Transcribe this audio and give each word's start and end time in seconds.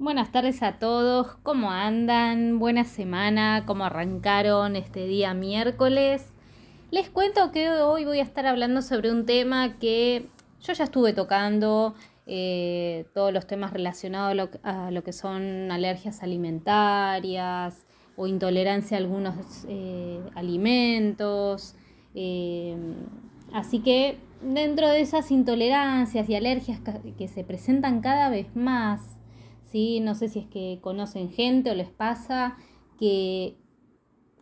Buenas 0.00 0.32
tardes 0.32 0.60
a 0.64 0.80
todos, 0.80 1.36
¿cómo 1.44 1.70
andan? 1.70 2.58
Buena 2.58 2.82
semana, 2.84 3.62
¿cómo 3.64 3.84
arrancaron 3.84 4.74
este 4.74 5.06
día 5.06 5.34
miércoles? 5.34 6.26
Les 6.90 7.08
cuento 7.10 7.52
que 7.52 7.70
hoy 7.70 8.04
voy 8.04 8.18
a 8.18 8.24
estar 8.24 8.44
hablando 8.44 8.82
sobre 8.82 9.12
un 9.12 9.24
tema 9.24 9.78
que 9.78 10.26
yo 10.60 10.72
ya 10.72 10.82
estuve 10.82 11.12
tocando, 11.12 11.94
eh, 12.26 13.06
todos 13.14 13.32
los 13.32 13.46
temas 13.46 13.72
relacionados 13.72 14.50
a 14.64 14.90
lo, 14.90 15.04
que 15.04 15.12
son 15.12 15.70
alergias 15.70 16.24
alimentarias 16.24 17.86
o 18.16 18.26
intolerancia 18.26 18.96
a 18.96 19.00
algunos 19.00 19.64
eh, 19.68 20.18
alimentos. 20.34 21.76
Eh, 22.16 22.76
así 23.52 23.78
que 23.78 24.18
dentro 24.42 24.88
de 24.88 25.02
esas 25.02 25.30
intolerancias 25.30 26.28
y 26.28 26.34
alergias 26.34 26.80
que 27.16 27.28
se 27.28 27.44
presentan 27.44 28.00
cada 28.00 28.28
vez 28.28 28.56
más, 28.56 29.20
¿sí? 29.74 29.98
no 29.98 30.14
sé 30.14 30.28
si 30.28 30.38
es 30.38 30.46
que 30.46 30.78
conocen 30.80 31.32
gente 31.32 31.72
o 31.72 31.74
les 31.74 31.90
pasa 31.90 32.56
que 32.96 33.56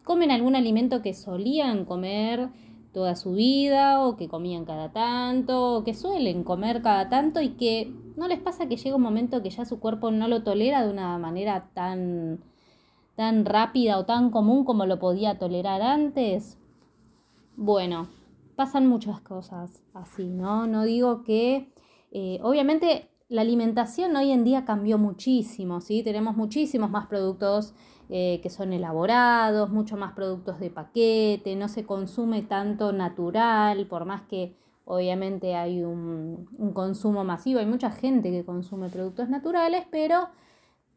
comen 0.04 0.30
algún 0.30 0.54
alimento 0.56 1.00
que 1.00 1.14
solían 1.14 1.86
comer 1.86 2.50
toda 2.92 3.16
su 3.16 3.32
vida 3.32 4.04
o 4.04 4.18
que 4.18 4.28
comían 4.28 4.66
cada 4.66 4.92
tanto 4.92 5.78
o 5.78 5.84
que 5.84 5.94
suelen 5.94 6.44
comer 6.44 6.82
cada 6.82 7.08
tanto 7.08 7.40
y 7.40 7.56
que 7.56 7.90
no 8.14 8.28
les 8.28 8.40
pasa 8.40 8.68
que 8.68 8.76
llega 8.76 8.94
un 8.94 9.00
momento 9.00 9.42
que 9.42 9.48
ya 9.48 9.64
su 9.64 9.80
cuerpo 9.80 10.10
no 10.10 10.28
lo 10.28 10.42
tolera 10.42 10.84
de 10.84 10.92
una 10.92 11.16
manera 11.16 11.70
tan 11.72 12.44
tan 13.16 13.46
rápida 13.46 13.98
o 13.98 14.04
tan 14.04 14.30
común 14.30 14.66
como 14.66 14.84
lo 14.84 14.98
podía 14.98 15.38
tolerar 15.38 15.80
antes. 15.80 16.58
Bueno, 17.56 18.08
pasan 18.54 18.86
muchas 18.86 19.22
cosas 19.22 19.82
así, 19.94 20.26
¿no? 20.28 20.66
No 20.66 20.84
digo 20.84 21.22
que, 21.22 21.72
eh, 22.10 22.38
obviamente, 22.42 23.11
la 23.32 23.40
alimentación 23.40 24.14
hoy 24.14 24.30
en 24.30 24.44
día 24.44 24.66
cambió 24.66 24.98
muchísimo, 24.98 25.80
¿sí? 25.80 26.02
Tenemos 26.02 26.36
muchísimos 26.36 26.90
más 26.90 27.06
productos 27.06 27.74
eh, 28.10 28.40
que 28.42 28.50
son 28.50 28.74
elaborados, 28.74 29.70
mucho 29.70 29.96
más 29.96 30.12
productos 30.12 30.60
de 30.60 30.68
paquete, 30.68 31.56
no 31.56 31.68
se 31.68 31.86
consume 31.86 32.42
tanto 32.42 32.92
natural, 32.92 33.86
por 33.86 34.04
más 34.04 34.20
que 34.22 34.54
obviamente 34.84 35.54
hay 35.54 35.82
un, 35.82 36.46
un 36.58 36.72
consumo 36.74 37.24
masivo, 37.24 37.60
hay 37.60 37.66
mucha 37.66 37.90
gente 37.90 38.30
que 38.30 38.44
consume 38.44 38.90
productos 38.90 39.30
naturales, 39.30 39.86
pero 39.90 40.28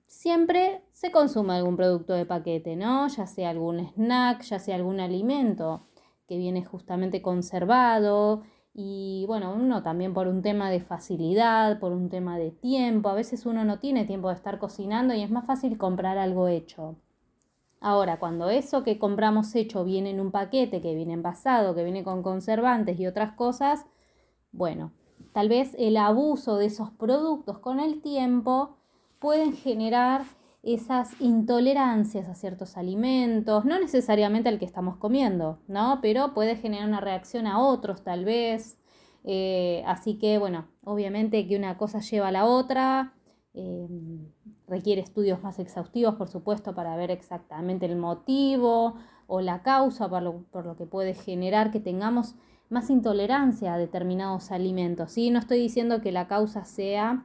siempre 0.05 0.83
se 0.91 1.11
consume 1.11 1.53
algún 1.53 1.77
producto 1.77 2.13
de 2.13 2.25
paquete, 2.25 2.75
¿no? 2.75 3.07
Ya 3.07 3.27
sea 3.27 3.51
algún 3.51 3.79
snack, 3.79 4.41
ya 4.41 4.59
sea 4.59 4.75
algún 4.75 4.99
alimento 4.99 5.87
que 6.27 6.37
viene 6.37 6.65
justamente 6.65 7.21
conservado 7.21 8.43
y 8.77 9.23
bueno, 9.25 9.53
uno 9.55 9.83
también 9.83 10.13
por 10.13 10.27
un 10.27 10.41
tema 10.41 10.69
de 10.69 10.81
facilidad, 10.81 11.79
por 11.79 11.93
un 11.93 12.09
tema 12.09 12.37
de 12.37 12.51
tiempo, 12.51 13.07
a 13.07 13.13
veces 13.13 13.45
uno 13.45 13.63
no 13.63 13.79
tiene 13.79 14.03
tiempo 14.03 14.27
de 14.27 14.35
estar 14.35 14.59
cocinando 14.59 15.13
y 15.13 15.21
es 15.21 15.31
más 15.31 15.45
fácil 15.45 15.77
comprar 15.77 16.17
algo 16.17 16.49
hecho. 16.49 16.97
Ahora, 17.79 18.19
cuando 18.19 18.49
eso 18.49 18.83
que 18.83 18.99
compramos 18.99 19.55
hecho 19.55 19.85
viene 19.85 20.09
en 20.09 20.19
un 20.19 20.31
paquete, 20.31 20.81
que 20.81 20.93
viene 20.93 21.13
envasado, 21.13 21.73
que 21.73 21.85
viene 21.85 22.03
con 22.03 22.21
conservantes 22.21 22.99
y 22.99 23.07
otras 23.07 23.31
cosas, 23.31 23.85
bueno, 24.51 24.91
tal 25.31 25.47
vez 25.47 25.73
el 25.79 25.95
abuso 25.95 26.57
de 26.57 26.65
esos 26.65 26.91
productos 26.91 27.59
con 27.59 27.79
el 27.79 28.01
tiempo 28.01 28.75
pueden 29.19 29.53
generar 29.53 30.23
esas 30.65 31.21
intolerancias 31.21 32.27
a 32.27 32.33
ciertos 32.33 32.75
alimentos, 32.75 33.65
no 33.65 33.79
necesariamente 33.79 34.49
al 34.49 34.57
que 34.57 34.65
estamos 34.65 34.97
comiendo, 34.97 35.59
¿no? 35.67 35.99
Pero 36.01 36.33
puede 36.33 36.55
generar 36.55 36.87
una 36.87 37.01
reacción 37.01 37.45
a 37.45 37.59
otros 37.59 38.03
tal 38.03 38.25
vez. 38.25 38.79
Eh, 39.23 39.83
así 39.85 40.17
que, 40.17 40.39
bueno, 40.39 40.67
obviamente 40.83 41.47
que 41.47 41.55
una 41.55 41.77
cosa 41.77 41.99
lleva 41.99 42.29
a 42.29 42.31
la 42.31 42.45
otra. 42.45 43.13
Eh, 43.53 43.87
requiere 44.67 45.01
estudios 45.01 45.43
más 45.43 45.59
exhaustivos, 45.59 46.15
por 46.15 46.29
supuesto, 46.29 46.73
para 46.73 46.95
ver 46.97 47.11
exactamente 47.11 47.85
el 47.85 47.95
motivo 47.95 48.95
o 49.27 49.41
la 49.41 49.61
causa 49.61 50.09
por 50.09 50.23
lo, 50.23 50.43
por 50.51 50.65
lo 50.65 50.75
que 50.75 50.87
puede 50.87 51.13
generar 51.13 51.71
que 51.71 51.79
tengamos 51.79 52.35
más 52.69 52.89
intolerancia 52.89 53.75
a 53.75 53.77
determinados 53.77 54.51
alimentos. 54.51 55.11
¿sí? 55.11 55.29
No 55.29 55.37
estoy 55.37 55.59
diciendo 55.59 56.01
que 56.01 56.11
la 56.11 56.27
causa 56.27 56.65
sea 56.65 57.23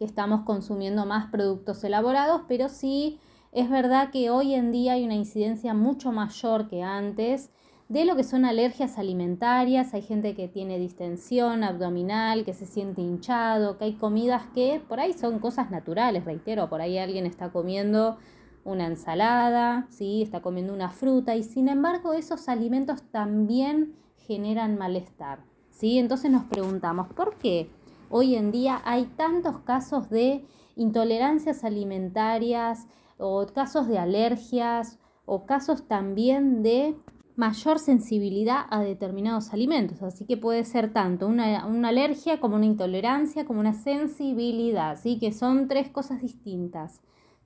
que 0.00 0.06
estamos 0.06 0.46
consumiendo 0.46 1.04
más 1.04 1.26
productos 1.26 1.84
elaborados, 1.84 2.40
pero 2.48 2.70
sí 2.70 3.20
es 3.52 3.68
verdad 3.68 4.10
que 4.10 4.30
hoy 4.30 4.54
en 4.54 4.72
día 4.72 4.94
hay 4.94 5.04
una 5.04 5.14
incidencia 5.14 5.74
mucho 5.74 6.10
mayor 6.10 6.68
que 6.68 6.82
antes 6.82 7.50
de 7.90 8.06
lo 8.06 8.16
que 8.16 8.24
son 8.24 8.46
alergias 8.46 8.96
alimentarias, 8.96 9.92
hay 9.92 10.00
gente 10.00 10.34
que 10.34 10.48
tiene 10.48 10.78
distensión 10.78 11.62
abdominal, 11.62 12.46
que 12.46 12.54
se 12.54 12.64
siente 12.64 13.02
hinchado, 13.02 13.76
que 13.76 13.84
hay 13.84 13.92
comidas 13.92 14.44
que 14.54 14.80
por 14.88 15.00
ahí 15.00 15.12
son 15.12 15.38
cosas 15.38 15.70
naturales, 15.70 16.24
reitero, 16.24 16.70
por 16.70 16.80
ahí 16.80 16.96
alguien 16.96 17.26
está 17.26 17.50
comiendo 17.50 18.16
una 18.64 18.86
ensalada, 18.86 19.86
¿sí? 19.90 20.22
está 20.22 20.40
comiendo 20.40 20.72
una 20.72 20.88
fruta 20.88 21.36
y 21.36 21.42
sin 21.42 21.68
embargo 21.68 22.14
esos 22.14 22.48
alimentos 22.48 23.02
también 23.10 23.96
generan 24.16 24.78
malestar. 24.78 25.44
¿sí? 25.68 25.98
Entonces 25.98 26.30
nos 26.30 26.44
preguntamos, 26.44 27.08
¿por 27.08 27.36
qué? 27.36 27.68
Hoy 28.12 28.34
en 28.34 28.50
día 28.50 28.82
hay 28.84 29.04
tantos 29.04 29.60
casos 29.60 30.10
de 30.10 30.44
intolerancias 30.74 31.62
alimentarias 31.62 32.88
o 33.18 33.46
casos 33.46 33.86
de 33.86 33.98
alergias 33.98 34.98
o 35.26 35.46
casos 35.46 35.86
también 35.86 36.64
de 36.64 36.96
mayor 37.36 37.78
sensibilidad 37.78 38.66
a 38.68 38.80
determinados 38.80 39.52
alimentos. 39.52 40.02
Así 40.02 40.26
que 40.26 40.36
puede 40.36 40.64
ser 40.64 40.92
tanto 40.92 41.28
una, 41.28 41.62
alergia 41.88 42.40
como 42.40 42.56
una 42.56 42.66
intolerancia, 42.66 43.44
como 43.44 43.60
una 43.60 43.74
sensibilidad. 43.74 44.90
Así 44.90 45.20
que 45.20 45.30
son 45.32 45.68
tres 45.68 45.88
cosas 45.88 46.20
distintas. 46.20 47.02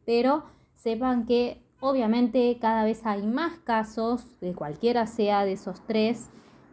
Pero 0.06 0.44
sepan 0.72 1.26
que 1.26 1.62
obviamente 1.80 2.56
cada 2.58 2.84
vez 2.84 3.04
hay 3.04 3.22
más 3.22 3.58
casos 3.58 4.40
de 4.40 4.54
cualquiera 4.54 5.06
sea 5.06 5.44
de 5.44 5.52
esos 5.52 5.82
tres. 5.86 6.30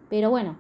Pero 0.09 0.29
bueno, 0.29 0.55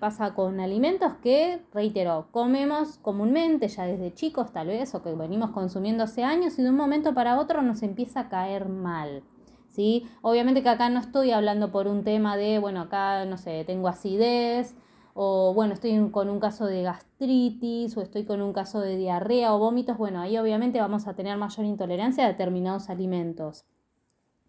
Pasa 0.00 0.32
con 0.32 0.58
alimentos 0.58 1.12
que, 1.22 1.60
reitero, 1.74 2.28
comemos 2.30 2.96
comúnmente 2.96 3.68
ya 3.68 3.84
desde 3.84 4.14
chicos 4.14 4.50
tal 4.50 4.68
vez 4.68 4.94
o 4.94 5.02
que 5.02 5.12
venimos 5.12 5.50
consumiendo 5.50 6.04
hace 6.04 6.24
años 6.24 6.58
y 6.58 6.62
de 6.62 6.70
un 6.70 6.76
momento 6.76 7.12
para 7.12 7.38
otro 7.38 7.60
nos 7.60 7.82
empieza 7.82 8.20
a 8.20 8.28
caer 8.30 8.70
mal. 8.70 9.22
¿sí? 9.68 10.08
Obviamente 10.22 10.62
que 10.62 10.70
acá 10.70 10.88
no 10.88 10.98
estoy 10.98 11.30
hablando 11.30 11.72
por 11.72 11.88
un 11.88 12.04
tema 12.04 12.38
de, 12.38 12.58
bueno, 12.58 12.80
acá, 12.80 13.26
no 13.26 13.36
sé, 13.36 13.64
tengo 13.66 13.88
acidez 13.88 14.74
o 15.12 15.52
bueno, 15.52 15.74
estoy 15.74 16.10
con 16.10 16.30
un 16.30 16.40
caso 16.40 16.64
de 16.64 16.82
gastritis 16.82 17.94
o 17.98 18.00
estoy 18.00 18.24
con 18.24 18.40
un 18.40 18.54
caso 18.54 18.80
de 18.80 18.96
diarrea 18.96 19.54
o 19.54 19.58
vómitos, 19.58 19.98
bueno, 19.98 20.20
ahí 20.20 20.38
obviamente 20.38 20.80
vamos 20.80 21.06
a 21.06 21.14
tener 21.14 21.36
mayor 21.36 21.66
intolerancia 21.66 22.24
a 22.24 22.28
determinados 22.28 22.88
alimentos, 22.88 23.66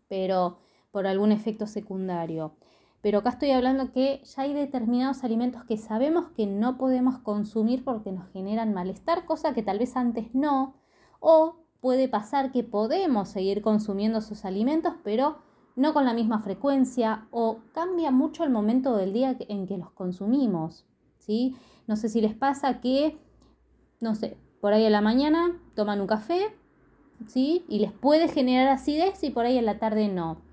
pero 0.08 0.60
por 0.92 1.06
algún 1.06 1.34
efecto 1.34 1.68
secundario. 1.68 2.54
Pero 3.08 3.20
acá 3.20 3.30
estoy 3.30 3.52
hablando 3.52 3.94
que 3.94 4.22
ya 4.26 4.42
hay 4.42 4.54
determinados 4.54 5.24
alimentos 5.24 5.64
que 5.64 5.78
sabemos 5.78 6.28
que 6.36 6.46
no 6.46 6.78
podemos 6.78 7.20
consumir 7.20 7.86
porque 7.86 8.12
nos 8.12 8.28
generan 8.34 8.74
malestar, 8.74 9.24
cosa 9.24 9.54
que 9.54 9.64
tal 9.64 9.80
vez 9.80 9.96
antes 9.96 10.36
no. 10.36 10.76
O 11.22 11.56
puede 11.80 12.10
pasar 12.10 12.52
que 12.52 12.66
podemos 12.66 13.30
seguir 13.30 13.62
consumiendo 13.62 14.20
esos 14.20 14.44
alimentos, 14.44 14.94
pero 15.06 15.38
no 15.78 15.94
con 15.94 16.04
la 16.04 16.14
misma 16.14 16.40
frecuencia 16.40 17.30
o 17.32 17.60
cambia 17.72 18.12
mucho 18.12 18.44
el 18.44 18.50
momento 18.50 18.98
del 18.98 19.14
día 19.14 19.38
en 19.40 19.68
que 19.68 19.78
los 19.78 19.92
consumimos. 19.92 20.86
¿sí? 21.18 21.56
No 21.88 21.96
sé 21.96 22.10
si 22.10 22.20
les 22.20 22.36
pasa 22.36 22.82
que, 22.82 23.18
no 24.02 24.16
sé, 24.16 24.36
por 24.60 24.74
ahí 24.74 24.86
a 24.86 24.90
la 24.90 25.00
mañana 25.00 25.62
toman 25.76 26.02
un 26.02 26.08
café 26.08 26.54
¿sí? 27.26 27.64
y 27.70 27.80
les 27.80 27.94
puede 27.94 28.28
generar 28.28 28.68
acidez 28.68 29.24
y 29.24 29.30
por 29.30 29.46
ahí 29.46 29.58
en 29.58 29.66
la 29.66 29.80
tarde 29.80 30.10
no. 30.10 30.46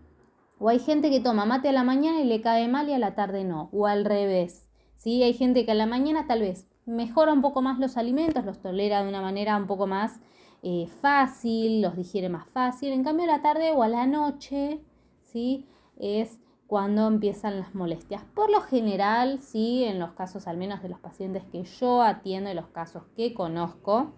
O 0.64 0.70
hay 0.70 0.78
gente 0.78 1.10
que 1.10 1.20
toma 1.20 1.44
mate 1.44 1.69
a 1.69 1.72
la 1.72 1.84
mañana 1.84 2.22
y 2.22 2.25
le 2.25 2.41
cae 2.41 2.69
mal 2.69 2.88
y 2.88 2.94
a 2.94 2.98
la 2.98 3.14
tarde 3.14 3.44
no. 3.44 3.69
O 3.70 3.86
al 3.86 4.06
revés. 4.06 4.66
¿sí? 4.97 5.22
Hay 5.22 5.34
gente 5.34 5.66
que 5.66 5.72
a 5.72 5.75
la 5.75 5.84
mañana 5.84 6.26
tal 6.26 6.41
vez 6.41 6.66
mejora 6.86 7.34
un 7.34 7.42
poco 7.42 7.60
más 7.60 7.78
los 7.78 7.98
alimentos, 7.98 8.47
los 8.47 8.62
tolera 8.62 9.02
de 9.02 9.10
una 9.10 9.20
manera 9.20 9.58
un 9.58 9.66
poco 9.66 9.86
más 9.86 10.20
eh, 10.62 10.86
fácil, 11.02 11.82
los 11.82 11.99
digiere 11.99 12.31
más 12.31 12.49
fácil. 12.49 12.94
En 12.94 13.05
cambio 13.05 13.25
a 13.25 13.37
la 13.37 13.43
tarde 13.43 13.72
o 13.72 13.82
a 13.82 13.88
la 13.88 14.06
noche, 14.06 14.81
¿sí? 15.20 15.69
Es 15.99 16.40
cuando 16.67 17.08
empiezan 17.08 17.60
las 17.60 17.75
molestias. 17.75 18.25
Por 18.34 18.50
lo 18.50 18.62
general, 18.62 19.40
sí, 19.40 19.84
en 19.84 19.99
los 19.99 20.12
casos 20.12 20.46
al 20.46 20.56
menos 20.56 20.82
de 20.82 20.88
los 20.88 20.99
pacientes 20.99 21.44
que 21.44 21.64
yo 21.64 22.00
atiendo 22.00 22.50
y 22.50 22.55
los 22.55 22.69
casos 22.69 23.02
que 23.14 23.34
conozco, 23.34 24.14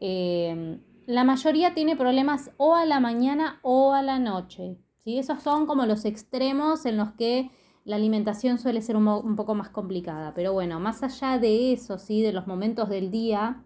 eh, 0.00 0.80
la 1.06 1.22
mayoría 1.22 1.74
tiene 1.74 1.94
problemas 1.94 2.50
o 2.56 2.74
a 2.74 2.84
la 2.86 2.98
mañana 2.98 3.60
o 3.62 3.92
a 3.92 4.02
la 4.02 4.18
noche. 4.18 4.78
Esos 5.06 5.40
son 5.42 5.66
como 5.66 5.86
los 5.86 6.04
extremos 6.04 6.84
en 6.84 6.96
los 6.96 7.12
que 7.12 7.50
la 7.84 7.94
alimentación 7.94 8.58
suele 8.58 8.82
ser 8.82 8.96
un, 8.96 9.36
poco 9.36 9.54
más 9.54 9.68
complicada. 9.70 10.34
Pero 10.34 10.52
bueno, 10.52 10.80
más 10.80 11.04
allá 11.04 11.38
de 11.38 11.72
eso, 11.72 11.98
¿sí? 11.98 12.20
de 12.20 12.32
los 12.32 12.48
momentos 12.48 12.88
del 12.88 13.12
día, 13.12 13.62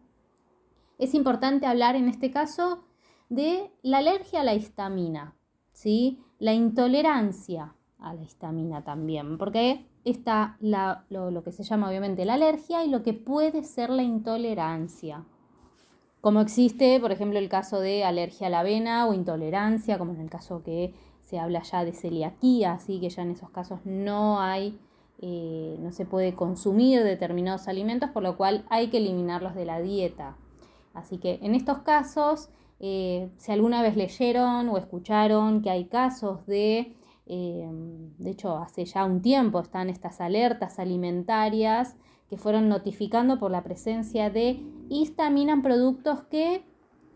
es 0.98 1.14
importante 1.14 1.66
hablar 1.66 1.96
en 1.96 2.08
este 2.08 2.30
caso 2.30 2.84
de 3.30 3.72
la 3.82 3.98
alergia 3.98 4.42
a 4.42 4.44
la 4.44 4.54
histamina, 4.54 5.34
¿sí? 5.72 6.20
la 6.38 6.52
intolerancia 6.52 7.74
a 7.98 8.12
la 8.12 8.22
histamina 8.22 8.84
también, 8.84 9.38
porque 9.38 9.86
está 10.04 10.58
lo, 10.60 11.30
lo 11.30 11.42
que 11.42 11.52
se 11.52 11.62
llama 11.62 11.88
obviamente 11.88 12.26
la 12.26 12.34
alergia 12.34 12.84
y 12.84 12.90
lo 12.90 13.02
que 13.02 13.14
puede 13.14 13.64
ser 13.64 13.88
la 13.88 14.02
intolerancia. 14.02 15.24
como 16.20 16.42
existe, 16.42 17.00
por 17.00 17.12
ejemplo, 17.12 17.38
el 17.38 17.48
caso 17.48 17.80
de 17.80 18.04
alergia 18.04 18.48
a 18.48 18.50
la 18.50 18.60
avena 18.60 19.06
o 19.06 19.14
intolerancia, 19.14 19.96
como 19.96 20.12
en 20.12 20.20
el 20.20 20.28
caso 20.28 20.62
que 20.62 20.92
se 21.30 21.38
habla 21.38 21.62
ya 21.62 21.84
de 21.84 21.92
celiaquía, 21.92 22.72
así 22.72 22.98
que 22.98 23.08
ya 23.08 23.22
en 23.22 23.30
esos 23.30 23.50
casos 23.50 23.78
no 23.84 24.40
hay, 24.40 24.76
eh, 25.20 25.76
no 25.78 25.92
se 25.92 26.04
puede 26.04 26.34
consumir 26.34 27.04
determinados 27.04 27.68
alimentos, 27.68 28.10
por 28.10 28.24
lo 28.24 28.36
cual 28.36 28.64
hay 28.68 28.88
que 28.88 28.96
eliminarlos 28.96 29.54
de 29.54 29.64
la 29.64 29.80
dieta. 29.80 30.36
Así 30.92 31.18
que 31.18 31.38
en 31.40 31.54
estos 31.54 31.78
casos, 31.78 32.48
eh, 32.80 33.30
si 33.36 33.52
alguna 33.52 33.80
vez 33.80 33.96
leyeron 33.96 34.68
o 34.70 34.76
escucharon 34.76 35.62
que 35.62 35.70
hay 35.70 35.84
casos 35.84 36.44
de, 36.46 36.96
eh, 37.26 37.70
de 38.18 38.30
hecho 38.30 38.56
hace 38.58 38.84
ya 38.84 39.04
un 39.04 39.22
tiempo 39.22 39.60
están 39.60 39.88
estas 39.88 40.20
alertas 40.20 40.80
alimentarias 40.80 41.94
que 42.28 42.38
fueron 42.38 42.68
notificando 42.68 43.38
por 43.38 43.52
la 43.52 43.62
presencia 43.62 44.30
de 44.30 44.60
histamina 44.88 45.52
en 45.52 45.62
productos 45.62 46.22
que, 46.22 46.64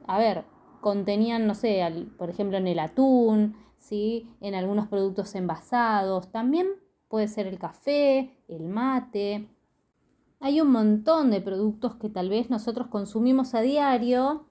a 0.06 0.18
ver, 0.18 0.44
contenían, 0.80 1.48
no 1.48 1.56
sé, 1.56 1.82
por 2.16 2.30
ejemplo 2.30 2.58
en 2.58 2.68
el 2.68 2.78
atún, 2.78 3.56
¿sí? 3.88 4.28
en 4.40 4.54
algunos 4.54 4.88
productos 4.88 5.34
envasados, 5.34 6.30
también 6.30 6.68
puede 7.08 7.28
ser 7.28 7.46
el 7.46 7.58
café, 7.58 8.36
el 8.48 8.68
mate. 8.68 9.48
Hay 10.40 10.60
un 10.60 10.70
montón 10.70 11.30
de 11.30 11.40
productos 11.40 11.96
que 11.96 12.08
tal 12.08 12.28
vez 12.28 12.50
nosotros 12.50 12.88
consumimos 12.88 13.54
a 13.54 13.60
diario 13.60 14.46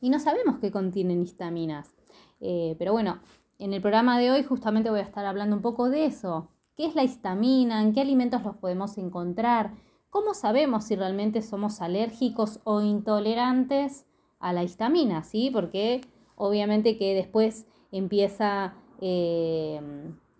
y 0.00 0.10
no 0.10 0.18
sabemos 0.18 0.58
que 0.58 0.70
contienen 0.70 1.22
histaminas. 1.22 1.94
Eh, 2.40 2.76
pero 2.78 2.92
bueno, 2.92 3.20
en 3.58 3.72
el 3.72 3.80
programa 3.80 4.18
de 4.18 4.30
hoy 4.30 4.42
justamente 4.42 4.90
voy 4.90 5.00
a 5.00 5.04
estar 5.04 5.24
hablando 5.24 5.56
un 5.56 5.62
poco 5.62 5.88
de 5.88 6.06
eso, 6.06 6.50
¿Qué 6.76 6.84
es 6.84 6.94
la 6.94 7.04
histamina? 7.04 7.80
¿En 7.80 7.94
qué 7.94 8.02
alimentos 8.02 8.42
los 8.42 8.56
podemos 8.56 8.98
encontrar? 8.98 9.72
¿Cómo 10.10 10.34
sabemos 10.34 10.84
si 10.84 10.94
realmente 10.94 11.40
somos 11.40 11.80
alérgicos 11.80 12.60
o 12.64 12.82
intolerantes 12.82 14.04
a 14.40 14.52
la 14.52 14.62
histamina? 14.62 15.24
¿sí? 15.24 15.50
Porque 15.50 16.02
obviamente 16.34 16.98
que 16.98 17.14
después 17.14 17.66
empieza 17.96 18.74
eh, 19.00 19.80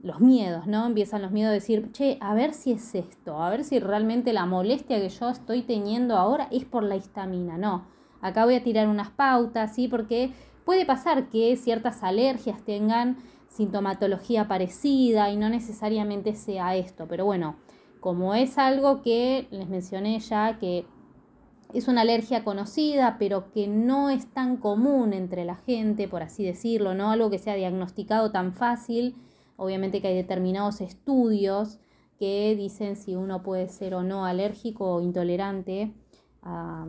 los 0.02 0.20
miedos, 0.20 0.66
¿no? 0.66 0.86
Empiezan 0.86 1.22
los 1.22 1.30
miedos 1.30 1.50
de 1.50 1.54
decir, 1.54 1.92
che, 1.92 2.18
a 2.20 2.34
ver 2.34 2.54
si 2.54 2.72
es 2.72 2.94
esto, 2.94 3.42
a 3.42 3.50
ver 3.50 3.64
si 3.64 3.78
realmente 3.78 4.32
la 4.32 4.46
molestia 4.46 5.00
que 5.00 5.08
yo 5.08 5.28
estoy 5.28 5.62
teniendo 5.62 6.16
ahora 6.16 6.48
es 6.50 6.64
por 6.64 6.82
la 6.82 6.96
histamina. 6.96 7.58
No, 7.58 7.86
acá 8.20 8.44
voy 8.44 8.54
a 8.54 8.62
tirar 8.62 8.88
unas 8.88 9.10
pautas, 9.10 9.74
¿sí? 9.74 9.88
Porque 9.88 10.32
puede 10.64 10.86
pasar 10.86 11.28
que 11.28 11.56
ciertas 11.56 12.02
alergias 12.02 12.62
tengan 12.64 13.16
sintomatología 13.48 14.48
parecida 14.48 15.30
y 15.30 15.36
no 15.36 15.48
necesariamente 15.48 16.34
sea 16.34 16.76
esto, 16.76 17.06
pero 17.08 17.24
bueno, 17.24 17.56
como 18.00 18.34
es 18.34 18.58
algo 18.58 19.02
que 19.02 19.48
les 19.50 19.68
mencioné 19.68 20.18
ya 20.20 20.58
que 20.58 20.84
es 21.72 21.88
una 21.88 22.02
alergia 22.02 22.44
conocida, 22.44 23.16
pero 23.18 23.50
que 23.52 23.68
no 23.68 24.10
es 24.10 24.26
tan 24.26 24.56
común 24.56 25.12
entre 25.12 25.44
la 25.44 25.56
gente, 25.56 26.08
por 26.08 26.22
así 26.22 26.44
decirlo, 26.44 26.94
no 26.94 27.10
algo 27.10 27.30
que 27.30 27.38
sea 27.38 27.54
diagnosticado 27.54 28.30
tan 28.30 28.52
fácil. 28.52 29.16
Obviamente 29.56 30.00
que 30.00 30.08
hay 30.08 30.14
determinados 30.14 30.80
estudios 30.80 31.78
que 32.18 32.54
dicen 32.56 32.96
si 32.96 33.14
uno 33.14 33.42
puede 33.42 33.68
ser 33.68 33.94
o 33.94 34.02
no 34.02 34.24
alérgico 34.24 34.96
o 34.96 35.00
intolerante 35.00 35.92
a, 36.42 36.86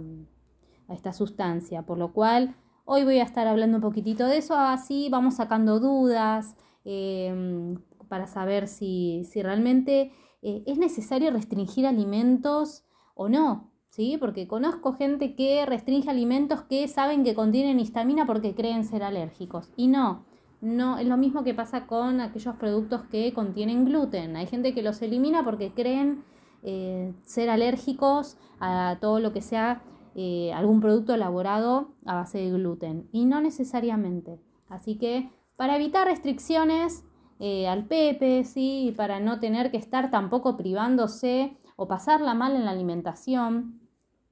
esta 0.89 1.11
sustancia, 1.11 1.81
por 1.81 1.97
lo 1.97 2.13
cual 2.13 2.55
Hoy 2.89 3.03
voy 3.03 3.19
a 3.19 3.23
estar 3.23 3.47
hablando 3.47 3.79
un 3.79 3.81
poquitito 3.81 4.27
de 4.27 4.37
eso, 4.37 4.55
así 4.55 5.09
vamos 5.11 5.35
sacando 5.35 5.81
dudas 5.81 6.55
em, 6.85 7.81
para 8.07 8.27
saber 8.27 8.69
si, 8.69 9.27
realmente 9.35 10.13
eh, 10.41 10.63
es 10.65 10.77
necesario 10.77 11.29
restringir 11.31 11.85
alimentos 11.85 12.85
o 13.13 13.27
no, 13.27 13.73
¿sí? 13.97 14.17
Porque 14.19 14.47
conozco 14.47 14.93
gente 14.93 15.33
que 15.35 15.65
restringe 15.65 16.09
alimentos 16.09 16.61
que 16.61 16.87
saben 16.87 17.23
que 17.23 17.33
contienen 17.33 17.79
histamina 17.79 18.25
porque 18.25 18.53
creen 18.53 18.85
ser 18.85 19.03
alérgicos. 19.03 19.71
Y 19.75 19.87
no, 19.87 20.23
no, 20.61 20.99
es 20.99 21.07
lo 21.07 21.17
mismo 21.17 21.43
que 21.43 21.55
pasa 21.55 21.87
con 21.87 22.21
aquellos 22.21 22.55
productos 22.55 23.01
que 23.11 23.33
contienen 23.33 23.85
gluten. 23.85 24.35
Hay 24.35 24.45
gente 24.45 24.73
que 24.73 24.83
los 24.83 25.01
elimina 25.01 25.43
porque 25.43 25.73
creen 25.73 26.23
eh, 26.61 27.11
ser 27.23 27.49
alérgicos 27.49 28.37
a 28.59 28.97
todo 29.01 29.19
lo 29.19 29.33
que 29.33 29.41
sea 29.41 29.81
eh, 30.15 30.53
algún 30.53 30.79
producto 30.79 31.15
elaborado 31.15 31.89
a 32.05 32.13
base 32.13 32.37
de 32.37 32.51
gluten 32.51 33.09
y 33.11 33.25
no 33.25 33.41
necesariamente. 33.41 34.39
Así 34.69 34.97
que 34.99 35.31
para 35.55 35.75
evitar 35.75 36.07
restricciones 36.07 37.03
eh, 37.39 37.67
al 37.67 37.85
pepe, 37.85 38.43
¿sí? 38.43 38.93
para 38.95 39.19
no 39.19 39.39
tener 39.39 39.71
que 39.71 39.77
estar 39.77 40.11
tampoco 40.11 40.55
privándose 40.55 41.57
o 41.75 41.87
pasarla 41.87 42.35
mal 42.35 42.55
en 42.55 42.65
la 42.65 42.71
alimentación, 42.71 43.86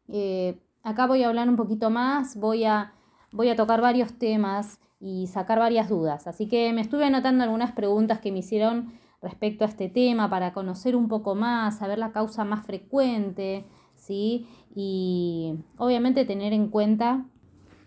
eh, 0.08 0.60
acá 0.84 1.08
voy 1.08 1.24
a 1.24 1.30
hablar 1.30 1.50
un 1.50 1.56
poquito 1.56 1.90
más, 1.90 2.38
voy 2.38 2.66
a, 2.66 2.94
voy 3.32 3.50
a 3.50 3.56
tocar 3.56 3.82
varios 3.82 4.14
temas 4.14 4.80
y 5.00 5.28
sacar 5.28 5.60
varias 5.60 5.90
dudas. 5.90 6.28
Así 6.28 6.48
que 6.48 6.72
me 6.74 6.82
estuve 6.82 7.06
anotando 7.06 7.44
algunas 7.44 7.72
preguntas 7.72 8.20
que 8.20 8.32
me 8.32 8.40
hicieron 8.40 8.94
respecto 9.22 9.66
a 9.66 9.68
este 9.68 9.90
tema 9.90 10.30
para 10.30 10.54
conocer 10.54 10.96
un 10.96 11.08
poco 11.08 11.36
más, 11.36 11.80
saber 11.80 11.98
la 11.98 12.12
causa 12.12 12.46
más 12.46 12.66
frecuente, 12.66 13.66
¿sí? 13.96 14.48
Y 14.76 15.56
obviamente 15.78 16.26
tener 16.26 16.54
en 16.54 16.70
cuenta 16.70 17.26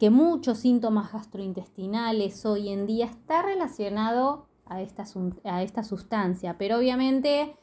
que 0.01 0.11
muchos 0.11 0.59
síntomas 0.59 1.13
gastrointestinales 1.13 2.45
hoy 2.47 2.71
en 2.71 2.87
día 2.87 3.07
está 3.07 3.43
relacionado 3.43 4.47
a 4.67 4.83
esta, 4.83 5.05
a 5.45 5.63
esta 5.63 5.83
sustancia, 5.83 6.57
pero 6.59 6.79
obviamente 6.79 7.57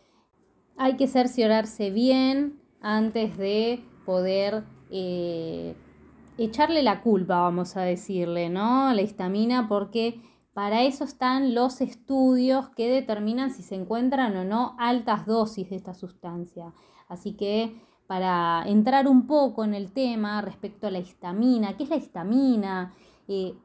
hay 0.78 0.98
que 0.98 1.08
cerciorarse 1.08 1.92
bien 1.92 2.60
antes 2.82 3.38
de 3.38 3.84
poder 4.06 4.64
eh, 4.92 5.76
echarle 6.38 6.84
la 6.84 7.02
culpa, 7.02 7.42
vamos 7.42 7.76
a 7.78 7.82
decirle, 7.82 8.50
¿no? 8.50 8.94
La 8.94 9.02
histamina, 9.02 9.68
porque 9.68 10.22
para 10.54 10.84
eso 10.84 11.04
están 11.04 11.54
los 11.54 11.82
estudios 11.82 12.70
que 12.70 12.90
determinan 12.90 13.52
si 13.52 13.62
se 13.62 13.76
encuentran 13.76 14.38
o 14.38 14.46
no 14.46 14.76
altas 14.80 15.26
dosis 15.26 15.70
de 15.70 15.76
esta 15.76 15.94
sustancia. 15.94 16.74
Así 17.10 17.34
que 17.34 17.76
para 18.08 18.64
entrar 18.68 19.08
un 19.08 19.28
poco 19.28 19.64
en 19.64 19.74
el 19.74 19.92
tema 19.92 20.42
respecto 20.42 20.88
a 20.88 20.92
la 20.92 21.00
histamina. 21.00 21.76
¿Qué 21.76 21.84
es 21.84 21.90
la 21.90 21.96
histamina? 21.96 22.94
Eh, 23.28 23.56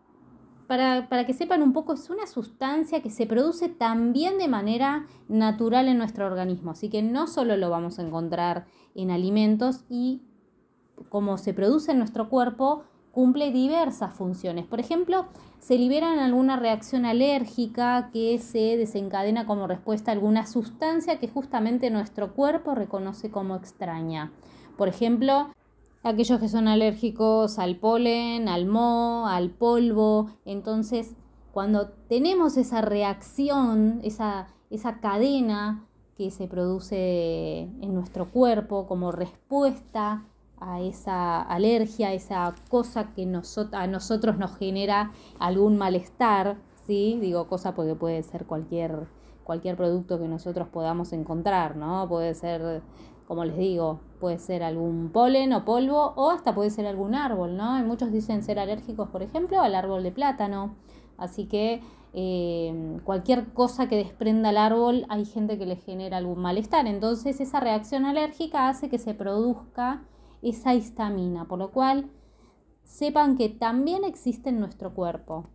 para, 0.66 1.08
para, 1.08 1.26
que 1.26 1.34
sepan 1.34 1.62
un 1.62 1.72
poco, 1.72 1.92
es 1.92 2.10
una 2.10 2.26
sustancia 2.26 3.02
que 3.02 3.10
se 3.10 3.26
produce 3.26 3.68
también 3.68 4.38
de 4.38 4.48
manera 4.48 5.06
natural 5.28 5.88
en 5.88 5.98
nuestro 5.98 6.26
organismo. 6.26 6.70
Así 6.70 6.88
que 6.88 7.02
no 7.02 7.26
solo 7.26 7.56
lo 7.56 7.70
vamos 7.70 7.98
a 7.98 8.02
encontrar 8.02 8.66
en 8.94 9.10
alimentos 9.10 9.84
y 9.88 10.22
como 11.08 11.38
se 11.38 11.54
produce 11.54 11.92
en 11.92 11.98
nuestro 11.98 12.28
cuerpo, 12.28 12.84
cumple 13.12 13.50
diversas 13.50 14.14
funciones. 14.14 14.66
Por 14.66 14.80
ejemplo, 14.80 15.26
se 15.58 15.76
libera 15.76 16.12
en 16.12 16.20
alguna 16.20 16.56
reacción 16.56 17.04
alérgica 17.04 18.10
que 18.12 18.38
se 18.38 18.76
desencadena 18.76 19.46
como 19.46 19.66
respuesta 19.66 20.10
a 20.10 20.14
alguna 20.14 20.46
sustancia 20.46 21.18
que 21.18 21.28
justamente 21.28 21.90
nuestro 21.90 22.34
cuerpo 22.34 22.74
reconoce 22.74 23.30
como 23.30 23.56
extraña. 23.56 24.32
Por 24.76 24.88
ejemplo, 24.88 25.48
aquellos 26.02 26.40
que 26.40 26.48
son 26.48 26.68
alérgicos 26.68 27.58
al 27.58 27.76
polen, 27.76 28.48
al 28.48 28.66
moho, 28.66 29.26
al 29.26 29.50
polvo. 29.50 30.30
Entonces, 30.44 31.16
cuando 31.52 31.88
tenemos 32.08 32.56
esa 32.56 32.80
reacción, 32.80 34.00
esa, 34.04 34.46
esa 34.70 35.00
cadena 35.00 35.84
que 36.16 36.30
se 36.30 36.46
produce 36.46 37.62
en 37.62 37.94
nuestro 37.94 38.30
cuerpo 38.30 38.86
como 38.86 39.10
respuesta 39.10 40.24
a 40.60 40.80
esa 40.80 41.42
alergia, 41.42 42.08
a 42.08 42.12
esa 42.12 42.54
cosa 42.68 43.12
que 43.14 43.22
a 43.22 43.86
nosotros 43.86 44.38
nos 44.38 44.56
genera 44.56 45.12
algún 45.38 45.78
malestar, 45.78 46.58
¿sí? 46.86 47.18
Digo 47.20 47.48
cosa 47.48 47.74
porque 47.74 47.94
puede 47.94 48.22
ser 48.22 48.44
cualquier, 48.46 49.08
cualquier 49.44 49.76
producto 49.76 50.18
que 50.18 50.28
nosotros 50.28 50.68
podamos 50.68 51.12
encontrar, 51.12 51.76
¿no? 51.76 52.06
Puede 52.08 52.34
ser, 52.34 52.82
como 53.26 53.44
les 53.44 53.56
digo, 53.56 54.00
puede 54.20 54.38
ser 54.38 54.62
algún 54.62 55.10
polen 55.12 55.52
o 55.54 55.64
polvo 55.64 56.12
o 56.16 56.30
hasta 56.30 56.54
puede 56.54 56.70
ser 56.70 56.86
algún 56.86 57.14
árbol, 57.14 57.56
¿no? 57.56 57.78
Y 57.78 57.82
muchos 57.82 58.12
dicen 58.12 58.42
ser 58.42 58.58
alérgicos, 58.58 59.08
por 59.08 59.22
ejemplo, 59.22 59.60
al 59.60 59.74
árbol 59.74 60.02
de 60.02 60.12
plátano. 60.12 60.74
Así 61.16 61.46
que 61.46 61.82
eh, 62.12 62.98
cualquier 63.04 63.52
cosa 63.52 63.88
que 63.88 63.96
desprenda 63.96 64.50
el 64.50 64.56
árbol 64.56 65.06
hay 65.08 65.24
gente 65.24 65.58
que 65.58 65.66
le 65.66 65.76
genera 65.76 66.18
algún 66.18 66.40
malestar. 66.40 66.86
Entonces 66.86 67.40
esa 67.40 67.60
reacción 67.60 68.04
alérgica 68.04 68.68
hace 68.68 68.88
que 68.88 68.98
se 68.98 69.14
produzca 69.14 70.02
esa 70.42 70.74
histamina, 70.74 71.46
por 71.46 71.58
lo 71.58 71.70
cual 71.70 72.10
sepan 72.84 73.36
que 73.36 73.48
también 73.48 74.04
existe 74.04 74.50
en 74.50 74.60
nuestro 74.60 74.94
cuerpo. 74.94 75.46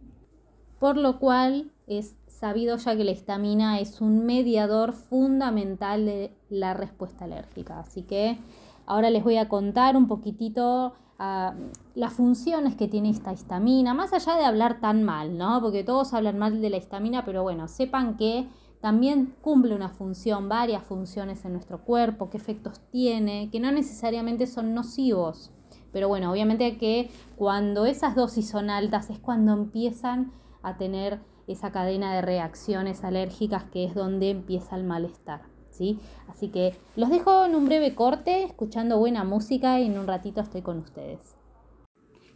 Por 0.80 0.98
lo 0.98 1.20
cual 1.20 1.72
es 1.88 2.16
sabido 2.28 2.78
ya 2.78 2.96
que 2.96 3.04
la 3.04 3.12
histamina 3.12 3.80
es 3.80 4.02
un 4.02 4.26
mediador 4.26 4.94
fundamental 4.94 6.06
de 6.06 6.36
la 6.50 6.74
respuesta 6.74 7.26
alérgica. 7.26 7.80
Así 7.80 8.04
que 8.04 8.38
ahora 8.86 9.10
les 9.10 9.24
voy 9.24 9.38
a 9.38 9.50
contar 9.50 9.96
un 9.96 10.08
poquitito 10.08 10.94
ah, 11.18 11.54
las 11.94 12.14
funciones 12.14 12.76
que 12.76 12.88
tiene 12.88 13.10
esta 13.10 13.34
histamina, 13.34 13.94
más 13.94 14.14
allá 14.14 14.36
de 14.36 14.46
hablar 14.46 14.80
tan 14.80 15.04
mal, 15.04 15.38
¿no? 15.38 15.62
Porque 15.62 15.84
todos 15.84 16.14
hablan 16.14 16.38
mal 16.38 16.62
de 16.62 16.70
la 16.70 16.78
histamina, 16.78 17.26
pero 17.26 17.44
bueno, 17.44 17.68
sepan 17.68 18.18
que 18.18 18.48
también 18.86 19.34
cumple 19.42 19.74
una 19.74 19.90
función, 19.90 20.48
varias 20.48 20.84
funciones 20.84 21.44
en 21.44 21.54
nuestro 21.54 21.84
cuerpo, 21.84 22.30
qué 22.30 22.38
efectos 22.38 22.82
tiene, 22.92 23.50
que 23.52 23.60
no 23.60 23.72
necesariamente 23.72 24.46
son 24.46 24.76
nocivos, 24.76 25.52
Pero 25.92 26.08
bueno, 26.08 26.32
obviamente 26.32 26.78
que 26.78 27.10
cuando 27.36 27.88
esas 27.88 28.14
dosis 28.14 28.48
son 28.48 28.70
altas 28.70 29.10
es 29.10 29.18
cuando 29.18 29.54
empiezan 29.54 30.32
a 30.62 30.78
tener 30.78 31.20
esa 31.48 31.72
cadena 31.72 32.14
de 32.14 32.22
reacciones 32.22 33.04
alérgicas 33.04 33.64
que 33.64 33.86
es 33.86 33.96
donde 33.96 34.30
empieza 34.30 34.76
el 34.76 34.84
malestar. 34.84 35.42
¿sí? 35.72 35.98
Así 36.28 36.50
que 36.50 36.76
los 36.96 37.10
dejo 37.10 37.44
en 37.44 37.56
un 37.56 37.66
breve 37.66 37.96
corte, 37.96 38.44
escuchando 38.44 39.00
buena 39.00 39.24
música 39.24 39.80
y 39.80 39.88
en 39.88 39.98
un 39.98 40.06
ratito 40.06 40.42
estoy 40.42 40.62
con 40.62 40.78
ustedes. 40.78 41.36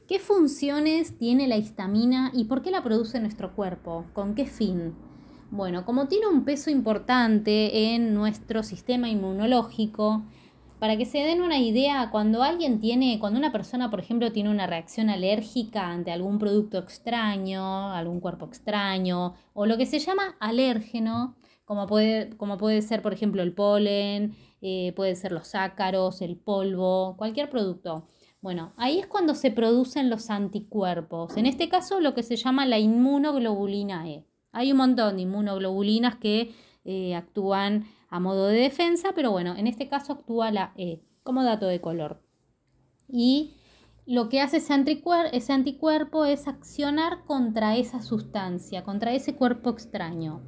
¿Qué 0.07 0.17
funciones 0.17 1.15
tiene 1.15 1.47
la 1.47 1.57
histamina 1.57 2.31
y 2.33 2.45
por 2.45 2.63
qué 2.63 2.71
la 2.71 2.83
produce 2.83 3.19
nuestro 3.19 3.53
cuerpo? 3.53 4.05
¿Con 4.13 4.33
qué 4.33 4.47
fin? 4.47 4.95
Bueno, 5.51 5.83
como 5.83 6.07
tiene 6.07 6.27
un 6.27 6.45
peso 6.45 6.69
importante 6.69 7.93
en 7.95 8.13
nuestro 8.13 8.61
sistema 8.61 9.09
inmunológico, 9.09 10.23
para 10.77 10.95
que 10.95 11.05
se 11.05 11.17
den 11.17 11.41
una 11.41 11.57
idea, 11.57 12.09
cuando 12.11 12.43
alguien 12.43 12.79
tiene, 12.79 13.17
cuando 13.19 13.39
una 13.39 13.51
persona, 13.51 13.89
por 13.89 13.99
ejemplo, 13.99 14.31
tiene 14.31 14.51
una 14.51 14.67
reacción 14.67 15.09
alérgica 15.09 15.89
ante 15.89 16.11
algún 16.11 16.37
producto 16.37 16.77
extraño, 16.77 17.91
algún 17.91 18.19
cuerpo 18.19 18.45
extraño, 18.45 19.33
o 19.53 19.65
lo 19.65 19.77
que 19.77 19.87
se 19.87 19.99
llama 19.99 20.37
alérgeno, 20.39 21.35
como 21.65 21.87
puede, 21.87 22.29
como 22.37 22.57
puede 22.57 22.81
ser, 22.83 23.01
por 23.01 23.13
ejemplo, 23.13 23.41
el 23.41 23.53
polen, 23.53 24.35
eh, 24.61 24.93
puede 24.95 25.15
ser 25.15 25.31
los 25.31 25.55
ácaros, 25.55 26.21
el 26.21 26.37
polvo, 26.37 27.15
cualquier 27.17 27.49
producto. 27.49 28.07
Bueno, 28.41 28.71
ahí 28.77 28.99
es 28.99 29.07
cuando 29.07 29.35
se 29.35 29.51
producen 29.51 30.09
los 30.09 30.29
anticuerpos. 30.29 31.35
En 31.37 31.45
este 31.47 31.69
caso, 31.69 31.99
lo 31.99 32.13
que 32.13 32.23
se 32.23 32.37
llama 32.37 32.65
la 32.65 32.79
inmunoglobulina 32.79 34.07
E. 34.07 34.28
Hay 34.51 34.71
un 34.71 34.77
montón 34.77 35.15
de 35.15 35.23
inmunoglobulinas 35.23 36.15
que 36.15 36.53
eh, 36.85 37.15
actúan 37.15 37.85
a 38.09 38.19
modo 38.19 38.47
de 38.47 38.59
defensa, 38.59 39.09
pero 39.13 39.31
bueno, 39.31 39.55
en 39.55 39.67
este 39.67 39.87
caso 39.87 40.13
actúa 40.13 40.51
la 40.51 40.73
E 40.77 41.01
como 41.23 41.43
dato 41.43 41.67
de 41.67 41.81
color. 41.81 42.21
Y 43.07 43.55
lo 44.05 44.29
que 44.29 44.41
hace 44.41 44.57
ese, 44.57 44.73
ese 45.31 45.53
anticuerpo 45.53 46.25
es 46.25 46.47
accionar 46.47 47.25
contra 47.25 47.77
esa 47.77 48.01
sustancia, 48.01 48.83
contra 48.83 49.13
ese 49.13 49.35
cuerpo 49.35 49.69
extraño. 49.69 50.41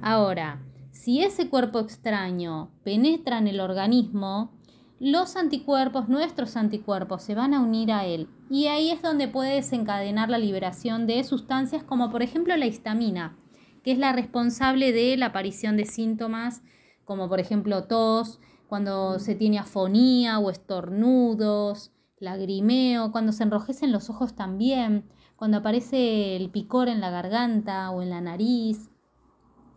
Ahora, 0.00 0.64
si 0.90 1.22
ese 1.22 1.50
cuerpo 1.50 1.80
extraño 1.80 2.70
penetra 2.82 3.38
en 3.38 3.48
el 3.48 3.60
organismo, 3.60 4.52
los 5.00 5.36
anticuerpos, 5.36 6.08
nuestros 6.08 6.56
anticuerpos, 6.56 7.22
se 7.22 7.34
van 7.34 7.54
a 7.54 7.60
unir 7.60 7.92
a 7.92 8.06
él. 8.06 8.28
Y 8.50 8.66
ahí 8.66 8.90
es 8.90 9.02
donde 9.02 9.28
puede 9.28 9.54
desencadenar 9.54 10.30
la 10.30 10.38
liberación 10.38 11.06
de 11.06 11.22
sustancias 11.24 11.82
como 11.82 12.10
por 12.10 12.22
ejemplo 12.22 12.56
la 12.56 12.66
histamina, 12.66 13.36
que 13.82 13.92
es 13.92 13.98
la 13.98 14.12
responsable 14.12 14.92
de 14.92 15.16
la 15.16 15.26
aparición 15.26 15.76
de 15.76 15.86
síntomas 15.86 16.62
como 17.04 17.28
por 17.28 17.40
ejemplo 17.40 17.84
tos, 17.84 18.40
cuando 18.66 19.18
se 19.18 19.34
tiene 19.34 19.58
afonía 19.58 20.38
o 20.38 20.50
estornudos, 20.50 21.92
lagrimeo, 22.18 23.12
cuando 23.12 23.32
se 23.32 23.42
enrojecen 23.42 23.92
los 23.92 24.10
ojos 24.10 24.34
también, 24.34 25.04
cuando 25.36 25.58
aparece 25.58 26.36
el 26.36 26.50
picor 26.50 26.88
en 26.88 27.00
la 27.00 27.10
garganta 27.10 27.90
o 27.90 28.02
en 28.02 28.10
la 28.10 28.20
nariz. 28.20 28.90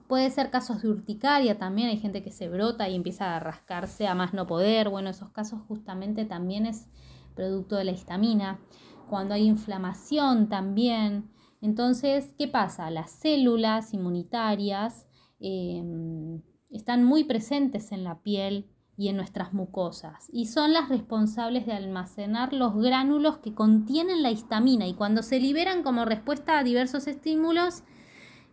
Puede 0.07 0.29
ser 0.29 0.49
casos 0.49 0.81
de 0.81 0.89
urticaria 0.89 1.57
también, 1.57 1.89
hay 1.89 1.97
gente 1.97 2.23
que 2.23 2.31
se 2.31 2.47
brota 2.47 2.87
y 2.87 2.95
empieza 2.95 3.35
a 3.35 3.39
rascarse 3.39 4.07
a 4.07 4.15
más 4.15 4.33
no 4.33 4.47
poder. 4.47 4.89
Bueno, 4.89 5.09
esos 5.09 5.31
casos 5.31 5.61
justamente 5.67 6.23
también 6.23 6.65
es 6.65 6.87
producto 7.35 7.75
de 7.75 7.83
la 7.83 7.91
histamina. 7.91 8.59
Cuando 9.09 9.33
hay 9.33 9.45
inflamación 9.45 10.47
también. 10.47 11.29
Entonces, 11.61 12.33
¿qué 12.37 12.47
pasa? 12.47 12.89
Las 12.89 13.11
células 13.11 13.93
inmunitarias 13.93 15.07
em, 15.39 16.41
están 16.69 17.03
muy 17.03 17.23
presentes 17.23 17.91
en 17.91 18.03
la 18.03 18.21
piel 18.21 18.69
y 18.97 19.09
en 19.09 19.15
nuestras 19.15 19.53
mucosas 19.53 20.27
y 20.31 20.47
son 20.47 20.73
las 20.73 20.89
responsables 20.89 21.67
de 21.67 21.73
almacenar 21.73 22.51
los 22.51 22.75
gránulos 22.75 23.37
que 23.37 23.53
contienen 23.53 24.23
la 24.23 24.31
histamina 24.31 24.87
y 24.87 24.95
cuando 24.95 25.21
se 25.21 25.39
liberan 25.39 25.83
como 25.83 26.03
respuesta 26.03 26.57
a 26.57 26.63
diversos 26.63 27.05
estímulos, 27.05 27.83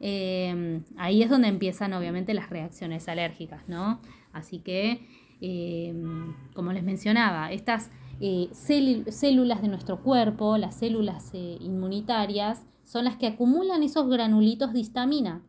em, 0.06 0.84
ahí 0.96 1.22
es 1.22 1.30
donde 1.30 1.48
empiezan 1.48 1.94
obviamente 1.94 2.34
las 2.34 2.50
reacciones 2.50 3.08
alérgicas, 3.08 3.66
¿no? 3.68 4.00
Así 4.32 4.58
que, 4.58 5.06
em, 5.40 6.34
como 6.54 6.72
les 6.72 6.82
mencionaba, 6.82 7.50
estas 7.52 7.90
eh, 8.20 8.48
células 8.52 9.62
de 9.62 9.68
nuestro 9.68 10.02
cuerpo, 10.02 10.58
las 10.58 10.76
células 10.76 11.30
eh, 11.32 11.56
inmunitarias, 11.60 12.66
son 12.84 13.04
las 13.06 13.16
que 13.16 13.26
acumulan 13.26 13.82
esos 13.82 14.08
granulitos 14.08 14.72
de 14.72 14.80
histamina 14.80 15.42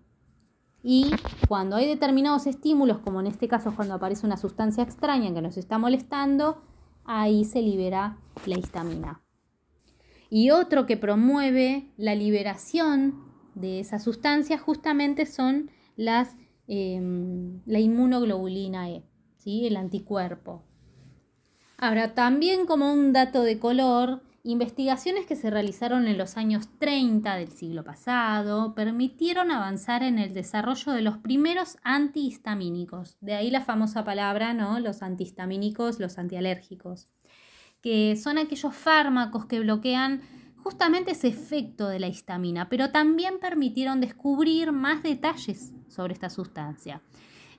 y 0.88 1.10
cuando 1.48 1.76
hay 1.76 1.88
determinados 1.88 2.46
estímulos, 2.46 3.00
como 3.00 3.20
en 3.20 3.26
este 3.26 3.48
caso 3.48 3.74
cuando 3.76 3.96
aparece 3.96 4.28
una 4.28 4.38
sustancia 4.38 4.84
extraña 4.84 5.34
que 5.34 5.42
nos 5.42 5.58
está 5.58 5.80
molestando, 5.80 6.62
ahí 7.06 7.44
se 7.44 7.64
libera 7.64 8.20
la 8.46 8.60
histamina. 8.60 9.20
Y 10.30 10.52
otro 10.52 10.86
que 10.86 10.96
promueve 10.96 11.92
la 11.98 12.14
liberación 12.14 13.16
de 13.56 13.80
esa 13.80 14.00
sustancia 14.00 14.58
justamente 14.58 15.26
son 15.26 15.72
las, 15.96 16.36
em, 16.68 17.62
la 17.66 17.80
inmunoglobulina 17.80 18.90
E, 18.90 19.04
¿sí? 19.38 19.66
el 19.66 19.78
anticuerpo. 19.78 20.64
Ahora, 21.78 22.14
también 22.14 22.66
como 22.66 22.94
un 22.94 23.12
dato 23.12 23.44
de 23.44 23.60
color, 23.60 24.22
Investigaciones 24.48 25.26
que 25.26 25.36
se 25.36 25.50
realizaron 25.50 26.08
en 26.08 26.20
los 26.20 26.38
años 26.38 26.70
30 26.78 27.36
del 27.36 27.52
siglo 27.52 27.84
pasado 27.84 28.76
permitieron 28.76 29.50
avanzar 29.50 30.04
en 30.04 30.20
el 30.20 30.36
desarrollo 30.36 30.92
de 30.92 31.02
los 31.02 31.18
primeros 31.18 31.78
antihistamínicos, 31.82 33.18
de 33.22 33.34
ahí 33.34 33.50
la 33.50 33.62
famosa 33.62 34.04
palabra, 34.04 34.54
¿no? 34.54 34.80
Los 34.80 35.02
antihistamínicos, 35.02 36.00
los 36.00 36.20
antialérgicos, 36.20 37.08
que 37.82 38.16
son 38.18 38.38
aquellos 38.38 38.76
fármacos 38.76 39.48
que 39.48 39.62
bloquean 39.62 40.22
justamente 40.66 41.12
ese 41.12 41.28
efecto 41.28 41.88
de 41.88 42.00
la 42.00 42.08
histamina, 42.08 42.70
pero 42.70 42.90
también 42.90 43.36
permitieron 43.40 44.02
descubrir 44.02 44.72
más 44.72 45.04
detalles 45.04 45.74
sobre 45.90 46.16
esta 46.16 46.32
sustancia. 46.32 47.04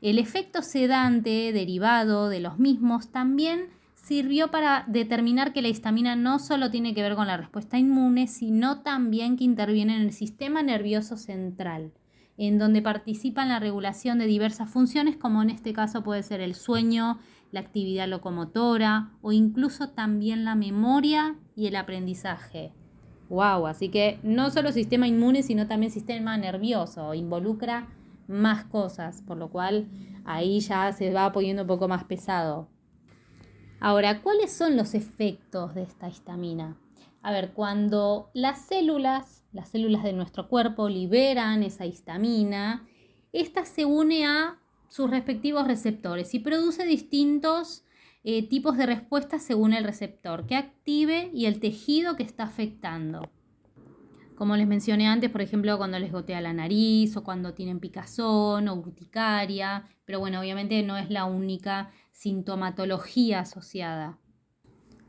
El 0.02 0.18
efecto 0.18 0.60
sedante 0.60 1.52
derivado 1.52 2.28
de 2.28 2.40
los 2.40 2.58
mismos 2.58 3.12
también 3.12 3.68
sirvió 3.94 4.50
para 4.50 4.84
determinar 4.88 5.52
que 5.52 5.62
la 5.62 5.68
histamina 5.68 6.16
no 6.16 6.40
solo 6.40 6.72
tiene 6.72 6.94
que 6.94 7.02
ver 7.02 7.14
con 7.14 7.28
la 7.28 7.36
respuesta 7.36 7.78
inmune, 7.78 8.26
sino 8.26 8.80
también 8.80 9.36
que 9.36 9.44
interviene 9.44 9.94
en 9.94 10.02
el 10.02 10.12
sistema 10.12 10.64
nervioso 10.64 11.16
central, 11.16 11.92
en 12.36 12.58
donde 12.58 12.82
participa 12.82 13.44
en 13.44 13.50
la 13.50 13.60
regulación 13.60 14.18
de 14.18 14.26
diversas 14.26 14.68
funciones, 14.68 15.16
como 15.16 15.42
en 15.42 15.50
este 15.50 15.72
caso 15.72 16.02
puede 16.02 16.24
ser 16.24 16.40
el 16.40 16.56
sueño, 16.56 17.20
la 17.52 17.60
actividad 17.60 18.08
locomotora 18.08 19.12
o 19.22 19.30
incluso 19.30 19.90
también 19.90 20.44
la 20.44 20.56
memoria 20.56 21.36
y 21.54 21.68
el 21.68 21.76
aprendizaje. 21.76 22.72
Wow, 23.28 23.66
así 23.66 23.88
que 23.88 24.20
no 24.22 24.50
solo 24.50 24.72
sistema 24.72 25.08
inmune, 25.08 25.42
sino 25.42 25.66
también 25.66 25.90
sistema 25.90 26.36
nervioso, 26.36 27.14
involucra 27.14 27.88
más 28.28 28.64
cosas, 28.64 29.22
por 29.26 29.36
lo 29.36 29.50
cual 29.50 29.88
ahí 30.24 30.60
ya 30.60 30.92
se 30.92 31.12
va 31.12 31.32
poniendo 31.32 31.62
un 31.62 31.68
poco 31.68 31.88
más 31.88 32.04
pesado. 32.04 32.68
Ahora, 33.80 34.22
¿cuáles 34.22 34.52
son 34.52 34.76
los 34.76 34.94
efectos 34.94 35.74
de 35.74 35.82
esta 35.82 36.08
histamina? 36.08 36.76
A 37.22 37.32
ver, 37.32 37.52
cuando 37.52 38.30
las 38.34 38.66
células, 38.66 39.42
las 39.52 39.68
células 39.68 40.04
de 40.04 40.12
nuestro 40.12 40.48
cuerpo 40.48 40.88
liberan 40.88 41.62
esa 41.62 41.84
histamina, 41.84 42.86
esta 43.32 43.64
se 43.64 43.84
une 43.84 44.24
a 44.24 44.58
sus 44.88 45.10
respectivos 45.10 45.66
receptores 45.66 46.32
y 46.34 46.38
produce 46.38 46.86
distintos 46.86 47.84
eh, 48.28 48.42
tipos 48.42 48.76
de 48.76 48.86
respuestas 48.86 49.40
según 49.40 49.72
el 49.72 49.84
receptor 49.84 50.46
que 50.46 50.56
active 50.56 51.30
y 51.32 51.46
el 51.46 51.60
tejido 51.60 52.16
que 52.16 52.24
está 52.24 52.42
afectando. 52.42 53.30
Como 54.34 54.56
les 54.56 54.66
mencioné 54.66 55.06
antes, 55.06 55.30
por 55.30 55.42
ejemplo, 55.42 55.78
cuando 55.78 56.00
les 56.00 56.10
gotea 56.10 56.40
la 56.40 56.52
nariz 56.52 57.16
o 57.16 57.22
cuando 57.22 57.54
tienen 57.54 57.78
picazón 57.78 58.66
o 58.66 58.74
urticaria, 58.74 59.84
pero 60.04 60.18
bueno, 60.18 60.40
obviamente 60.40 60.82
no 60.82 60.96
es 60.96 61.08
la 61.08 61.24
única 61.24 61.92
sintomatología 62.10 63.40
asociada. 63.40 64.18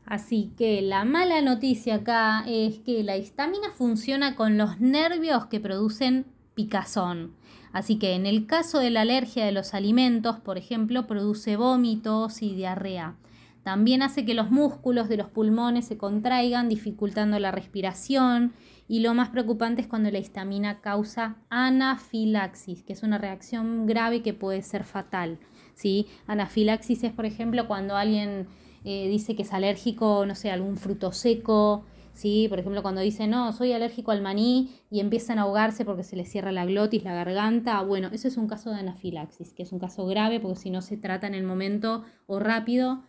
Así 0.06 0.52
que 0.56 0.80
la 0.80 1.04
mala 1.04 1.42
noticia 1.42 1.96
acá 1.96 2.44
es 2.46 2.78
que 2.78 3.02
la 3.02 3.16
histamina 3.16 3.72
funciona 3.72 4.36
con 4.36 4.56
los 4.56 4.78
nervios 4.78 5.46
que 5.46 5.58
producen 5.58 6.24
picazón. 6.54 7.34
Así 7.72 7.98
que 7.98 8.14
en 8.14 8.26
el 8.26 8.46
caso 8.46 8.78
de 8.78 8.90
la 8.90 9.02
alergia 9.02 9.44
de 9.44 9.52
los 9.52 9.74
alimentos, 9.74 10.38
por 10.38 10.58
ejemplo, 10.58 11.06
produce 11.06 11.56
vómitos 11.56 12.42
y 12.42 12.54
diarrea. 12.54 13.16
También 13.62 14.02
hace 14.02 14.24
que 14.24 14.32
los 14.32 14.50
músculos 14.50 15.08
de 15.10 15.18
los 15.18 15.28
pulmones 15.28 15.84
se 15.86 15.98
contraigan, 15.98 16.70
dificultando 16.70 17.38
la 17.38 17.50
respiración. 17.50 18.54
Y 18.88 19.00
lo 19.00 19.12
más 19.12 19.28
preocupante 19.28 19.82
es 19.82 19.86
cuando 19.86 20.10
la 20.10 20.18
histamina 20.18 20.80
causa 20.80 21.36
anafilaxis, 21.50 22.82
que 22.82 22.94
es 22.94 23.02
una 23.02 23.18
reacción 23.18 23.86
grave 23.86 24.22
que 24.22 24.32
puede 24.32 24.62
ser 24.62 24.84
fatal. 24.84 25.38
¿sí? 25.74 26.06
Anafilaxis 26.26 27.04
es, 27.04 27.12
por 27.12 27.26
ejemplo, 27.26 27.68
cuando 27.68 27.96
alguien 27.96 28.46
eh, 28.84 29.06
dice 29.08 29.36
que 29.36 29.42
es 29.42 29.52
alérgico, 29.52 30.24
no 30.24 30.34
sé, 30.34 30.50
a 30.50 30.54
algún 30.54 30.78
fruto 30.78 31.12
seco, 31.12 31.84
¿sí? 32.18 32.46
Por 32.48 32.58
ejemplo, 32.58 32.82
cuando 32.82 33.00
dice, 33.00 33.28
no, 33.28 33.52
soy 33.52 33.72
alérgico 33.72 34.10
al 34.10 34.22
maní 34.22 34.70
y 34.90 34.98
empiezan 35.00 35.38
a 35.38 35.42
ahogarse 35.42 35.84
porque 35.84 36.02
se 36.02 36.16
les 36.16 36.28
cierra 36.28 36.50
la 36.52 36.66
glotis, 36.66 37.04
la 37.04 37.14
garganta, 37.14 37.80
bueno, 37.82 38.08
eso 38.12 38.26
es 38.26 38.36
un 38.36 38.48
caso 38.48 38.70
de 38.70 38.80
anafilaxis, 38.80 39.52
que 39.54 39.62
es 39.62 39.72
un 39.72 39.78
caso 39.78 40.04
grave 40.06 40.40
porque 40.40 40.58
si 40.58 40.70
no 40.70 40.82
se 40.82 40.96
trata 40.96 41.26
en 41.28 41.34
el 41.34 41.44
momento 41.44 42.04
o 42.26 42.40
rápido, 42.40 43.04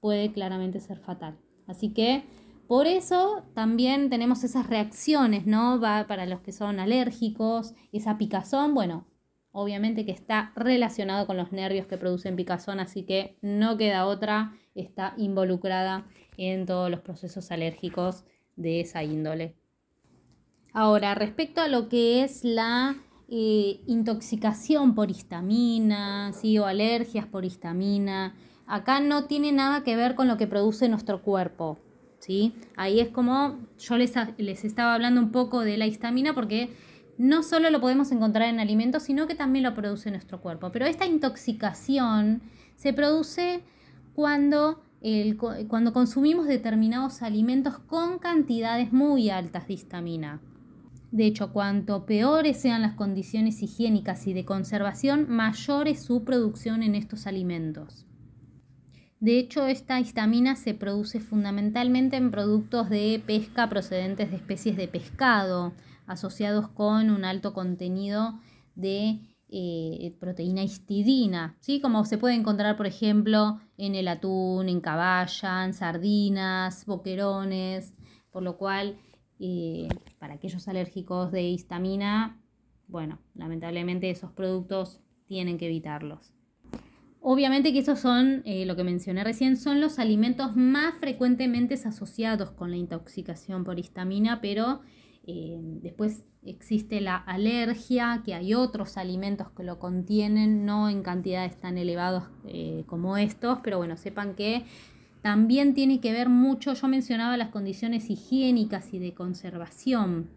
puede 0.00 0.30
claramente 0.32 0.80
ser 0.80 0.98
fatal. 0.98 1.38
Así 1.66 1.92
que 1.94 2.24
Por 2.70 2.86
eso 2.86 3.42
también 3.52 4.10
tenemos 4.10 4.44
esas 4.44 4.68
reacciones, 4.68 5.44
¿no? 5.44 5.80
Para 5.80 6.24
los 6.26 6.40
que 6.40 6.52
son 6.52 6.78
alérgicos, 6.78 7.74
esa 7.90 8.16
picazón, 8.16 8.74
bueno, 8.74 9.08
obviamente 9.50 10.06
que 10.06 10.12
está 10.12 10.52
relacionado 10.54 11.26
con 11.26 11.36
los 11.36 11.50
nervios 11.50 11.88
que 11.88 11.98
producen 11.98 12.36
picazón, 12.36 12.78
así 12.78 13.02
que 13.02 13.36
no 13.42 13.76
queda 13.76 14.06
otra, 14.06 14.52
está 14.76 15.14
involucrada 15.16 16.06
en 16.36 16.64
todos 16.64 16.88
los 16.92 17.00
procesos 17.00 17.50
alérgicos 17.50 18.24
de 18.60 18.80
esa 18.80 19.02
índole. 19.02 19.56
Ahora, 20.72 21.14
respecto 21.14 21.60
a 21.60 21.68
lo 21.68 21.88
que 21.88 22.22
es 22.22 22.44
la 22.44 22.96
eh, 23.28 23.80
intoxicación 23.86 24.94
por 24.94 25.10
histamina, 25.10 26.32
¿sí? 26.32 26.58
o 26.58 26.66
alergias 26.66 27.26
por 27.26 27.44
histamina, 27.44 28.34
acá 28.66 29.00
no 29.00 29.24
tiene 29.24 29.50
nada 29.50 29.82
que 29.82 29.96
ver 29.96 30.14
con 30.14 30.28
lo 30.28 30.36
que 30.36 30.46
produce 30.46 30.88
nuestro 30.88 31.22
cuerpo. 31.22 31.78
¿sí? 32.20 32.54
Ahí 32.76 33.00
es 33.00 33.08
como 33.08 33.58
yo 33.78 33.96
les, 33.96 34.14
les 34.38 34.64
estaba 34.64 34.94
hablando 34.94 35.20
un 35.20 35.32
poco 35.32 35.60
de 35.60 35.76
la 35.76 35.86
histamina 35.86 36.34
porque 36.34 36.70
no 37.18 37.42
solo 37.42 37.68
lo 37.70 37.80
podemos 37.80 38.12
encontrar 38.12 38.48
en 38.48 38.60
alimentos, 38.60 39.02
sino 39.02 39.26
que 39.26 39.34
también 39.34 39.64
lo 39.64 39.74
produce 39.74 40.10
nuestro 40.10 40.40
cuerpo. 40.40 40.70
Pero 40.72 40.86
esta 40.86 41.04
intoxicación 41.04 42.42
se 42.76 42.92
produce 42.92 43.62
cuando, 44.14 44.82
cuando 45.68 45.92
consumimos 45.92 46.46
determinados 46.46 47.22
alimentos 47.22 47.78
con 47.78 48.18
cantidades 48.18 48.92
muy 48.92 49.30
altas 49.30 49.66
de 49.66 49.74
histamina. 49.74 50.40
De 51.10 51.26
hecho, 51.26 51.52
cuanto 51.52 52.06
peores 52.06 52.58
sean 52.58 52.82
las 52.82 52.94
condiciones 52.94 53.62
higiénicas 53.62 54.26
y 54.26 54.32
de 54.32 54.44
conservación, 54.44 55.26
mayor 55.28 55.88
es 55.88 56.02
su 56.02 56.22
producción 56.24 56.82
en 56.82 56.94
estos 56.94 57.26
alimentos. 57.26 58.06
De 59.18 59.38
hecho, 59.38 59.66
esta 59.66 60.00
histamina 60.00 60.54
se 60.54 60.72
produce 60.72 61.20
fundamentalmente 61.20 62.16
en 62.16 62.30
productos 62.30 62.88
de 62.88 63.22
pesca 63.26 63.68
procedentes 63.68 64.30
de 64.30 64.36
especies 64.36 64.76
de 64.76 64.88
pescado, 64.88 65.72
asociados 66.06 66.68
con 66.68 67.10
un 67.10 67.24
alto 67.24 67.52
contenido 67.52 68.40
de 68.76 69.20
eh, 69.52 70.14
proteína 70.20 70.62
histidina, 70.62 71.56
¿sí? 71.60 71.80
como 71.80 72.04
se 72.04 72.18
puede 72.18 72.34
encontrar, 72.34 72.76
por 72.76 72.86
ejemplo, 72.86 73.58
en 73.76 73.94
el 73.94 74.06
atún, 74.06 74.68
en 74.68 74.80
caballa, 74.80 75.64
en 75.64 75.74
sardinas, 75.74 76.86
boquerones, 76.86 77.92
por 78.30 78.42
lo 78.42 78.56
cual, 78.56 78.96
eh, 79.40 79.88
para 80.18 80.34
aquellos 80.34 80.68
alérgicos 80.68 81.32
de 81.32 81.42
histamina, 81.42 82.40
bueno, 82.86 83.18
lamentablemente 83.34 84.10
esos 84.10 84.30
productos 84.32 85.00
tienen 85.26 85.58
que 85.58 85.66
evitarlos. 85.66 86.32
Obviamente 87.20 87.72
que 87.72 87.80
esos 87.80 87.98
son, 88.00 88.42
eh, 88.46 88.64
lo 88.66 88.76
que 88.76 88.84
mencioné 88.84 89.24
recién, 89.24 89.56
son 89.56 89.80
los 89.80 89.98
alimentos 89.98 90.56
más 90.56 90.94
frecuentemente 90.94 91.74
asociados 91.74 92.50
con 92.52 92.70
la 92.70 92.76
intoxicación 92.76 93.64
por 93.64 93.78
histamina, 93.78 94.40
pero 94.40 94.80
eh, 95.26 95.58
después 95.82 96.24
existe 96.42 97.00
la 97.00 97.16
alergia, 97.16 98.22
que 98.24 98.34
hay 98.34 98.54
otros 98.54 98.96
alimentos 98.96 99.50
que 99.50 99.62
lo 99.62 99.78
contienen, 99.78 100.64
no 100.64 100.88
en 100.88 101.02
cantidades 101.02 101.58
tan 101.58 101.78
elevadas 101.78 102.24
eh, 102.46 102.84
como 102.86 103.16
estos, 103.16 103.58
pero 103.62 103.78
bueno, 103.78 103.96
sepan 103.96 104.34
que 104.34 104.64
también 105.22 105.74
tiene 105.74 106.00
que 106.00 106.12
ver 106.12 106.28
mucho, 106.28 106.72
yo 106.72 106.88
mencionaba 106.88 107.36
las 107.36 107.50
condiciones 107.50 108.08
higiénicas 108.08 108.94
y 108.94 108.98
de 108.98 109.12
conservación, 109.12 110.30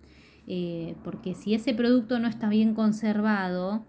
porque 1.05 1.35
si 1.35 1.53
ese 1.53 1.73
producto 1.73 2.19
no 2.19 2.27
está 2.27 2.49
bien 2.49 2.73
conservado, 2.73 3.85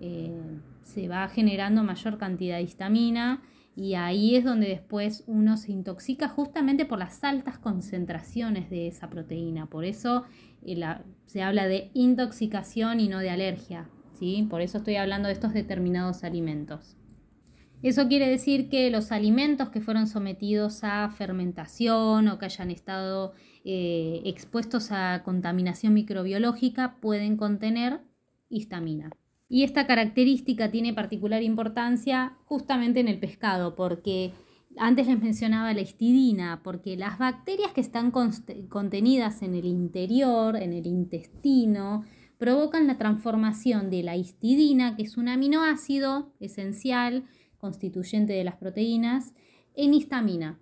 se 0.00 1.06
va 1.06 1.28
generando 1.28 1.84
mayor 1.84 2.18
cantidad 2.18 2.56
de 2.56 2.64
histamina 2.64 3.40
y 3.74 3.94
ahí 3.94 4.36
es 4.36 4.44
donde 4.44 4.68
después 4.68 5.24
uno 5.26 5.56
se 5.56 5.72
intoxica 5.72 6.28
justamente 6.28 6.84
por 6.84 6.98
las 6.98 7.24
altas 7.24 7.58
concentraciones 7.58 8.68
de 8.68 8.88
esa 8.88 9.08
proteína. 9.08 9.66
Por 9.66 9.84
eso 9.84 10.24
eh, 10.62 10.80
se 11.24 11.42
habla 11.42 11.66
de 11.66 11.90
intoxicación 11.94 13.00
y 13.00 13.08
no 13.08 13.18
de 13.18 13.30
alergia. 13.30 13.88
¿sí? 14.18 14.46
Por 14.50 14.60
eso 14.60 14.78
estoy 14.78 14.96
hablando 14.96 15.28
de 15.28 15.34
estos 15.34 15.54
determinados 15.54 16.22
alimentos. 16.22 16.96
Eso 17.82 18.06
quiere 18.06 18.28
decir 18.28 18.68
que 18.68 18.90
los 18.90 19.10
alimentos 19.10 19.70
que 19.70 19.80
fueron 19.80 20.06
sometidos 20.06 20.84
a 20.84 21.08
fermentación 21.08 22.28
o 22.28 22.38
que 22.38 22.44
hayan 22.44 22.70
estado 22.70 23.32
eh, 23.64 24.20
expuestos 24.24 24.92
a 24.92 25.22
contaminación 25.24 25.94
microbiológica 25.94 26.96
pueden 27.00 27.36
contener 27.36 28.00
histamina. 28.48 29.10
Y 29.52 29.64
esta 29.64 29.86
característica 29.86 30.70
tiene 30.70 30.94
particular 30.94 31.42
importancia 31.42 32.38
justamente 32.46 33.00
en 33.00 33.08
el 33.08 33.18
pescado, 33.18 33.74
porque 33.74 34.32
antes 34.78 35.06
les 35.06 35.20
mencionaba 35.20 35.74
la 35.74 35.82
histidina, 35.82 36.62
porque 36.64 36.96
las 36.96 37.18
bacterias 37.18 37.70
que 37.72 37.82
están 37.82 38.12
contenidas 38.12 39.42
en 39.42 39.54
el 39.54 39.66
interior, 39.66 40.56
en 40.56 40.72
el 40.72 40.86
intestino, 40.86 42.02
provocan 42.38 42.86
la 42.86 42.96
transformación 42.96 43.90
de 43.90 44.02
la 44.02 44.16
histidina, 44.16 44.96
que 44.96 45.02
es 45.02 45.18
un 45.18 45.28
aminoácido 45.28 46.32
esencial, 46.40 47.24
constituyente 47.58 48.32
de 48.32 48.44
las 48.44 48.56
proteínas, 48.56 49.34
en 49.74 49.92
histamina. 49.92 50.58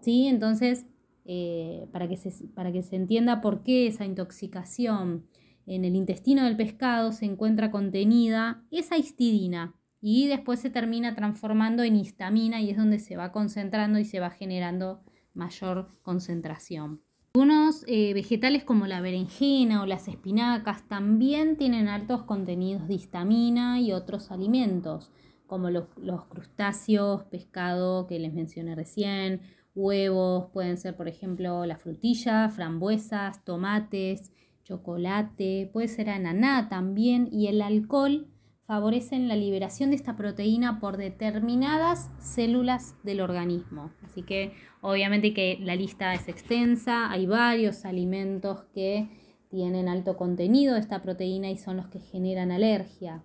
¿sí? 0.00 0.28
Entonces, 0.28 0.86
eh, 1.26 1.88
para, 1.92 2.08
que 2.08 2.16
se, 2.16 2.48
para 2.54 2.72
que 2.72 2.82
se 2.82 2.96
entienda 2.96 3.42
por 3.42 3.62
qué 3.64 3.86
esa 3.86 4.06
intoxicación 4.06 5.26
en 5.70 5.84
el 5.84 5.94
intestino 5.94 6.44
del 6.44 6.56
pescado 6.56 7.12
se 7.12 7.26
encuentra 7.26 7.70
contenida 7.70 8.64
esa 8.72 8.98
histidina 8.98 9.76
y 10.00 10.26
después 10.26 10.58
se 10.58 10.68
termina 10.68 11.14
transformando 11.14 11.84
en 11.84 11.94
histamina 11.94 12.60
y 12.60 12.70
es 12.70 12.76
donde 12.76 12.98
se 12.98 13.16
va 13.16 13.30
concentrando 13.30 14.00
y 14.00 14.04
se 14.04 14.18
va 14.18 14.30
generando 14.30 15.00
mayor 15.32 15.88
concentración. 16.02 17.02
Algunos 17.34 17.84
eh, 17.86 18.12
vegetales 18.14 18.64
como 18.64 18.88
la 18.88 19.00
berenjena 19.00 19.82
o 19.82 19.86
las 19.86 20.08
espinacas 20.08 20.88
también 20.88 21.56
tienen 21.56 21.86
altos 21.86 22.24
contenidos 22.24 22.88
de 22.88 22.94
histamina 22.94 23.78
y 23.80 23.92
otros 23.92 24.32
alimentos, 24.32 25.12
como 25.46 25.70
los, 25.70 25.84
los, 25.96 26.24
crustáceos, 26.24 27.22
pescado 27.26 28.08
que 28.08 28.18
les 28.18 28.32
mencioné 28.32 28.74
recién, 28.74 29.42
huevos, 29.76 30.48
pueden 30.52 30.76
ser 30.78 30.96
por 30.96 31.06
ejemplo 31.06 31.64
la 31.64 31.76
frutilla, 31.76 32.48
frambuesas, 32.48 33.44
tomates, 33.44 34.32
chocolate, 34.70 35.68
puede 35.72 35.88
ser 35.88 36.10
ananá 36.10 36.68
también, 36.68 37.28
y 37.32 37.48
el 37.48 37.60
alcohol 37.60 38.28
favorecen 38.66 39.26
la 39.26 39.34
liberación 39.34 39.90
de 39.90 39.96
esta 39.96 40.16
proteína 40.16 40.78
por 40.78 40.96
determinadas 40.96 42.08
células 42.20 42.94
del 43.02 43.20
organismo. 43.20 43.90
Así 44.04 44.22
que 44.22 44.52
obviamente 44.80 45.34
que 45.34 45.58
la 45.60 45.74
lista 45.74 46.14
es 46.14 46.28
extensa, 46.28 47.10
hay 47.10 47.26
varios 47.26 47.84
alimentos 47.84 48.62
que 48.72 49.08
tienen 49.50 49.88
alto 49.88 50.16
contenido 50.16 50.74
de 50.74 50.80
esta 50.80 51.02
proteína 51.02 51.50
y 51.50 51.56
son 51.56 51.78
los 51.78 51.88
que 51.88 51.98
generan 51.98 52.52
alergia. 52.52 53.24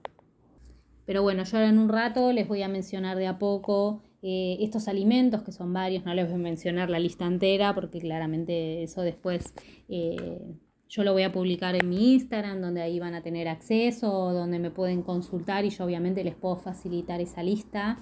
Pero 1.05 1.21
bueno, 1.21 1.43
yo 1.43 1.59
en 1.61 1.77
un 1.77 1.89
rato 1.89 2.33
les 2.33 2.47
voy 2.47 2.63
a 2.63 2.67
mencionar 2.67 3.15
de 3.17 3.27
a 3.27 3.37
poco 3.37 4.01
eh, 4.23 4.57
estos 4.61 4.87
alimentos, 4.87 5.43
que 5.43 5.51
son 5.51 5.71
varios, 5.71 6.03
no 6.05 6.15
les 6.15 6.25
voy 6.25 6.33
a 6.33 6.39
mencionar 6.39 6.89
la 6.89 6.97
lista 6.97 7.27
entera 7.27 7.75
porque 7.75 7.99
claramente 7.99 8.81
eso 8.81 9.03
después 9.03 9.53
eh, 9.89 10.41
yo 10.87 11.03
lo 11.03 11.13
voy 11.13 11.23
a 11.23 11.31
publicar 11.31 11.75
en 11.75 11.89
mi 11.89 12.13
Instagram, 12.13 12.61
donde 12.61 12.81
ahí 12.81 12.99
van 12.99 13.15
a 13.15 13.21
tener 13.21 13.47
acceso, 13.47 14.31
donde 14.33 14.59
me 14.59 14.69
pueden 14.69 15.01
consultar 15.01 15.65
y 15.65 15.69
yo 15.69 15.85
obviamente 15.85 16.23
les 16.23 16.35
puedo 16.35 16.57
facilitar 16.57 17.21
esa 17.21 17.41
lista. 17.41 17.97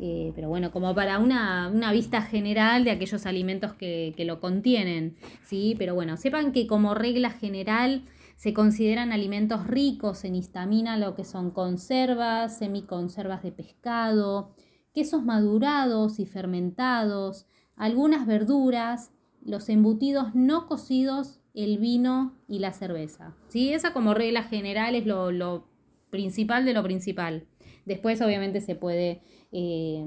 Eh, 0.00 0.32
pero 0.34 0.48
bueno, 0.48 0.72
como 0.72 0.94
para 0.94 1.20
una, 1.20 1.70
vista 1.92 2.22
general 2.22 2.84
de 2.84 2.90
aquellos 2.90 3.26
alimentos 3.26 3.74
que, 3.74 4.12
que, 4.16 4.24
lo 4.24 4.40
contienen, 4.40 5.16
¿sí? 5.44 5.76
Pero 5.78 5.94
bueno, 5.94 6.16
sepan 6.16 6.50
que 6.50 6.66
como 6.66 6.94
regla 6.94 7.30
general 7.30 8.02
se 8.36 8.52
consideran 8.52 9.12
alimentos 9.12 9.66
ricos 9.66 10.24
en 10.24 10.34
histamina 10.34 10.98
lo 10.98 11.14
que 11.14 11.24
son 11.24 11.52
conservas, 11.52 12.58
semiconservas 12.58 13.44
de 13.44 13.52
pescado, 13.52 14.50
quesos 14.92 15.24
madurados 15.24 16.18
y 16.18 16.26
fermentados, 16.26 17.46
algunas 17.76 18.26
verduras, 18.26 19.12
los 19.44 19.68
embutidos 19.68 20.34
no 20.34 20.66
cocidos 20.66 21.40
el 21.54 21.78
vino 21.78 22.34
y 22.48 22.58
la 22.58 22.72
cerveza. 22.72 23.34
¿sí? 23.48 23.72
Esa 23.72 23.92
como 23.92 24.12
regla 24.14 24.42
general 24.42 24.94
es 24.94 25.06
lo, 25.06 25.68
principal 26.10 26.64
de 26.64 26.74
lo 26.74 26.82
principal. 26.82 27.46
Después 27.86 28.20
obviamente 28.20 28.60
se 28.60 28.74
puede 28.74 29.22
eh, 29.52 30.04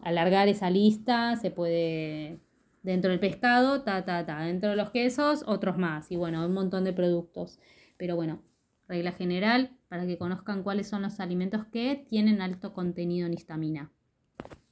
alargar 0.00 0.48
esa 0.48 0.70
lista, 0.70 1.36
se 1.36 1.50
puede 1.50 2.40
dentro 2.82 3.10
del 3.10 3.20
pescado, 3.20 3.82
ta, 3.82 4.04
ta, 4.04 4.26
ta, 4.26 4.40
dentro 4.40 4.70
de 4.70 4.76
los 4.76 4.90
quesos, 4.90 5.44
otros 5.46 5.78
más. 5.78 6.10
Y 6.10 6.16
bueno, 6.16 6.44
un 6.44 6.52
montón 6.52 6.84
de 6.84 6.92
productos. 6.92 7.58
Pero 7.96 8.16
bueno, 8.16 8.42
regla 8.88 9.12
general 9.12 9.70
para 9.88 10.06
que 10.06 10.18
conozcan 10.18 10.62
cuáles 10.62 10.88
son 10.88 11.02
los 11.02 11.20
alimentos 11.20 11.64
que 11.66 12.04
tienen 12.08 12.40
alto 12.40 12.72
contenido 12.72 13.26
en 13.26 13.34
histamina. 13.34 13.92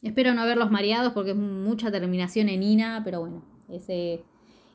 Espero 0.03 0.35
no 0.35 0.43
haberlos 0.43 0.71
mareados 0.71 1.13
porque 1.13 1.33
es 1.33 1.37
mucha 1.37 1.91
terminación 1.91 2.49
en 2.49 2.63
ina, 2.63 3.03
pero 3.05 3.21
bueno, 3.21 3.45
ese 3.69 4.25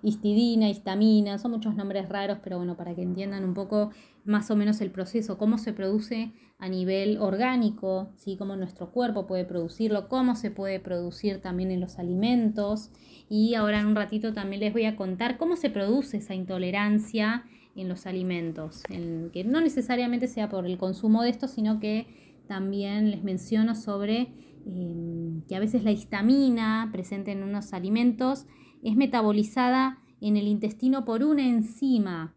histidina, 0.05 0.69
histamina, 0.69 1.37
son 1.37 1.51
muchos 1.51 1.75
nombres 1.75 2.07
raros, 2.07 2.37
pero 2.43 2.57
bueno, 2.57 2.77
para 2.77 2.93
que 2.93 3.01
entiendan 3.01 3.43
un 3.43 3.53
poco 3.53 3.91
más 4.23 4.49
o 4.51 4.55
menos 4.55 4.79
el 4.81 4.91
proceso, 4.91 5.37
cómo 5.37 5.57
se 5.57 5.73
produce 5.73 6.31
a 6.59 6.69
nivel 6.69 7.17
orgánico, 7.17 8.09
¿sí? 8.15 8.37
cómo 8.37 8.55
nuestro 8.55 8.91
cuerpo 8.91 9.27
puede 9.27 9.45
producirlo, 9.45 10.07
cómo 10.07 10.35
se 10.35 10.51
puede 10.51 10.79
producir 10.79 11.41
también 11.41 11.71
en 11.71 11.79
los 11.79 11.99
alimentos. 11.99 12.91
Y 13.29 13.55
ahora 13.55 13.79
en 13.79 13.87
un 13.87 13.95
ratito 13.95 14.33
también 14.33 14.61
les 14.61 14.73
voy 14.73 14.85
a 14.85 14.95
contar 14.95 15.37
cómo 15.37 15.55
se 15.55 15.69
produce 15.69 16.17
esa 16.17 16.35
intolerancia 16.35 17.43
en 17.75 17.89
los 17.89 18.05
alimentos, 18.05 18.83
que 18.87 19.43
no 19.43 19.59
necesariamente 19.59 20.27
sea 20.27 20.47
por 20.47 20.65
el 20.65 20.77
consumo 20.77 21.23
de 21.23 21.29
estos, 21.29 21.51
sino 21.51 21.79
que 21.79 22.07
también 22.47 23.11
les 23.11 23.23
menciono 23.23 23.75
sobre 23.75 24.29
em, 24.65 25.41
que 25.41 25.55
a 25.55 25.59
veces 25.59 25.83
la 25.83 25.91
histamina 25.91 26.89
presente 26.93 27.31
en 27.31 27.43
unos 27.43 27.73
alimentos 27.73 28.45
es 28.83 28.95
metabolizada 28.95 29.99
en 30.21 30.37
el 30.37 30.47
intestino 30.47 31.05
por 31.05 31.23
una 31.23 31.47
enzima, 31.47 32.35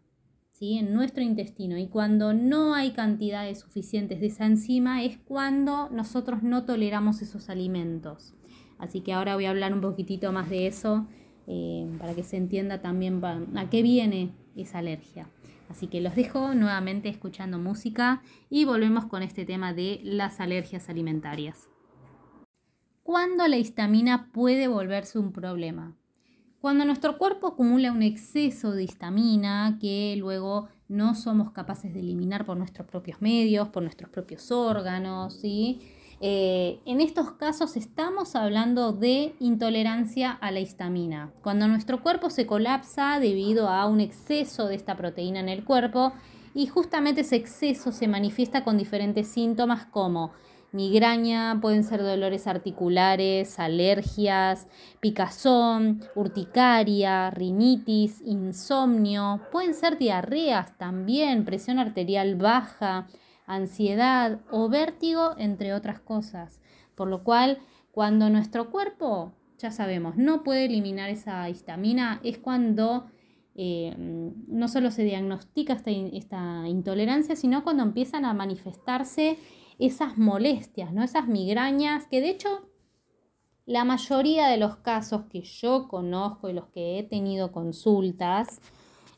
¿sí? 0.51 0.77
en 0.77 0.93
nuestro 0.93 1.23
intestino. 1.23 1.77
Y 1.77 1.87
cuando 1.87 2.33
no 2.33 2.73
hay 2.75 2.91
cantidades 2.91 3.59
suficientes 3.59 4.19
de 4.19 4.27
esa 4.27 4.45
enzima 4.45 5.03
es 5.03 5.17
cuando 5.17 5.89
nosotros 5.89 6.43
no 6.43 6.65
toleramos 6.65 7.21
esos 7.21 7.49
alimentos. 7.49 8.33
Así 8.77 9.01
que 9.01 9.13
ahora 9.13 9.35
voy 9.35 9.45
a 9.45 9.49
hablar 9.49 9.73
un 9.73 9.81
poquitito 9.81 10.31
más 10.31 10.49
de 10.49 10.67
eso 10.67 11.07
eh, 11.47 11.87
para 11.99 12.13
que 12.13 12.23
se 12.23 12.37
entienda 12.37 12.81
también 12.81 13.21
a 13.23 13.69
qué 13.69 13.81
viene 13.81 14.31
esa 14.55 14.79
alergia. 14.79 15.27
Así 15.69 15.87
que 15.87 16.01
los 16.01 16.15
dejo 16.15 16.53
nuevamente 16.55 17.09
escuchando 17.09 17.59
música 17.59 18.23
y 18.49 18.65
volvemos 18.65 19.05
con 19.05 19.21
este 19.21 19.45
tema 19.45 19.73
de 19.73 19.99
las 20.03 20.39
alergias 20.39 20.89
alimentarias. 20.89 21.69
¿Cuándo 23.03 23.47
la 23.47 23.57
histamina 23.57 24.31
puede 24.31 24.67
volverse 24.67 25.19
un 25.19 25.31
problema? 25.31 25.98
Cuando 26.61 26.83
nuestro 26.83 27.17
cuerpo 27.17 27.47
acumula 27.47 27.91
un 27.91 28.03
exceso 28.03 28.71
de 28.71 28.83
histamina 28.83 29.77
que 29.79 30.15
luego 30.17 30.67
no 30.89 31.15
somos 31.15 31.51
capaces 31.51 31.93
de 31.93 32.01
eliminar 32.01 32.45
por 32.45 32.57
nuestros 32.57 32.85
propios 32.85 33.21
medios, 33.21 33.69
por 33.69 33.81
nuestros 33.81 34.09
propios 34.09 34.51
órganos, 34.51 35.35
¿sí? 35.35 35.79
Eh, 36.19 36.81
en 36.85 36.99
estos 36.99 37.31
casos 37.31 37.77
estamos 37.77 38.35
hablando 38.35 38.91
de 38.91 39.35
intolerancia 39.39 40.31
a 40.31 40.51
la 40.51 40.59
histamina. 40.59 41.31
Cuando 41.41 41.65
nuestro 41.69 42.03
cuerpo 42.03 42.29
se 42.29 42.45
colapsa 42.45 43.21
debido 43.21 43.69
a 43.69 43.85
un 43.85 44.01
exceso 44.01 44.67
de 44.67 44.75
esta 44.75 44.97
proteína 44.97 45.39
en 45.39 45.47
el 45.47 45.63
cuerpo 45.63 46.11
y 46.53 46.67
justamente 46.67 47.21
ese 47.21 47.37
exceso 47.37 47.93
se 47.93 48.09
manifiesta 48.09 48.65
con 48.65 48.77
diferentes 48.77 49.29
síntomas 49.29 49.85
como 49.85 50.33
migraña, 50.71 51.59
pueden 51.61 51.83
ser 51.83 52.01
dolores 52.03 52.47
articulares, 52.47 53.59
alergias, 53.59 54.67
picazón, 54.99 56.01
urticaria, 56.15 57.29
rinitis, 57.31 58.21
insomnio, 58.21 59.41
pueden 59.51 59.73
ser 59.73 59.97
diarreas 59.97 60.77
también, 60.77 61.45
presión 61.45 61.79
arterial 61.79 62.35
baja, 62.35 63.07
ansiedad 63.45 64.39
o 64.51 64.69
vértigo, 64.69 65.35
entre 65.37 65.73
otras 65.73 65.99
cosas. 65.99 66.61
Por 66.95 67.07
lo 67.07 67.23
cual, 67.23 67.59
cuando 67.91 68.29
nuestro 68.29 68.69
cuerpo, 68.69 69.33
ya 69.57 69.71
sabemos, 69.71 70.17
no 70.17 70.43
puede 70.43 70.65
eliminar 70.65 71.09
esa 71.09 71.49
histamina, 71.49 72.21
es 72.23 72.37
cuando 72.37 73.07
eh, 73.55 73.93
no 73.97 74.67
solo 74.69 74.89
se 74.89 75.03
diagnostica 75.03 75.73
esta, 75.73 75.91
esta, 75.91 76.67
intolerancia, 76.67 77.35
sino 77.35 77.63
cuando 77.63 77.83
empiezan 77.83 78.23
a 78.23 78.33
manifestarse 78.33 79.37
esas 79.79 80.17
molestias, 80.17 80.93
¿no? 80.93 81.03
esas 81.03 81.27
migrañas, 81.27 82.05
que 82.07 82.21
de 82.21 82.29
hecho 82.29 82.69
la 83.65 83.85
mayoría 83.85 84.47
de 84.47 84.57
los 84.57 84.77
casos 84.77 85.25
que 85.29 85.41
yo 85.41 85.87
conozco 85.87 86.49
y 86.49 86.53
los 86.53 86.67
que 86.69 86.99
he 86.99 87.03
tenido 87.03 87.51
consultas, 87.51 88.61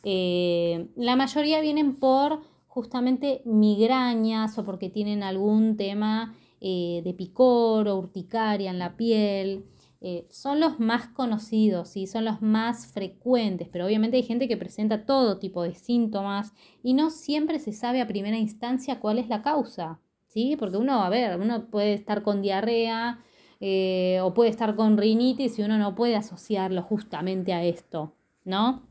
eh, 0.03 0.89
la 0.95 1.15
mayoría 1.15 1.61
vienen 1.61 1.95
por 1.95 2.41
justamente 2.67 3.41
migrañas 3.45 4.57
o 4.57 4.63
porque 4.63 4.89
tienen 4.89 5.23
algún 5.23 5.77
tema 5.77 6.35
eh, 6.59 7.01
de 7.03 7.13
picor 7.13 7.87
o 7.87 7.97
urticaria 7.97 8.71
en 8.71 8.79
la 8.79 8.95
piel. 8.97 9.65
Eh, 10.01 10.27
son 10.29 10.59
los 10.59 10.79
más 10.79 11.07
conocidos 11.07 11.95
y 11.95 12.07
son 12.07 12.25
los 12.25 12.41
más 12.41 12.87
frecuentes, 12.87 13.69
pero 13.71 13.85
obviamente 13.85 14.17
hay 14.17 14.23
gente 14.23 14.47
que 14.47 14.57
presenta 14.57 15.05
todo 15.05 15.37
tipo 15.37 15.63
de 15.63 15.75
síntomas 15.75 16.53
y 16.83 16.93
no 16.93 17.09
siempre 17.09 17.59
se 17.59 17.71
sabe 17.71 18.01
a 18.01 18.07
primera 18.07 18.37
instancia 18.37 18.99
cuál 18.99 19.19
es 19.19 19.29
la 19.29 19.43
causa, 19.43 19.99
¿sí? 20.31 20.55
Porque 20.57 20.77
uno, 20.77 21.03
a 21.03 21.09
ver, 21.09 21.39
uno 21.39 21.67
puede 21.69 21.93
estar 21.93 22.23
con 22.23 22.41
diarrea 22.41 23.19
eh, 23.59 24.19
o 24.23 24.33
puede 24.33 24.49
estar 24.49 24.75
con 24.75 24.97
rinitis 24.97 25.59
y 25.59 25.63
uno 25.63 25.77
no 25.77 25.93
puede 25.93 26.15
asociarlo 26.15 26.81
justamente 26.83 27.53
a 27.53 27.63
esto, 27.63 28.15
¿no? 28.45 28.83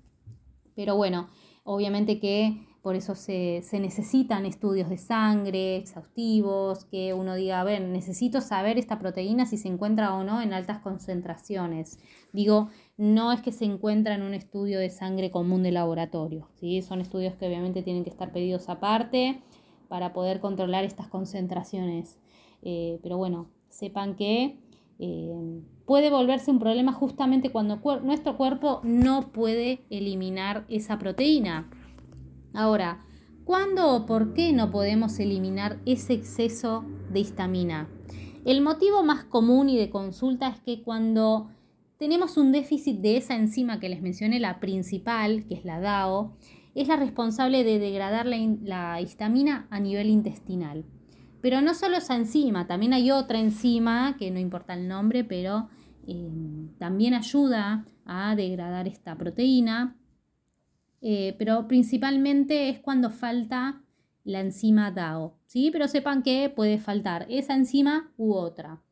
Pero 0.77 0.97
bueno, 0.97 1.29
obviamente 1.65 2.21
que 2.21 2.67
por 2.83 2.95
eso 2.97 3.15
se, 3.15 3.63
necesitan 3.73 4.47
estudios 4.47 4.89
de 4.89 4.97
sangre 4.97 5.77
exhaustivos, 5.77 6.85
que 6.87 7.13
uno 7.13 7.35
diga, 7.35 7.61
a 7.61 7.65
ver, 7.65 7.83
necesito 7.83 8.41
saber 8.41 8.79
esta 8.79 8.99
proteína 8.99 9.45
si 9.45 9.59
se 9.59 9.69
encuentra 9.69 10.15
o 10.15 10.25
no 10.25 10.41
en 10.41 10.55
altas 10.55 10.79
concentraciones. 10.79 11.99
Digo, 12.33 12.71
no 12.97 13.33
es 13.33 13.43
que 13.43 13.53
se 13.53 13.67
encuentra 13.67 14.15
en 14.15 14.23
un 14.23 14.33
estudio 14.33 14.79
de 14.79 14.89
sangre 14.89 15.31
común 15.31 15.63
de 15.63 15.73
laboratorio, 15.73 16.49
¿sí? 16.55 16.81
son 16.81 17.03
estudios 17.03 17.35
que 17.35 17.47
obviamente 17.47 17.83
tienen 17.83 18.05
que 18.05 18.11
estar 18.11 18.33
pedidos 18.33 18.69
aparte 18.71 19.43
para 19.91 20.13
poder 20.13 20.39
controlar 20.39 20.85
estas 20.85 21.09
concentraciones. 21.09 22.21
Eh, 22.63 23.01
pero 23.03 23.17
bueno, 23.17 23.49
sepan 23.71 24.15
que 24.15 24.57
eh, 25.01 25.63
puede 25.85 26.11
volverse 26.11 26.53
un 26.53 26.61
problema 26.61 26.93
justamente 26.93 27.51
cuando 27.51 27.81
nuestro 28.05 28.37
cuerpo 28.37 28.81
no 28.85 29.33
puede 29.33 29.81
eliminar 29.91 30.65
esa 30.69 30.97
proteína. 30.97 31.69
Ahora, 32.55 33.05
¿cuándo 33.45 33.97
o 33.97 34.07
por 34.07 34.33
qué 34.33 34.53
no 34.53 34.71
podemos 34.71 35.19
eliminar 35.19 35.81
ese 35.87 36.13
exceso 36.13 36.85
de 37.13 37.19
histamina? 37.19 37.89
El 38.45 38.61
motivo 38.61 39.03
más 39.03 39.25
común 39.25 39.69
y 39.69 39.77
de 39.77 39.91
consulta 39.91 40.47
es 40.51 40.61
que 40.61 40.83
cuando 40.85 41.49
tenemos 41.97 42.37
un 42.37 42.53
déficit 42.53 43.01
de 43.01 43.17
esa 43.17 43.35
enzima 43.35 43.81
que 43.81 43.89
les 43.89 44.03
mencioné, 44.03 44.39
la 44.39 44.61
principal, 44.61 45.47
que 45.49 45.55
es 45.55 45.65
la 45.65 45.81
DAO, 45.81 46.37
es 46.75 46.89
la 46.89 46.97
responsable 46.97 47.65
de 47.65 47.79
degradar 47.79 48.27
la, 48.27 49.01
histamina 49.01 49.67
a 49.71 49.81
nivel 49.81 50.09
intestinal. 50.09 50.85
Pero 51.41 51.61
no 51.63 51.75
solo 51.75 51.97
esa 51.97 52.17
enzima, 52.17 52.67
también 52.67 52.93
hay 52.93 53.11
otra 53.11 53.39
enzima, 53.39 54.17
que 54.19 54.31
no 54.31 54.39
importa 54.39 54.75
el 54.75 54.89
nombre, 54.89 55.25
pero 55.25 55.69
eh, 56.07 56.31
también 56.79 57.15
ayuda 57.15 57.87
a 58.05 58.37
degradar 58.37 58.89
esta 58.89 59.17
proteína 59.17 59.97
eh, 61.03 61.35
pero 61.39 61.67
principalmente 61.67 62.69
es 62.69 62.79
cuando 62.81 63.11
falta 63.11 63.83
la 64.25 64.41
enzima 64.41 64.91
DAO, 64.91 65.39
¿sí? 65.47 65.71
Pero 65.73 65.89
sepan 65.89 66.23
que 66.23 66.51
puede 66.51 66.79
faltar 66.79 67.27
esa 67.31 67.55
enzima 67.55 68.13
u 68.17 68.35
otra. 68.35 68.83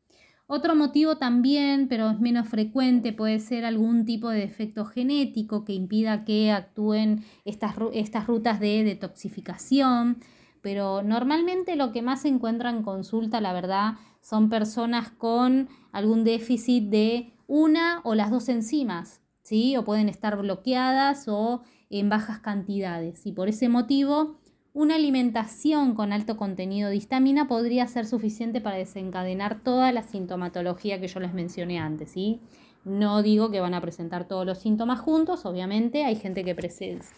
Otro 0.51 0.73
motivo 0.73 1.17
también, 1.17 1.87
pero 1.87 2.09
es 2.09 2.19
menos 2.19 2.49
frecuente, 2.49 3.13
puede 3.13 3.37
ser 3.37 3.65
algún 3.65 4.03
tipo 4.03 4.29
de 4.29 4.39
defecto 4.39 4.83
genético 4.83 5.63
que 5.63 5.73
impida 5.73 6.25
que 6.25 6.51
actúen 6.51 7.23
estas, 7.45 7.75
estas 7.93 8.25
rutas 8.25 8.59
de 8.59 8.83
detoxificación, 8.83 10.17
pero 10.63 11.03
normalmente 11.03 11.75
lo 11.75 11.91
que 11.91 12.01
más 12.01 12.23
se 12.23 12.29
encuentra 12.29 12.71
en 12.71 12.81
consulta, 12.81 13.41
la 13.41 13.53
verdad, 13.53 13.93
son 14.21 14.49
personas 14.49 15.11
con 15.11 15.69
algún 15.91 16.23
déficit 16.23 16.89
de 16.89 17.31
una 17.45 18.01
o 18.03 18.15
las 18.15 18.31
dos 18.31 18.49
enzimas, 18.49 19.21
¿sí? 19.43 19.77
O 19.77 19.85
pueden 19.85 20.09
estar 20.09 20.35
bloqueadas 20.35 21.27
o 21.27 21.61
en 21.91 22.09
bajas 22.09 22.39
cantidades 22.39 23.27
y 23.27 23.33
por 23.33 23.49
ese 23.49 23.69
motivo 23.69 24.39
una 24.73 24.95
alimentación 24.95 25.95
con 25.95 26.13
alto 26.13 26.37
contenido 26.37 26.89
de 26.89 26.95
histamina 26.95 27.47
podría 27.47 27.87
ser 27.87 28.05
suficiente 28.05 28.61
para 28.61 28.77
desencadenar 28.77 29.63
toda 29.63 29.91
la 29.91 30.03
sintomatología 30.03 30.99
que 30.99 31.07
yo 31.07 31.19
les 31.19 31.33
mencioné 31.33 31.79
antes. 31.79 32.11
¿sí? 32.11 32.39
No 32.85 33.23
digo 33.23 33.49
que 33.49 33.59
van 33.59 33.73
a 33.73 33.81
presentar 33.81 34.27
todos 34.27 34.45
los 34.45 34.59
síntomas 34.59 34.99
juntos, 34.99 35.45
obviamente 35.45 36.05
hay 36.05 36.15
gente 36.15 36.43
que 36.43 36.55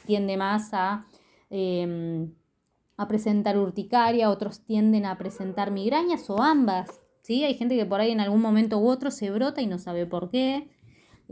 tiende 0.06 0.38
más 0.38 0.74
a, 0.74 1.06
em, 1.50 2.34
a 2.98 3.08
presentar 3.08 3.58
urticaria, 3.58 4.30
otros 4.30 4.62
tienden 4.62 5.06
a 5.06 5.18
presentar 5.18 5.72
migrañas 5.72 6.30
o 6.30 6.42
ambas. 6.42 7.02
¿sí? 7.22 7.44
Hay 7.44 7.56
gente 7.56 7.76
que 7.76 7.86
por 7.86 8.00
ahí 8.00 8.12
en 8.12 8.22
algún 8.22 8.42
momento 8.42 8.80
u 8.80 8.88
otro 8.88 9.12
se 9.12 9.30
brota 9.30 9.62
y 9.62 9.68
no 9.68 9.78
sabe 9.78 10.06
por 10.06 10.30
qué. 10.30 10.70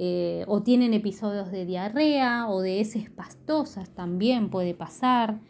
Eh, 0.01 0.45
o 0.47 0.63
tienen 0.63 0.93
episodios 0.93 1.51
de 1.51 1.65
diarrea 1.65 2.47
o 2.47 2.61
de 2.61 2.79
heces 2.79 3.09
pastosas, 3.09 3.89
también 3.89 4.49
puede 4.49 4.73
pasar. 4.73 5.41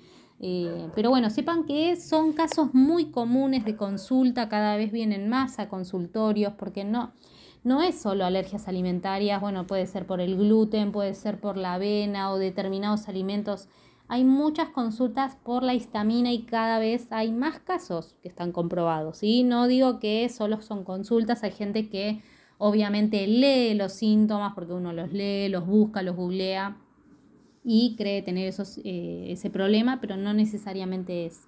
Eh, 0.42 0.88
pero 0.96 1.10
bueno, 1.10 1.30
sepan 1.30 1.66
que 1.66 1.98
son 1.98 2.32
casos 2.32 2.74
muy 2.74 3.12
comunes 3.12 3.66
de 3.66 3.76
consulta, 3.76 4.48
cada 4.48 4.78
vez 4.78 4.92
vienen 4.92 5.28
más 5.28 5.60
a 5.60 5.68
consultorios, 5.68 6.54
porque 6.54 6.86
no, 6.86 7.12
no 7.64 7.82
es 7.82 8.00
solo 8.00 8.24
alergias 8.24 8.70
alimentarias, 8.70 9.42
bueno, 9.42 9.68
puede 9.68 9.86
ser 9.86 10.06
por 10.06 10.22
el 10.22 10.38
gluten, 10.38 10.94
puede 10.94 11.14
ser 11.14 11.40
por 11.42 11.58
la 11.58 11.74
avena 11.74 12.32
o 12.32 12.38
determinados 12.38 13.10
alimentos. 13.10 13.68
Hay 14.08 14.24
muchas 14.24 14.70
consultas 14.70 15.36
por 15.44 15.62
la 15.62 15.74
histamina 15.74 16.32
y 16.32 16.44
cada 16.44 16.80
vez 16.80 17.12
hay 17.12 17.32
más 17.32 17.60
casos 17.60 18.16
que 18.24 18.30
están 18.30 18.52
comprobados. 18.54 19.22
Y 19.22 19.44
no 19.44 19.68
digo 19.68 20.00
que 20.00 20.30
solo 20.30 20.62
son 20.62 20.84
consultas, 20.84 21.44
hay 21.44 21.52
gente 21.52 21.90
que 21.90 22.24
obviamente 22.58 23.28
lee 23.28 23.74
los 23.76 23.94
síntomas, 23.94 24.54
porque 24.56 24.74
uno 24.74 24.94
los 24.94 25.12
lee, 25.12 25.50
los 25.50 25.68
busca, 25.68 26.02
los 26.02 26.16
googlea 26.16 26.78
y 27.64 27.96
cree 27.98 28.22
tener 28.22 28.48
esos, 28.48 28.80
eh, 28.84 29.28
ese 29.30 29.50
problema, 29.50 30.00
pero 30.02 30.18
no 30.18 30.34
necesariamente 30.34 31.26
es. 31.26 31.42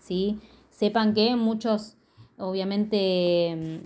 ¿sí? 0.00 0.38
Sepan 0.70 1.14
que 1.14 1.36
muchos, 1.36 1.96
obviamente, 2.38 3.80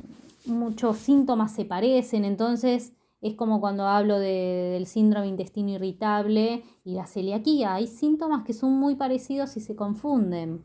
mm, 0.46 0.50
muchos 0.52 0.98
síntomas 0.98 1.54
se 1.54 1.64
parecen, 1.64 2.24
entonces 2.24 2.92
es 3.20 3.34
como 3.34 3.60
cuando 3.60 3.86
hablo 3.86 4.18
del 4.18 4.86
síndrome 4.86 5.28
intestino 5.28 5.70
irritable 5.70 6.62
y 6.84 6.94
la 6.94 7.06
celiaquía. 7.06 7.74
Hay 7.74 7.86
síntomas 7.86 8.44
que 8.44 8.54
son 8.54 8.72
muy 8.72 8.94
parecidos 8.94 9.56
y 9.56 9.60
se 9.60 9.76
confunden. 9.76 10.62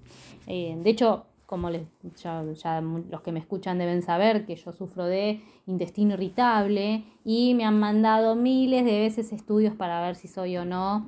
Eh, 0.47 0.77
de 0.81 0.89
hecho, 0.89 1.25
como 1.45 1.69
les, 1.69 1.83
ya, 2.21 2.41
los 2.41 3.21
que 3.21 3.31
me 3.31 3.39
escuchan 3.39 3.77
deben 3.77 4.01
saber 4.01 4.45
que 4.45 4.55
yo 4.55 4.71
sufro 4.73 5.05
de 5.05 5.41
intestino 5.67 6.13
irritable 6.13 7.03
y 7.23 7.53
me 7.53 7.65
han 7.65 7.79
mandado 7.79 8.35
miles 8.35 8.85
de 8.85 8.99
veces 8.99 9.31
estudios 9.31 9.75
para 9.75 10.01
ver 10.01 10.15
si 10.15 10.27
soy 10.27 10.57
o 10.57 10.65
no 10.65 11.07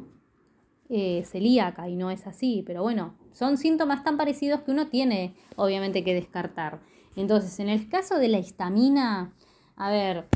eh, 0.89 1.23
celíaca 1.26 1.89
y 1.89 1.95
no 1.95 2.12
es 2.12 2.28
así, 2.28 2.63
pero 2.65 2.82
bueno, 2.82 3.15
son 3.34 3.58
síntomas 3.58 4.04
tan 4.04 4.15
parecidos 4.15 4.62
que 4.62 4.71
uno 4.71 4.88
tiene 4.88 5.36
obviamente 5.56 6.04
que 6.04 6.13
descartar. 6.13 6.80
Entonces, 7.15 7.60
en 7.60 7.69
el 7.69 7.89
caso 7.89 8.19
de 8.19 8.28
la 8.28 8.39
histamina, 8.39 9.34
a 9.76 9.89
ver, 9.89 10.28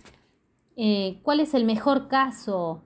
eh, 0.76 1.20
¿cuál 1.24 1.40
es 1.40 1.54
el 1.54 1.64
mejor 1.64 2.08
caso 2.08 2.84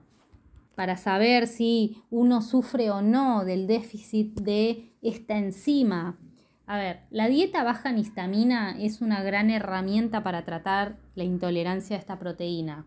para 0.74 0.96
saber 0.96 1.46
si 1.46 2.02
uno 2.10 2.42
sufre 2.42 2.90
o 2.90 3.00
no 3.00 3.44
del 3.44 3.66
déficit 3.66 4.38
de 4.40 4.92
esta 5.02 5.36
enzima? 5.36 6.18
A 6.66 6.78
ver, 6.78 7.00
la 7.10 7.28
dieta 7.28 7.62
baja 7.62 7.90
en 7.90 7.98
histamina 7.98 8.76
es 8.78 9.00
una 9.00 9.22
gran 9.22 9.50
herramienta 9.50 10.24
para 10.24 10.44
tratar 10.44 10.96
la 11.14 11.22
intolerancia 11.22 11.96
a 11.96 11.98
esta 12.00 12.18
proteína. 12.18 12.86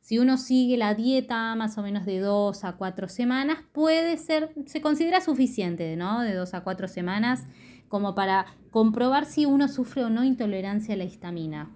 Si 0.00 0.18
uno 0.18 0.36
sigue 0.36 0.76
la 0.76 0.94
dieta 0.94 1.54
más 1.54 1.78
o 1.78 1.82
menos 1.82 2.04
de 2.04 2.18
dos 2.18 2.64
a 2.64 2.72
cuatro 2.72 3.08
semanas, 3.08 3.60
puede 3.72 4.18
ser, 4.18 4.52
se 4.66 4.82
considera 4.82 5.22
suficiente, 5.22 5.96
¿no? 5.96 6.20
De 6.20 6.34
dos 6.34 6.52
a 6.52 6.62
cuatro 6.62 6.86
semanas 6.86 7.46
como 7.88 8.14
para 8.14 8.44
comprobar 8.70 9.24
si 9.24 9.46
uno 9.46 9.68
sufre 9.68 10.04
o 10.04 10.10
no 10.10 10.22
intolerancia 10.22 10.92
a 10.92 10.98
la 10.98 11.04
histamina. 11.04 11.70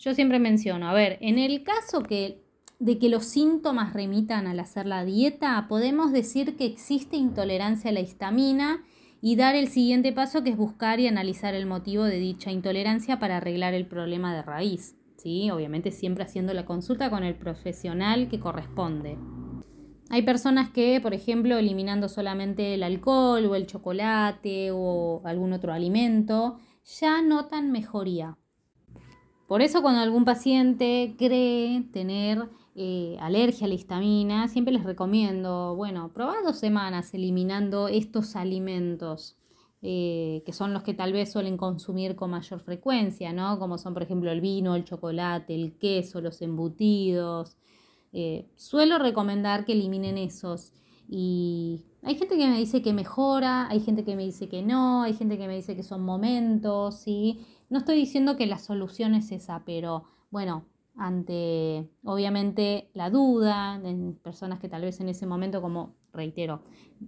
Yo 0.00 0.14
siempre 0.14 0.40
menciono, 0.40 0.88
a 0.88 0.94
ver, 0.94 1.18
en 1.20 1.38
el 1.38 1.62
caso 1.62 2.02
que, 2.02 2.42
de 2.80 2.98
que 2.98 3.08
los 3.08 3.24
síntomas 3.26 3.92
remitan 3.92 4.48
al 4.48 4.58
hacer 4.58 4.86
la 4.86 5.04
dieta, 5.04 5.66
podemos 5.68 6.10
decir 6.10 6.56
que 6.56 6.66
existe 6.66 7.16
intolerancia 7.16 7.90
a 7.90 7.94
la 7.94 8.00
histamina 8.00 8.82
y 9.20 9.36
dar 9.36 9.54
el 9.54 9.68
siguiente 9.68 10.12
paso 10.12 10.42
que 10.42 10.50
es 10.50 10.56
buscar 10.56 11.00
y 11.00 11.06
analizar 11.06 11.54
el 11.54 11.66
motivo 11.66 12.04
de 12.04 12.18
dicha 12.18 12.50
intolerancia 12.50 13.18
para 13.18 13.38
arreglar 13.38 13.74
el 13.74 13.86
problema 13.86 14.34
de 14.34 14.42
raíz. 14.42 14.96
¿sí? 15.16 15.50
Obviamente 15.50 15.90
siempre 15.90 16.24
haciendo 16.24 16.54
la 16.54 16.64
consulta 16.64 17.10
con 17.10 17.24
el 17.24 17.34
profesional 17.34 18.28
que 18.28 18.40
corresponde. 18.40 19.18
Hay 20.08 20.22
personas 20.22 20.70
que, 20.70 21.00
por 21.00 21.14
ejemplo, 21.14 21.56
eliminando 21.56 22.08
solamente 22.08 22.74
el 22.74 22.84
alcohol 22.84 23.44
o 23.46 23.54
el 23.56 23.66
chocolate 23.66 24.70
o 24.72 25.20
algún 25.24 25.52
otro 25.52 25.72
alimento, 25.72 26.58
ya 27.00 27.22
notan 27.22 27.72
mejoría. 27.72 28.38
Por 29.48 29.62
eso 29.62 29.82
cuando 29.82 30.00
algún 30.00 30.24
paciente 30.24 31.14
cree 31.18 31.82
tener 31.92 32.48
eh, 32.78 33.16
alergia 33.20 33.64
a 33.64 33.68
la 33.68 33.74
histamina, 33.74 34.48
siempre 34.48 34.74
les 34.74 34.84
recomiendo, 34.84 35.74
bueno, 35.74 36.12
probar 36.12 36.44
dos 36.44 36.58
semanas 36.58 37.14
eliminando 37.14 37.88
estos 37.88 38.36
alimentos. 38.36 39.38
Eh, 39.82 40.42
que 40.44 40.52
son 40.52 40.72
los 40.72 40.82
que 40.82 40.94
tal 40.94 41.12
vez 41.12 41.30
suelen 41.30 41.56
consumir 41.56 42.16
con 42.16 42.30
mayor 42.30 42.60
frecuencia, 42.60 43.32
¿no? 43.32 43.58
Como 43.58 43.78
son, 43.78 43.94
por 43.94 44.02
ejemplo, 44.02 44.30
el 44.30 44.40
vino, 44.40 44.74
el 44.74 44.84
chocolate, 44.84 45.54
el 45.54 45.78
queso, 45.78 46.20
los 46.20 46.42
embutidos. 46.42 47.56
Eh, 48.12 48.50
suelo 48.56 48.98
recomendar 48.98 49.64
que 49.64 49.72
eliminen 49.72 50.18
esos. 50.18 50.72
Y 51.08 51.84
hay 52.02 52.16
gente 52.16 52.36
que 52.36 52.48
me 52.48 52.58
dice 52.58 52.82
que 52.82 52.92
mejora, 52.92 53.68
hay 53.68 53.80
gente 53.80 54.04
que 54.04 54.16
me 54.16 54.24
dice 54.24 54.48
que 54.48 54.62
no, 54.62 55.02
hay 55.02 55.14
gente 55.14 55.38
que 55.38 55.46
me 55.46 55.56
dice 55.56 55.76
que 55.76 55.82
son 55.82 56.02
momentos, 56.02 56.96
¿sí? 57.00 57.46
No 57.70 57.78
estoy 57.78 57.96
diciendo 57.96 58.36
que 58.36 58.46
la 58.46 58.58
solución 58.58 59.14
es 59.14 59.30
esa, 59.32 59.64
pero 59.64 60.04
bueno, 60.30 60.64
ante 60.96 61.90
obviamente 62.04 62.90
la 62.94 63.10
duda 63.10 63.80
en 63.84 64.14
personas 64.14 64.58
que 64.58 64.68
tal 64.68 64.82
vez 64.82 65.00
en 65.00 65.08
ese 65.08 65.26
momento, 65.26 65.60
como 65.60 65.94
reitero, 66.12 66.62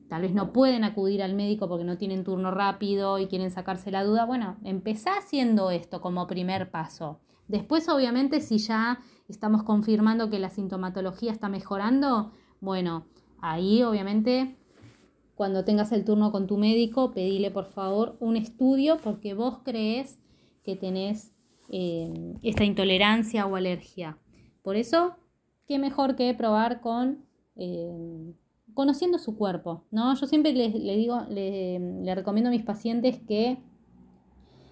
tal 0.08 0.22
vez 0.22 0.34
no 0.34 0.52
pueden 0.52 0.84
acudir 0.84 1.22
al 1.22 1.34
médico 1.34 1.68
porque 1.68 1.84
no 1.84 1.96
tienen 1.96 2.24
turno 2.24 2.50
rápido 2.50 3.18
y 3.18 3.26
quieren 3.26 3.50
sacarse 3.50 3.90
la 3.90 4.04
duda, 4.04 4.26
bueno, 4.26 4.58
empezá 4.62 5.16
haciendo 5.18 5.70
esto 5.70 6.00
como 6.00 6.26
primer 6.26 6.70
paso. 6.70 7.20
Después, 7.46 7.88
obviamente, 7.88 8.40
si 8.40 8.58
ya 8.58 9.00
estamos 9.28 9.62
confirmando 9.62 10.28
que 10.28 10.38
la 10.38 10.50
sintomatología 10.50 11.32
está 11.32 11.48
mejorando, 11.48 12.32
bueno, 12.60 13.06
ahí 13.40 13.82
obviamente 13.82 14.58
cuando 15.34 15.64
tengas 15.64 15.92
el 15.92 16.04
turno 16.04 16.32
con 16.32 16.48
tu 16.48 16.58
médico, 16.58 17.12
pedile 17.12 17.52
por 17.52 17.66
favor 17.66 18.16
un 18.18 18.36
estudio 18.36 18.98
porque 18.98 19.34
vos 19.34 19.60
crees 19.64 20.18
que 20.64 20.74
tenés 20.74 21.32
eh, 21.68 22.34
esta 22.42 22.64
intolerancia 22.64 23.46
o 23.46 23.56
alergia. 23.56 24.18
Por 24.62 24.76
eso, 24.76 25.16
qué 25.66 25.78
mejor 25.78 26.16
que 26.16 26.32
probar 26.34 26.80
con 26.80 27.24
eh, 27.56 28.32
conociendo 28.78 29.18
su 29.18 29.36
cuerpo, 29.36 29.82
¿no? 29.90 30.14
Yo 30.14 30.28
siempre 30.28 30.52
le, 30.52 30.68
digo, 30.70 31.22
le, 31.28 32.14
recomiendo 32.14 32.48
a 32.48 32.52
mis 32.52 32.62
pacientes 32.62 33.18
que 33.26 33.58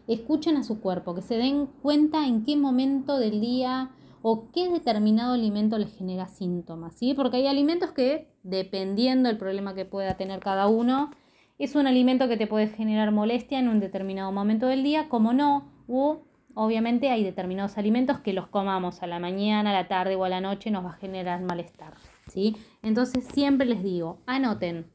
escuchen 0.06 0.56
a 0.56 0.62
su 0.62 0.80
cuerpo, 0.80 1.12
que 1.14 1.22
se 1.22 1.36
den 1.36 1.66
cuenta 1.82 2.24
en 2.28 2.44
qué 2.44 2.56
momento 2.56 3.18
del 3.18 3.40
día 3.40 3.90
o 4.22 4.52
qué 4.52 4.68
determinado 4.68 5.34
alimento 5.34 5.76
les 5.76 5.92
genera 5.92 6.28
síntomas, 6.28 6.94
¿sí? 6.94 7.14
Porque 7.14 7.38
hay 7.38 7.48
alimentos 7.48 7.90
que, 7.90 8.30
dependiendo 8.44 9.28
del 9.28 9.38
problema 9.38 9.74
que 9.74 9.84
pueda 9.84 10.16
tener 10.16 10.38
cada 10.38 10.68
uno, 10.68 11.10
es 11.58 11.74
un 11.74 11.88
alimento 11.88 12.28
que 12.28 12.36
te 12.36 12.46
puede 12.46 12.68
generar 12.68 13.10
molestia 13.10 13.58
en 13.58 13.66
un 13.66 13.80
determinado 13.80 14.30
momento 14.30 14.66
del 14.66 14.84
día, 14.84 15.08
como 15.08 15.32
no, 15.32 15.72
o 15.88 16.22
Obviamente 16.58 17.10
hay 17.10 17.22
determinados 17.22 17.76
alimentos 17.76 18.20
que 18.20 18.32
los 18.32 18.46
comamos 18.46 19.02
a 19.02 19.06
la 19.06 19.18
mañana, 19.18 19.68
a 19.68 19.72
la 19.74 19.88
tarde 19.88 20.16
o 20.16 20.24
a 20.24 20.30
la 20.30 20.40
noche 20.40 20.70
nos 20.70 20.86
va 20.86 20.92
a 20.92 20.94
generar 20.94 21.42
malestar, 21.42 21.92
¿sí? 22.28 22.56
Entonces 22.82 23.24
siempre 23.24 23.66
les 23.66 23.82
digo, 23.82 24.20
anoten, 24.24 24.86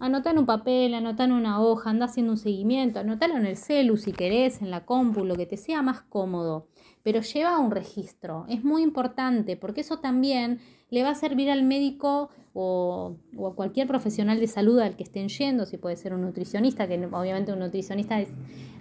anotan 0.00 0.38
un 0.38 0.46
papel, 0.46 0.92
anotan 0.92 1.30
una 1.30 1.62
hoja, 1.62 1.90
anda 1.90 2.06
haciendo 2.06 2.32
un 2.32 2.36
seguimiento, 2.36 2.98
anotalo 2.98 3.36
en 3.36 3.46
el 3.46 3.56
celu 3.56 3.96
si 3.96 4.10
querés, 4.10 4.60
en 4.60 4.72
la 4.72 4.84
compu, 4.84 5.24
lo 5.24 5.36
que 5.36 5.46
te 5.46 5.56
sea 5.56 5.82
más 5.82 6.00
cómodo, 6.00 6.66
pero 7.04 7.20
lleva 7.20 7.60
un 7.60 7.70
registro, 7.70 8.44
es 8.48 8.64
muy 8.64 8.82
importante 8.82 9.56
porque 9.56 9.82
eso 9.82 10.00
también 10.00 10.58
le 10.90 11.04
va 11.04 11.10
a 11.10 11.14
servir 11.14 11.48
al 11.48 11.62
médico 11.62 12.30
o, 12.54 13.14
o, 13.36 13.46
a 13.46 13.54
cualquier 13.54 13.86
profesional 13.86 14.40
de 14.40 14.48
salud 14.48 14.80
al 14.80 14.96
que 14.96 15.04
estén 15.04 15.28
yendo, 15.28 15.64
si 15.64 15.76
puede 15.76 15.94
ser 15.94 16.12
un 16.12 16.22
nutricionista, 16.22 16.88
que 16.88 17.06
obviamente 17.06 17.52
un 17.52 17.60
nutricionista 17.60 18.18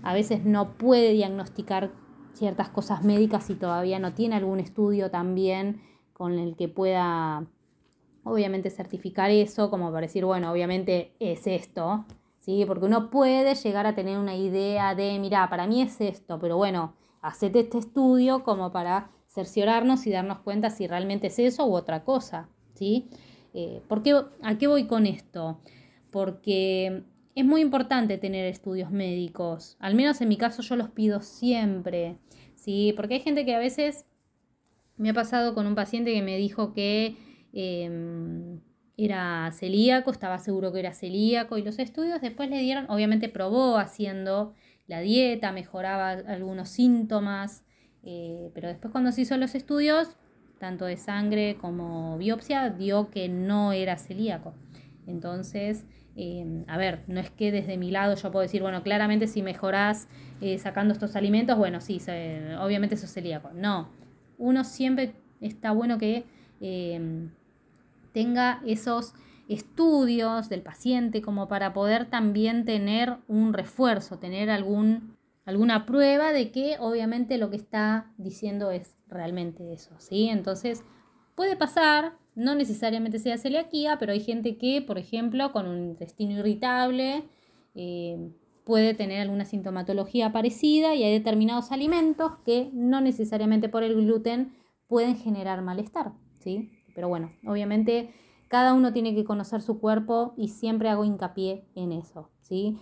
a 0.02 0.14
veces 0.16 0.46
no 0.46 0.74
puede 0.80 1.12
diagnosticar 1.12 1.92
ciertas 2.34 2.70
cosas 2.70 3.04
médicas 3.04 3.50
y 3.50 3.56
todavía 3.56 4.00
no 4.00 4.14
tiene 4.14 4.36
algún 4.36 4.60
estudio 4.60 5.10
también 5.12 5.82
con 6.14 6.34
el 6.40 6.56
que 6.56 6.68
pueda 6.68 7.46
obviamente 8.24 8.70
certificar 8.70 9.32
eso, 9.32 9.70
como 9.70 9.92
para 9.92 10.08
decir, 10.08 10.26
bueno, 10.26 10.52
obviamente 10.52 11.14
es 11.20 11.46
esto, 11.48 12.06
¿sí? 12.40 12.64
Porque 12.68 12.86
uno 12.86 13.10
puede 13.10 13.56
llegar 13.56 13.86
a 13.86 13.96
tener 13.96 14.18
una 14.18 14.36
idea 14.36 14.96
de, 14.96 15.20
mira, 15.20 15.50
para 15.50 15.68
mí 15.68 15.82
es 15.82 16.00
esto, 16.02 16.40
pero 16.40 16.58
bueno, 16.58 16.94
hacete 17.22 17.60
este 17.62 17.80
estudio 17.80 18.44
como 18.44 18.72
para 18.72 19.12
cerciorarnos 19.28 20.06
y 20.08 20.12
darnos 20.12 20.40
cuenta 20.40 20.70
si 20.70 20.88
realmente 20.88 21.28
es 21.28 21.40
eso 21.40 21.66
u 21.66 21.76
otra 21.76 22.04
cosa, 22.04 22.50
¿sí? 22.76 23.10
Eh, 23.54 23.82
¿por 23.88 24.04
qué, 24.04 24.20
¿A 24.42 24.58
qué 24.58 24.68
voy 24.68 24.88
con 24.88 25.06
esto? 25.06 25.60
Porque 26.12 27.04
es 27.36 27.46
muy 27.46 27.62
importante 27.62 28.18
tener 28.18 28.46
estudios 28.46 28.92
médicos, 28.92 29.78
al 29.80 29.96
menos 29.96 30.22
en 30.22 30.30
mi 30.30 30.38
caso 30.38 30.62
yo 30.62 30.76
los 30.76 30.90
pido 30.90 31.22
siempre, 31.22 32.18
¿sí? 32.56 32.94
Porque 32.96 33.16
hay 33.16 33.20
gente 33.22 33.46
que 33.46 33.56
a 33.56 33.60
veces 33.60 34.06
me 34.98 35.10
ha 35.10 35.14
pasado 35.14 35.56
con 35.56 35.66
un 35.66 35.76
paciente 35.76 36.14
que 36.14 36.22
me 36.22 36.38
dijo 36.38 36.74
que 36.74 37.16
em, 37.54 38.60
era 38.98 39.52
celíaco, 39.52 40.12
estaba 40.12 40.38
seguro 40.40 40.72
que 40.72 40.80
era 40.80 40.94
celíaco 40.94 41.58
y 41.58 41.64
los 41.64 41.80
estudios 41.80 42.22
después 42.22 42.50
le 42.50 42.60
dieron, 42.60 42.86
obviamente 42.90 43.30
probó 43.30 43.78
haciendo 43.78 44.54
la 44.88 45.00
dieta, 45.00 45.52
mejoraba 45.52 46.12
algunos 46.12 46.70
síntomas, 46.70 47.64
eh, 48.04 48.52
pero 48.54 48.68
después 48.68 48.92
cuando 48.92 49.12
se 49.12 49.22
hizo 49.22 49.38
los 49.38 49.56
estudios, 49.56 50.10
tanto 50.60 50.86
de 50.86 50.98
sangre 50.98 51.58
como 51.60 52.18
biopsia, 52.18 52.70
dio 52.70 53.10
que 53.10 53.28
no 53.30 53.74
era 53.74 53.98
celíaco. 53.98 54.54
Entonces, 55.08 55.86
Em, 56.16 56.64
a 56.68 56.78
ver, 56.78 57.04
no 57.08 57.20
es 57.20 57.32
que 57.32 57.52
desde 57.52 57.78
mi 57.78 57.90
lado 57.92 58.16
yo 58.16 58.32
puedo 58.32 58.44
decir, 58.44 58.62
bueno, 58.62 58.84
claramente 58.84 59.28
si 59.28 59.42
mejorás 59.42 60.08
eh, 60.42 60.58
sacando 60.60 60.94
estos 60.94 61.16
alimentos, 61.16 61.58
bueno, 61.58 61.82
sí, 61.82 62.00
obviamente 62.60 62.96
eso 62.96 63.06
es 63.06 63.14
celíaco. 63.14 63.50
No, 63.54 63.90
uno 64.38 64.64
siempre 64.64 65.16
está 65.42 65.72
bueno 65.72 65.98
que 65.98 66.26
em, 66.62 67.32
tenga 68.14 68.62
esos 68.66 69.14
estudios 69.50 70.50
del 70.50 70.62
paciente 70.62 71.22
como 71.22 71.48
para 71.48 71.74
poder 71.74 72.06
también 72.06 72.64
tener 72.64 73.18
un 73.28 73.54
refuerzo, 73.54 74.20
tener 74.20 74.50
algún 74.50 75.18
alguna 75.46 75.86
prueba 75.86 76.32
de 76.32 76.52
que 76.52 76.78
obviamente 76.80 77.38
lo 77.38 77.50
que 77.50 77.58
está 77.58 78.12
diciendo 78.18 78.72
es 78.72 78.98
realmente 79.08 79.74
eso, 79.74 79.92
¿sí? 80.00 80.30
Entonces, 80.30 80.84
puede 81.36 81.56
pasar, 81.56 82.14
no 82.36 82.56
necesariamente 82.56 83.20
sea 83.20 83.38
celiaquía, 83.38 83.98
pero 84.00 84.12
hay 84.12 84.20
gente 84.20 84.58
que, 84.58 84.82
por 84.82 84.98
ejemplo, 84.98 85.52
con 85.52 85.68
un 85.68 85.84
intestino 85.84 86.40
irritable, 86.40 87.24
eh, 87.76 88.32
puede 88.64 88.94
tener 88.94 89.22
alguna 89.22 89.46
sintomatología 89.46 90.32
parecida 90.32 90.96
y 90.96 91.04
hay 91.04 91.14
determinados 91.14 91.72
alimentos 91.72 92.34
que 92.46 92.70
no 92.74 93.02
necesariamente 93.02 93.70
por 93.70 93.84
el 93.84 93.96
gluten 93.96 94.54
pueden 94.88 95.18
generar 95.18 95.62
malestar, 95.62 96.14
¿sí? 96.40 96.72
Pero 96.96 97.10
bueno, 97.10 97.30
obviamente 97.46 98.14
cada 98.48 98.74
uno 98.74 98.94
tiene 98.94 99.16
que 99.16 99.24
conocer 99.24 99.62
su 99.62 99.80
cuerpo 99.80 100.34
y 100.38 100.50
siempre 100.50 100.90
hago 100.90 101.04
hincapié 101.04 101.66
en 101.76 101.92
eso, 101.92 102.30
¿sí? 102.42 102.78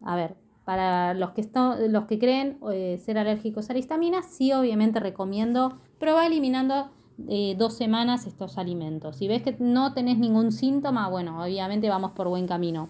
A 0.00 0.14
ver, 0.14 0.36
para 0.64 1.14
los 1.14 1.30
que, 1.30 1.48
los 1.88 2.04
que 2.04 2.18
creen 2.18 2.58
eh, 2.72 2.98
ser 2.98 3.18
alérgicos 3.18 3.70
a 3.70 3.72
la 3.72 3.78
histamina, 3.78 4.22
sí 4.22 4.52
obviamente 4.52 5.00
recomiendo 5.00 5.80
probar 5.98 6.26
eliminando 6.26 6.90
eh, 7.28 7.54
dos 7.58 7.74
semanas 7.74 8.26
estos 8.26 8.58
alimentos. 8.58 9.16
Si 9.16 9.28
ves 9.28 9.42
que 9.42 9.56
no 9.58 9.94
tenés 9.94 10.18
ningún 10.18 10.52
síntoma, 10.52 11.08
bueno, 11.08 11.42
obviamente 11.42 11.88
vamos 11.88 12.12
por 12.12 12.28
buen 12.28 12.46
camino. 12.46 12.88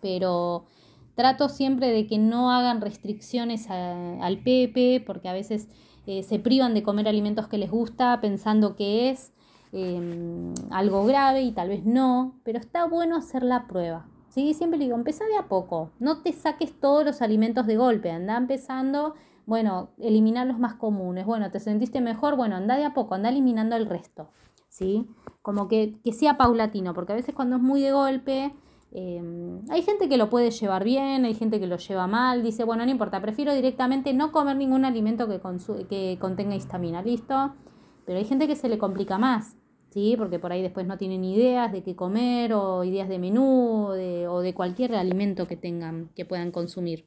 Pero 0.00 0.64
trato 1.14 1.48
siempre 1.48 1.90
de 1.90 2.06
que 2.06 2.18
no 2.18 2.50
hagan 2.50 2.80
restricciones 2.80 3.68
al 3.70 4.38
pepe, 4.38 5.02
porque 5.04 5.28
a 5.28 5.32
veces 5.32 5.68
eh, 6.06 6.22
se 6.22 6.38
privan 6.38 6.74
de 6.74 6.82
comer 6.82 7.08
alimentos 7.08 7.48
que 7.48 7.58
les 7.58 7.70
gusta 7.70 8.20
pensando 8.20 8.76
que 8.76 9.10
es 9.10 9.32
em, 9.72 10.54
algo 10.70 11.04
grave 11.04 11.42
y 11.42 11.52
tal 11.52 11.68
vez 11.68 11.84
no, 11.84 12.34
pero 12.44 12.58
está 12.58 12.86
bueno 12.86 13.16
hacer 13.16 13.42
la 13.42 13.66
prueba. 13.66 14.06
¿sí? 14.28 14.54
Siempre 14.54 14.78
digo, 14.78 14.96
empezá 14.96 15.24
de 15.24 15.36
a 15.36 15.48
poco, 15.48 15.90
no 15.98 16.20
te 16.22 16.32
saques 16.32 16.78
todos 16.78 17.04
los 17.04 17.22
alimentos 17.22 17.66
de 17.66 17.76
golpe, 17.76 18.10
anda 18.10 18.36
empezando, 18.36 19.14
bueno, 19.46 19.90
eliminar 19.98 20.46
los 20.46 20.58
más 20.58 20.74
comunes, 20.74 21.26
bueno, 21.26 21.50
te 21.50 21.60
sentiste 21.60 22.00
mejor, 22.00 22.36
bueno, 22.36 22.56
anda 22.56 22.76
de 22.76 22.84
a 22.84 22.94
poco, 22.94 23.14
anda 23.14 23.28
eliminando 23.28 23.76
el 23.76 23.86
resto, 23.86 24.30
¿sí? 24.68 25.06
Como 25.42 25.68
que, 25.68 26.00
que 26.02 26.12
sea 26.12 26.36
paulatino, 26.36 26.94
porque 26.94 27.12
a 27.12 27.16
veces 27.16 27.34
cuando 27.34 27.56
es 27.56 27.62
muy 27.62 27.80
de 27.80 27.92
golpe, 27.92 28.54
em, 28.92 29.60
hay 29.70 29.82
gente 29.82 30.08
que 30.08 30.16
lo 30.16 30.30
puede 30.30 30.50
llevar 30.50 30.84
bien, 30.84 31.24
hay 31.24 31.34
gente 31.34 31.60
que 31.60 31.66
lo 31.66 31.76
lleva 31.76 32.06
mal, 32.06 32.42
dice, 32.42 32.64
bueno, 32.64 32.84
no 32.84 32.90
importa, 32.90 33.20
prefiero 33.20 33.54
directamente 33.54 34.14
no 34.14 34.32
comer 34.32 34.56
ningún 34.56 34.84
alimento 34.84 35.28
que, 35.28 35.40
que 35.88 36.18
contenga 36.20 36.54
histamina, 36.54 37.02
listo, 37.02 37.54
pero 38.06 38.18
hay 38.18 38.24
gente 38.24 38.46
que 38.46 38.56
se 38.56 38.68
le 38.68 38.78
complica 38.78 39.18
más. 39.18 39.56
¿sí? 39.94 40.16
Porque 40.18 40.40
por 40.40 40.50
ahí 40.52 40.60
después 40.60 40.86
no 40.86 40.98
tienen 40.98 41.24
ideas 41.24 41.70
de 41.70 41.84
qué 41.84 41.94
comer 41.94 42.52
o 42.52 42.82
ideas 42.82 43.08
de 43.08 43.20
menú 43.20 43.86
o 43.86 43.92
de, 43.92 44.52
cualquier 44.52 44.96
alimento 44.96 45.46
que 45.46 45.56
tengan, 45.56 46.10
que 46.16 46.24
puedan 46.24 46.50
consumir. 46.50 47.06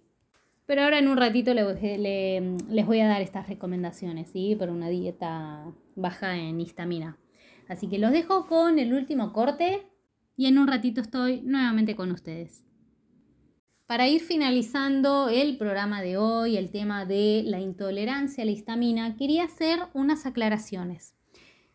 Pero 0.68 0.84
ahora 0.84 1.00
en 1.00 1.08
un 1.08 1.18
ratito 1.18 1.54
les 1.54 2.86
voy 2.86 3.00
a 3.00 3.08
dar 3.08 3.22
estas 3.22 3.48
recomendaciones, 3.48 4.30
¿sí? 4.30 4.56
Para 4.56 4.74
una 4.74 4.90
dieta 4.90 5.64
baja 5.96 6.36
en 6.36 6.60
histamina. 6.60 7.18
Así 7.70 7.88
que 7.88 7.98
los 7.98 8.12
dejo 8.12 8.48
con 8.48 8.78
el 8.78 8.94
último 8.94 9.32
corte 9.32 9.88
y 10.36 10.46
en 10.46 10.58
un 10.58 10.68
ratito 10.68 11.00
estoy 11.00 11.42
nuevamente 11.42 11.96
con 11.96 12.12
ustedes. 12.12 12.66
Para 13.86 14.10
ir 14.10 14.20
finalizando 14.20 15.30
el 15.30 15.58
programa 15.58 16.02
de 16.02 16.18
hoy, 16.18 16.58
el 16.58 16.70
tema 16.70 17.06
de 17.06 17.44
la 17.46 17.62
intolerancia 17.62 18.44
a 18.44 18.46
la 18.46 18.52
histamina, 18.52 19.16
quería 19.16 19.46
hacer 19.46 19.80
unas 19.94 20.26
aclaraciones. 20.26 21.16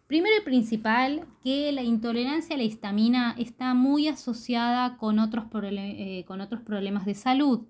Primero 0.07 0.35
y 0.39 0.45
principal, 0.45 1.25
que 1.43 1.73
la 1.73 1.83
intolerancia 1.83 2.57
a 2.57 2.59
la 2.59 2.65
histamina 2.65 3.35
está 3.39 3.73
muy 3.73 4.09
asociada 4.09 4.99
con 4.99 5.19
otros, 5.19 5.47
eh, 5.63 6.25
con 6.27 6.43
otros 6.43 6.61
problemas 6.61 7.07
de 7.07 7.15
salud. 7.15 7.63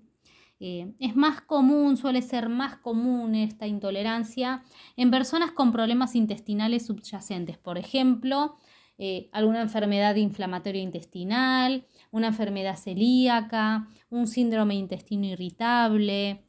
Eh, 0.59 0.93
es 0.99 1.15
más 1.15 1.41
común, 1.41 1.97
suele 1.97 2.21
ser 2.21 2.47
más 2.47 2.77
común 2.77 3.35
esta 3.35 3.67
intolerancia 3.67 4.63
en 4.95 5.11
personas 5.11 5.51
con 5.51 5.71
problemas 5.71 6.15
intestinales 6.15 6.85
subyacentes, 6.85 7.57
por 7.57 7.77
ejemplo, 7.77 8.55
eh, 8.99 9.29
alguna 9.31 9.61
enfermedad 9.61 10.15
inflamatoria 10.15 10.81
intestinal, 10.81 11.85
una 12.11 12.27
enfermedad 12.27 12.77
celíaca, 12.77 13.89
un 14.09 14.27
síndrome 14.27 14.75
intestino 14.75 15.25
irritable 15.25 16.45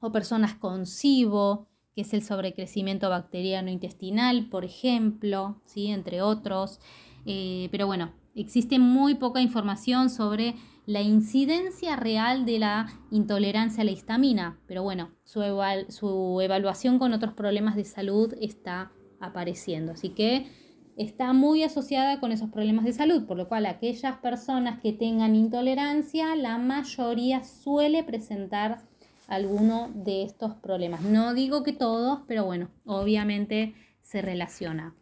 o 0.00 0.10
personas 0.10 0.54
con 0.54 0.84
SIBO, 0.84 1.68
que 1.94 2.02
es 2.02 2.12
el 2.12 2.22
sobrecrecimiento 2.22 3.08
bacteriano 3.08 3.70
intestinal, 3.70 4.48
por 4.48 4.64
ejemplo, 4.64 5.62
¿sí? 5.64 5.86
entre 5.88 6.22
otros. 6.22 6.80
Eh, 7.24 7.68
pero 7.70 7.86
bueno, 7.86 8.12
existe 8.34 8.78
muy 8.78 9.14
poca 9.14 9.40
información 9.40 10.10
sobre 10.10 10.56
la 10.90 11.02
incidencia 11.02 11.94
real 11.94 12.44
de 12.44 12.58
la 12.58 12.88
intolerancia 13.12 13.82
a 13.82 13.84
la 13.84 13.92
histamina, 13.92 14.58
pero 14.66 14.82
bueno, 14.82 15.12
su, 15.22 15.40
su 15.88 16.40
evaluación 16.40 16.98
con 16.98 17.12
otros 17.12 17.34
problemas 17.34 17.76
de 17.76 17.84
salud 17.84 18.34
está 18.40 18.90
apareciendo. 19.20 19.92
Así 19.92 20.08
que 20.08 20.48
está 20.96 21.32
muy 21.32 21.62
asociada 21.62 22.18
con 22.18 22.32
esos 22.32 22.50
problemas 22.50 22.84
de 22.84 22.92
salud, 22.92 23.24
por 23.24 23.36
lo 23.36 23.46
cual 23.46 23.66
aquellas 23.66 24.16
personas 24.16 24.80
que 24.80 24.92
tengan 24.92 25.36
intolerancia, 25.36 26.34
la 26.34 26.58
mayoría 26.58 27.44
suele 27.44 28.02
presentar 28.02 28.82
alguno 29.28 29.92
de 29.94 30.24
estos 30.24 30.54
problemas. 30.56 31.02
No 31.02 31.34
digo 31.34 31.62
que 31.62 31.72
todos, 31.72 32.22
pero 32.26 32.44
bueno, 32.44 32.68
obviamente 32.84 33.76
se 34.02 34.22
relaciona. 34.22 34.96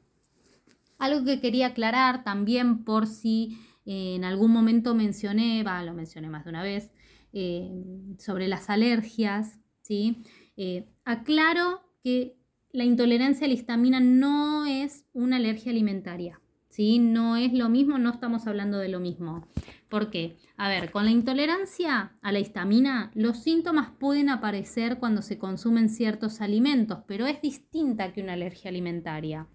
Algo 0.98 1.24
que 1.24 1.40
quería 1.40 1.68
aclarar 1.68 2.24
también 2.24 2.84
por 2.84 3.06
si 3.06 3.56
eh, 3.88 4.16
en 4.16 4.24
algún 4.24 4.52
momento 4.52 4.94
mencioné, 4.94 5.64
lo 5.64 5.94
mencioné 5.94 6.28
más 6.28 6.44
de 6.44 6.50
una 6.50 6.62
vez, 6.62 6.92
eh, 7.32 7.70
sobre 8.18 8.46
las 8.46 8.68
alergias, 8.68 9.58
¿sí? 9.80 10.22
Eh, 10.58 10.90
aclaro 11.06 11.80
que 12.04 12.36
la 12.70 12.84
intolerancia 12.84 13.46
a 13.46 13.48
la 13.48 13.54
histamina 13.54 13.98
no 13.98 14.66
es 14.66 15.06
una 15.14 15.36
alergia 15.36 15.72
alimentaria, 15.72 16.38
¿sí? 16.68 16.98
No 16.98 17.36
es 17.36 17.54
lo 17.54 17.70
mismo, 17.70 17.96
no 17.96 18.10
estamos 18.10 18.46
hablando 18.46 18.76
de 18.76 18.90
lo 18.90 19.00
mismo. 19.00 19.48
¿Por 19.88 20.10
qué? 20.10 20.36
A 20.58 20.68
ver, 20.68 20.90
con 20.90 21.06
la 21.06 21.10
intolerancia 21.10 22.12
a 22.20 22.30
la 22.30 22.40
histamina, 22.40 23.10
los 23.14 23.38
síntomas 23.38 23.88
pueden 23.98 24.28
aparecer 24.28 24.98
cuando 24.98 25.22
se 25.22 25.38
consumen 25.38 25.88
ciertos 25.88 26.42
alimentos, 26.42 26.98
pero 27.06 27.26
es 27.26 27.40
distinta 27.40 28.12
que 28.12 28.22
una 28.22 28.34
alergia 28.34 28.68
alimentaria. 28.68 29.48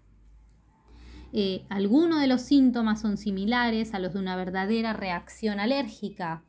Eh, 1.36 1.64
algunos 1.68 2.20
de 2.20 2.28
los 2.28 2.42
síntomas 2.42 3.00
son 3.00 3.16
similares 3.16 3.92
a 3.92 3.98
los 3.98 4.12
de 4.12 4.20
una 4.20 4.36
verdadera 4.36 4.92
reacción 4.92 5.58
alérgica, 5.58 6.44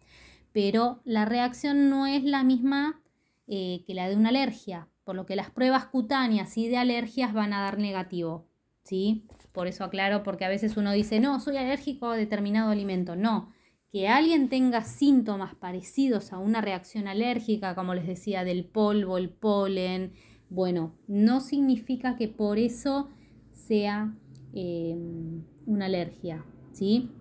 pero 0.52 1.02
la 1.06 1.26
reacción 1.26 1.89
no 1.89 2.06
es 2.06 2.24
la 2.24 2.43
misma 2.43 3.02
eh, 3.48 3.84
que 3.88 3.95
la 3.95 4.08
de 4.08 4.15
una 4.15 4.30
alergia, 4.30 4.88
por 5.04 5.15
lo 5.15 5.26
que 5.26 5.36
las 5.36 5.50
pruebas 5.50 5.88
cutáneas 5.88 6.56
y 6.56 6.67
de 6.67 6.78
alergias 6.78 7.34
van 7.34 7.52
a 7.54 7.62
dar 7.62 7.80
negativo. 7.80 8.48
¿sí? 8.84 9.26
Por 9.54 9.65
eso 9.65 9.84
aclaro, 9.84 10.21
porque 10.21 10.45
a 10.45 10.50
veces 10.50 10.78
uno 10.78 10.91
dice, 10.91 11.19
no, 11.19 11.39
soy 11.39 11.58
alérgico 11.58 12.12
a 12.12 12.15
determinado 12.15 12.69
alimento. 12.69 13.15
No, 13.15 13.52
que 13.91 14.08
alguien 14.08 14.50
tenga 14.50 14.84
síntomas 14.84 15.56
parecidos 15.56 16.32
a 16.32 16.38
una 16.38 16.62
reacción 16.62 17.08
alérgica, 17.08 17.74
como 17.74 17.95
les 17.95 18.06
decía, 18.06 18.43
del 18.43 18.65
polvo, 18.65 19.17
el 19.17 19.32
polen, 19.32 20.13
bueno, 20.48 20.93
no 21.08 21.41
significa 21.41 22.17
que 22.17 22.28
por 22.28 22.60
eso 22.60 23.10
sea 23.52 24.13
em, 24.55 25.43
una 25.67 25.85
alergia, 25.85 26.43
¿sí? 26.71 27.11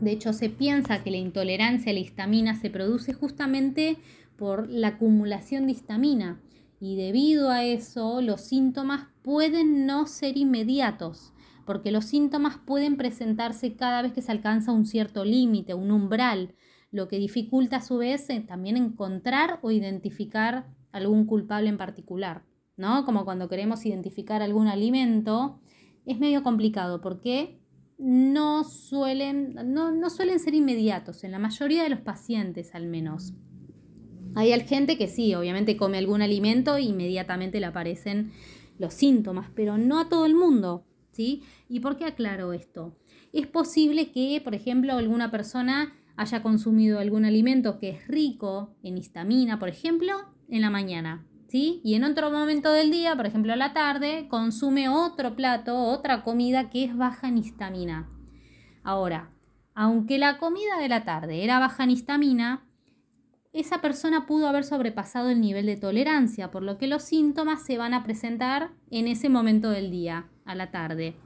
De 0.00 0.10
hecho, 0.10 0.32
se 0.32 0.50
piensa 0.50 1.02
que 1.04 1.10
la 1.10 1.16
intolerancia 1.18 1.90
a 1.90 1.94
la 1.94 2.00
histamina 2.00 2.56
se 2.56 2.70
produce 2.70 3.12
justamente 3.12 3.98
por 4.36 4.68
la 4.68 4.88
acumulación 4.88 5.66
de 5.66 5.72
histamina 5.72 6.40
y 6.80 6.96
debido 6.96 7.50
a 7.50 7.64
eso 7.64 8.20
los 8.20 8.40
síntomas 8.40 9.06
pueden 9.22 9.86
no 9.86 10.06
ser 10.06 10.36
inmediatos 10.36 11.32
porque 11.66 11.90
los 11.90 12.06
síntomas 12.06 12.56
pueden 12.64 12.96
presentarse 12.96 13.74
cada 13.74 14.00
vez 14.00 14.12
que 14.12 14.22
se 14.22 14.32
alcanza 14.32 14.72
un 14.72 14.86
cierto 14.86 15.24
límite, 15.24 15.74
un 15.74 15.90
umbral, 15.90 16.54
lo 16.92 17.08
que 17.08 17.18
dificulta 17.18 17.78
a 17.78 17.82
su 17.82 17.98
vez 17.98 18.30
eh, 18.30 18.40
también 18.40 18.76
encontrar 18.76 19.58
o 19.60 19.72
identificar 19.72 20.68
algún 20.92 21.26
culpable 21.26 21.68
en 21.68 21.76
particular, 21.76 22.44
¿no? 22.76 23.04
Como 23.04 23.24
cuando 23.24 23.48
queremos 23.48 23.84
identificar 23.84 24.40
algún 24.40 24.68
alimento, 24.68 25.58
es 26.06 26.18
medio 26.18 26.42
complicado 26.42 27.00
porque 27.00 27.60
no 27.98 28.64
suelen, 28.64 29.54
no, 29.66 29.92
no 29.92 30.10
suelen 30.10 30.38
ser 30.40 30.54
inmediatos, 30.54 31.24
en 31.24 31.32
la 31.32 31.38
mayoría 31.38 31.82
de 31.82 31.90
los 31.90 32.00
pacientes 32.00 32.74
al 32.74 32.86
menos. 32.86 33.34
Hay 34.34 34.52
gente 34.60 34.98
que 34.98 35.08
sí, 35.08 35.34
obviamente 35.34 35.76
come 35.76 35.98
algún 35.98 36.22
alimento 36.22 36.76
e 36.76 36.82
inmediatamente 36.82 37.58
le 37.58 37.66
aparecen 37.66 38.32
los 38.78 38.94
síntomas, 38.94 39.50
pero 39.54 39.78
no 39.78 39.98
a 39.98 40.08
todo 40.08 40.26
el 40.26 40.34
mundo. 40.34 40.84
¿Y 41.18 41.80
por 41.80 41.96
qué 41.96 42.04
aclaro 42.04 42.52
esto? 42.52 42.96
Es 43.32 43.46
posible 43.46 44.10
que, 44.12 44.40
por 44.42 44.54
ejemplo, 44.54 44.94
alguna 44.94 45.30
persona 45.30 45.94
haya 46.16 46.42
consumido 46.42 46.98
algún 46.98 47.24
alimento 47.24 47.78
que 47.78 47.90
es 47.90 48.06
rico 48.08 48.74
en 48.82 48.96
histamina, 48.96 49.58
por 49.58 49.68
ejemplo, 49.68 50.14
en 50.48 50.62
la 50.62 50.70
mañana, 50.70 51.25
¿sí? 51.48 51.80
Y 51.84 51.94
en 51.94 52.04
otro 52.04 52.30
momento 52.30 52.72
del 52.72 52.90
día, 52.90 53.16
por 53.16 53.26
ejemplo, 53.26 53.52
a 53.52 53.56
la 53.56 53.72
tarde, 53.72 54.26
consume 54.28 54.88
otro 54.88 55.36
plato, 55.36 55.76
otra 55.76 56.22
comida 56.22 56.70
que 56.70 56.84
es 56.84 56.96
baja 56.96 57.28
en 57.28 57.38
histamina. 57.38 58.08
Ahora, 58.82 59.30
aunque 59.74 60.18
la 60.18 60.38
comida 60.38 60.78
de 60.80 60.88
la 60.88 61.04
tarde 61.04 61.44
era 61.44 61.58
baja 61.58 61.84
en 61.84 61.90
histamina, 61.90 62.66
esa 63.52 63.80
persona 63.80 64.26
pudo 64.26 64.48
haber 64.48 64.64
sobrepasado 64.64 65.30
el 65.30 65.40
nivel 65.40 65.66
de 65.66 65.76
tolerancia, 65.76 66.50
por 66.50 66.62
lo 66.62 66.76
que 66.76 66.86
los 66.86 67.02
síntomas 67.02 67.62
se 67.62 67.78
van 67.78 67.94
a 67.94 68.04
presentar 68.04 68.70
en 68.90 69.08
ese 69.08 69.28
momento 69.28 69.70
del 69.70 69.90
día, 69.90 70.28
a 70.44 70.54
la 70.54 70.70
tarde. 70.70 71.16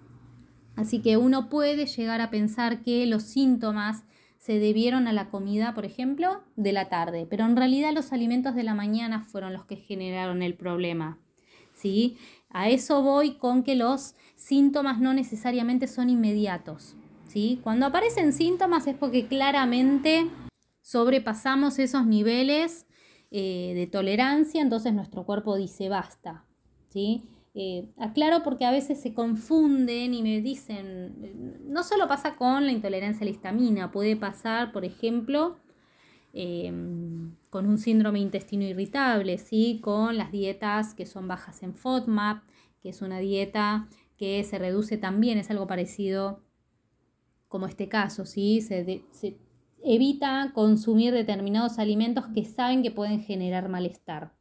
Así 0.76 1.00
que 1.02 1.16
uno 1.16 1.48
puede 1.48 1.86
llegar 1.86 2.20
a 2.20 2.30
pensar 2.30 2.82
que 2.82 3.04
los 3.06 3.24
síntomas 3.24 4.04
se 4.40 4.58
debieron 4.58 5.06
a 5.06 5.12
la 5.12 5.28
comida, 5.28 5.74
por 5.74 5.84
ejemplo, 5.84 6.42
de 6.56 6.72
la 6.72 6.88
tarde, 6.88 7.26
pero 7.28 7.44
en 7.44 7.56
realidad 7.56 7.92
los 7.92 8.10
alimentos 8.10 8.54
de 8.54 8.62
la 8.62 8.74
mañana 8.74 9.22
fueron 9.22 9.52
los 9.52 9.66
que 9.66 9.76
generaron 9.76 10.42
el 10.42 10.54
problema. 10.54 11.18
¿sí? 11.74 12.16
A 12.48 12.70
eso 12.70 13.02
voy 13.02 13.32
con 13.34 13.62
que 13.62 13.76
los 13.76 14.14
síntomas 14.36 14.98
no 14.98 15.12
necesariamente 15.12 15.86
son 15.86 16.08
inmediatos. 16.08 16.96
¿sí? 17.28 17.60
Cuando 17.62 17.84
aparecen 17.84 18.32
síntomas 18.32 18.86
es 18.86 18.96
porque 18.96 19.26
claramente 19.26 20.26
sobrepasamos 20.80 21.78
esos 21.78 22.06
niveles 22.06 22.86
eh, 23.30 23.74
de 23.74 23.86
tolerancia, 23.88 24.62
entonces 24.62 24.94
nuestro 24.94 25.24
cuerpo 25.24 25.54
dice 25.56 25.90
basta. 25.90 26.46
¿sí? 26.88 27.24
Eh, 27.52 27.88
aclaro 27.98 28.44
porque 28.44 28.64
a 28.64 28.70
veces 28.70 29.00
se 29.00 29.12
confunden 29.12 30.14
y 30.14 30.22
me 30.22 30.40
dicen, 30.40 31.58
no 31.66 31.82
solo 31.82 32.06
pasa 32.06 32.36
con 32.36 32.64
la 32.64 32.72
intolerancia 32.72 33.22
a 33.22 33.24
la 33.24 33.32
histamina, 33.32 33.90
puede 33.90 34.14
pasar, 34.14 34.70
por 34.70 34.84
ejemplo, 34.84 35.58
em, 36.32 37.34
con 37.50 37.66
un 37.66 37.78
síndrome 37.78 38.20
intestino 38.20 38.64
irritable, 38.64 39.36
¿sí? 39.38 39.80
con 39.82 40.16
las 40.16 40.30
dietas 40.30 40.94
que 40.94 41.06
son 41.06 41.26
bajas 41.26 41.62
en 41.64 41.74
FODMAP, 41.74 42.44
que 42.82 42.90
es 42.90 43.02
una 43.02 43.18
dieta 43.18 43.88
que 44.16 44.44
se 44.44 44.58
reduce 44.58 44.96
también, 44.96 45.38
es 45.38 45.50
algo 45.50 45.66
parecido 45.66 46.40
como 47.48 47.66
este 47.66 47.88
caso, 47.88 48.26
¿sí? 48.26 48.60
se, 48.60 49.02
se 49.10 49.38
evita 49.82 50.52
consumir 50.54 51.12
determinados 51.12 51.80
alimentos 51.80 52.26
que 52.32 52.44
saben 52.44 52.82
que 52.82 52.92
pueden 52.92 53.22
generar 53.22 53.68
malestar. 53.68 54.32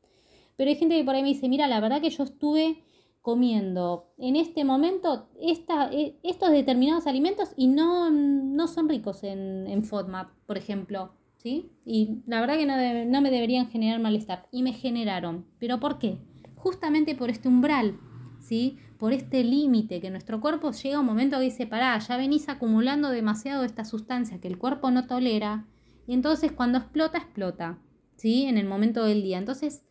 Pero 0.58 0.70
hay 0.70 0.76
gente 0.76 0.96
que 0.96 1.04
por 1.04 1.16
ahí 1.16 1.24
me 1.24 1.30
dice, 1.30 1.50
mira, 1.50 1.68
la 1.68 1.80
verdad 1.80 2.02
que 2.02 2.10
yo 2.10 2.24
estuve 2.24 2.84
comiendo 3.30 4.12
en 4.18 4.36
este 4.36 4.64
momento 4.66 5.30
e, 5.40 6.18
estos 6.24 6.50
determinados 6.50 7.06
alimentos 7.06 7.50
y 7.56 7.68
no, 7.68 8.10
no 8.10 8.68
son 8.68 8.90
ricos 8.90 9.24
en, 9.24 9.68
en, 9.68 9.84
FODMAP, 9.84 10.32
por 10.48 10.58
ejemplo. 10.58 11.14
¿sí? 11.38 11.70
Y 11.86 12.24
la 12.26 12.42
verdad 12.42 12.58
que 12.58 12.66
no, 12.66 12.76
no 13.06 13.22
me 13.22 13.30
deberían 13.30 13.70
generar 13.70 14.00
malestar. 14.00 14.48
Y 14.52 14.64
me 14.64 14.74
generaron. 14.74 15.46
¿Pero 15.60 15.80
por 15.80 16.00
qué? 16.00 16.18
Justamente 16.56 17.14
por 17.14 17.30
este 17.30 17.48
umbral, 17.48 18.00
¿sí? 18.40 18.80
por 18.98 19.14
este 19.14 19.44
límite 19.44 20.02
que 20.02 20.10
nuestro 20.10 20.42
cuerpo 20.42 20.72
llega 20.72 20.98
a 20.98 21.02
un 21.02 21.06
momento 21.06 21.38
que 21.38 21.44
dice, 21.44 21.68
pará, 21.68 22.00
ya 22.00 22.18
venís 22.18 22.50
acumulando 22.50 23.12
demasiado 23.12 23.62
de 23.62 23.68
esta 23.68 23.86
sustancia 23.86 24.42
que 24.42 24.48
el 24.48 24.58
cuerpo 24.58 24.90
no 24.90 25.06
tolera. 25.06 25.68
Y 26.08 26.16
entonces 26.16 26.52
cuando 26.52 26.80
explota, 26.80 27.20
explota. 27.20 27.78
¿sí? 28.16 28.46
En 28.46 28.58
el 28.58 28.66
momento 28.66 29.06
del 29.06 29.22
día. 29.22 29.38
Entonces 29.38 29.84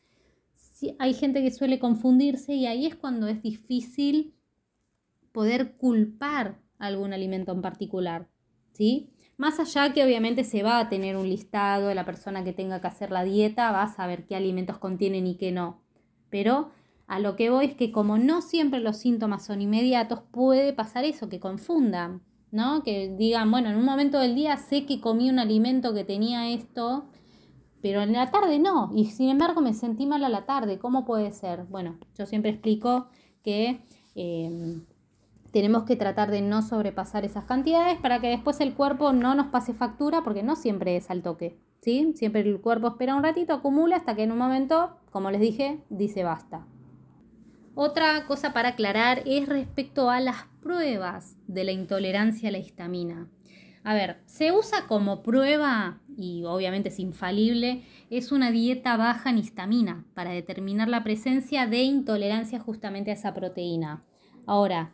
hay 0.98 1.14
gente 1.14 1.42
que 1.42 1.50
suele 1.50 1.78
confundirse 1.78 2.54
y 2.54 2.66
ahí 2.66 2.86
es 2.86 2.96
cuando 2.96 3.26
es 3.26 3.42
difícil 3.42 4.34
poder 5.32 5.76
culpar 5.76 6.60
algún 6.78 7.12
alimento 7.12 7.52
en 7.52 7.62
particular, 7.62 8.28
¿sí? 8.72 9.10
Más 9.36 9.60
allá 9.60 9.92
que 9.92 10.04
obviamente 10.04 10.42
se 10.44 10.62
va 10.62 10.80
a 10.80 10.88
tener 10.88 11.16
un 11.16 11.28
listado 11.28 11.88
de 11.88 11.94
la 11.94 12.04
persona 12.04 12.42
que 12.42 12.52
tenga 12.52 12.80
que 12.80 12.88
hacer 12.88 13.10
la 13.10 13.24
dieta, 13.24 13.70
va 13.70 13.84
a 13.84 13.94
saber 13.94 14.26
qué 14.26 14.34
alimentos 14.34 14.78
contienen 14.78 15.26
y 15.26 15.36
qué 15.36 15.52
no. 15.52 15.80
Pero 16.28 16.70
a 17.06 17.20
lo 17.20 17.36
que 17.36 17.50
voy 17.50 17.66
es 17.66 17.74
que 17.74 17.92
como 17.92 18.18
no 18.18 18.42
siempre 18.42 18.80
los 18.80 18.96
síntomas 18.96 19.46
son 19.46 19.62
inmediatos, 19.62 20.22
puede 20.30 20.72
pasar 20.72 21.04
eso, 21.04 21.28
que 21.28 21.40
confundan, 21.40 22.22
¿no? 22.50 22.82
Que 22.82 23.14
digan, 23.16 23.50
bueno, 23.50 23.70
en 23.70 23.76
un 23.76 23.84
momento 23.84 24.18
del 24.18 24.34
día 24.34 24.56
sé 24.56 24.86
que 24.86 25.00
comí 25.00 25.30
un 25.30 25.38
alimento 25.38 25.94
que 25.94 26.04
tenía 26.04 26.50
esto, 26.50 27.06
pero 27.80 28.02
en 28.02 28.12
la 28.12 28.30
tarde 28.30 28.58
no, 28.58 28.90
y 28.94 29.06
sin 29.06 29.28
embargo 29.28 29.60
me 29.60 29.74
sentí 29.74 30.06
mal 30.06 30.24
a 30.24 30.28
la 30.28 30.46
tarde, 30.46 30.78
¿cómo 30.78 31.04
puede 31.04 31.32
ser? 31.32 31.64
Bueno, 31.64 31.98
yo 32.16 32.26
siempre 32.26 32.50
explico 32.50 33.06
que 33.42 33.80
em, 34.14 34.84
tenemos 35.52 35.84
que 35.84 35.96
tratar 35.96 36.30
de 36.30 36.42
no 36.42 36.62
sobrepasar 36.62 37.24
esas 37.24 37.44
cantidades 37.44 37.98
para 37.98 38.20
que 38.20 38.28
después 38.28 38.60
el 38.60 38.74
cuerpo 38.74 39.12
no 39.12 39.34
nos 39.34 39.46
pase 39.46 39.74
factura, 39.74 40.22
porque 40.22 40.42
no 40.42 40.56
siempre 40.56 40.96
es 40.96 41.10
al 41.10 41.22
toque, 41.22 41.58
¿sí? 41.80 42.12
Siempre 42.16 42.42
el 42.42 42.60
cuerpo 42.60 42.88
espera 42.88 43.14
un 43.14 43.22
ratito, 43.22 43.54
acumula 43.54 43.96
hasta 43.96 44.14
que 44.14 44.24
en 44.24 44.32
un 44.32 44.38
momento, 44.38 44.96
como 45.10 45.30
les 45.30 45.40
dije, 45.40 45.82
dice 45.88 46.24
basta. 46.24 46.66
Otra 47.74 48.26
cosa 48.26 48.52
para 48.52 48.70
aclarar 48.70 49.22
es 49.24 49.48
respecto 49.48 50.10
a 50.10 50.18
las 50.18 50.46
pruebas 50.60 51.36
de 51.46 51.62
la 51.62 51.70
intolerancia 51.70 52.48
a 52.48 52.52
la 52.52 52.58
histamina. 52.58 53.28
A 53.88 53.94
ver, 53.94 54.18
se 54.26 54.52
usa 54.52 54.86
como 54.86 55.22
prueba, 55.22 56.02
y 56.14 56.44
obviamente 56.44 56.90
es 56.90 56.98
infalible, 56.98 57.84
es 58.10 58.32
una 58.32 58.50
dieta 58.50 58.98
baja 58.98 59.30
en 59.30 59.38
histamina 59.38 60.04
para 60.12 60.30
determinar 60.32 60.88
la 60.88 61.02
presencia 61.02 61.66
de 61.66 61.84
intolerancia 61.84 62.60
justamente 62.60 63.10
a 63.10 63.14
esa 63.14 63.32
proteína. 63.32 64.04
Ahora, 64.44 64.92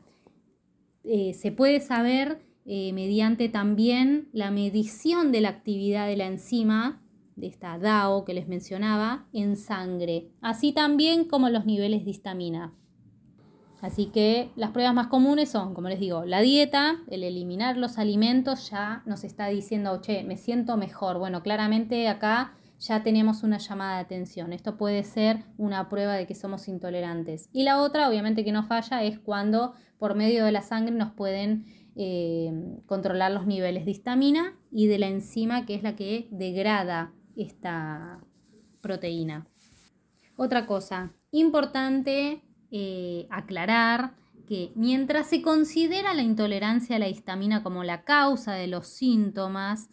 eh, 1.03 1.35
se 1.35 1.51
puede 1.51 1.81
saber 1.81 2.47
eh, 2.67 2.93
mediante 2.93 3.49
también 3.49 4.29
la 4.33 4.53
medición 4.53 5.33
de 5.33 5.41
la 5.41 5.49
actividad 5.49 6.07
de 6.07 6.17
la 6.17 6.27
enzima, 6.27 7.03
de 7.35 7.49
esta 7.49 7.77
DAO 7.81 8.25
que 8.25 8.33
les 8.33 8.47
mencionaba, 8.47 9.27
en 9.33 9.57
sangre, 9.57 10.29
así 10.41 10.71
también 10.71 11.25
como 11.25 11.49
los 11.49 11.67
niveles 11.67 12.05
de 12.05 12.13
histamina. 12.13 12.73
Así 13.85 14.07
que 14.07 14.51
las 14.57 14.71
pruebas 14.71 14.95
más 14.95 15.09
comunes 15.09 15.51
son, 15.51 15.75
como 15.75 15.91
les 15.91 16.01
digo, 16.01 16.25
la 16.25 16.41
dieta, 16.41 17.03
el 17.11 17.23
eliminar 17.23 17.77
los 17.77 17.99
alimentos 17.99 18.71
ya 18.71 19.03
nos 19.05 19.25
está 19.25 19.49
diciendo, 19.49 20.01
che, 20.01 20.25
me 20.25 20.39
siento 20.39 20.79
mejor. 20.79 21.19
Bueno, 21.19 21.43
claramente 21.43 22.09
acá 22.09 22.55
ya 22.81 23.03
tenemos 23.03 23.43
una 23.43 23.59
llamada 23.59 23.97
de 23.97 24.01
atención. 24.05 24.55
Esto 24.55 24.79
puede 24.79 25.05
ser 25.05 25.45
una 25.59 25.91
prueba 25.91 26.15
de 26.15 26.27
que 26.27 26.35
somos 26.35 26.67
intolerantes. 26.67 27.51
Y 27.53 27.65
la 27.65 27.83
otra, 27.83 28.09
obviamente 28.09 28.43
que 28.43 28.53
no 28.53 28.63
falla, 28.63 29.03
es 29.03 29.19
cuando 29.19 29.75
por 29.99 30.15
medio 30.15 30.47
de 30.47 30.53
la 30.53 30.63
sangre 30.63 30.95
nos 30.95 31.13
pueden 31.13 31.67
eh, 31.95 32.81
controlar 32.87 33.33
los 33.33 33.47
niveles 33.47 33.85
de 33.85 33.91
histamina 33.91 34.57
y 34.73 34.87
de 34.87 34.99
la 34.99 35.09
enzima 35.09 35.67
que 35.67 35.75
es 35.75 35.83
la 35.83 35.95
que 35.95 36.27
degrada 36.31 37.13
esta 37.37 38.25
proteína. 38.81 39.47
Otra 40.37 40.65
cosa 40.65 41.13
importante 41.33 42.41
eh, 42.77 43.29
aclarar 43.31 44.17
que 44.49 44.73
mientras 44.75 45.29
se 45.29 45.43
considera 45.43 46.13
la 46.13 46.23
intolerancia 46.23 46.97
a 46.97 46.99
la 46.99 47.07
histamina 47.07 47.63
como 47.63 47.85
la 47.85 48.03
causa 48.03 48.55
de 48.55 48.67
los 48.67 48.89
síntomas, 48.89 49.91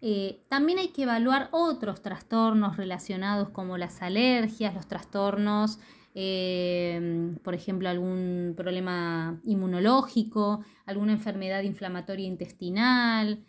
eh, 0.00 0.40
también 0.48 0.80
hay 0.80 0.88
que 0.88 1.04
evaluar 1.04 1.48
otros 1.52 2.02
trastornos 2.02 2.76
relacionados 2.78 3.50
como 3.50 3.78
las 3.78 4.02
alergias, 4.02 4.74
los 4.74 4.88
trastornos, 4.88 5.78
eh, 6.16 7.32
por 7.44 7.54
ejemplo, 7.54 7.88
algún 7.88 8.54
problema 8.56 9.40
inmunológico, 9.44 10.64
alguna 10.84 11.12
enfermedad 11.12 11.62
inflamatoria 11.62 12.26
intestinal, 12.26 13.44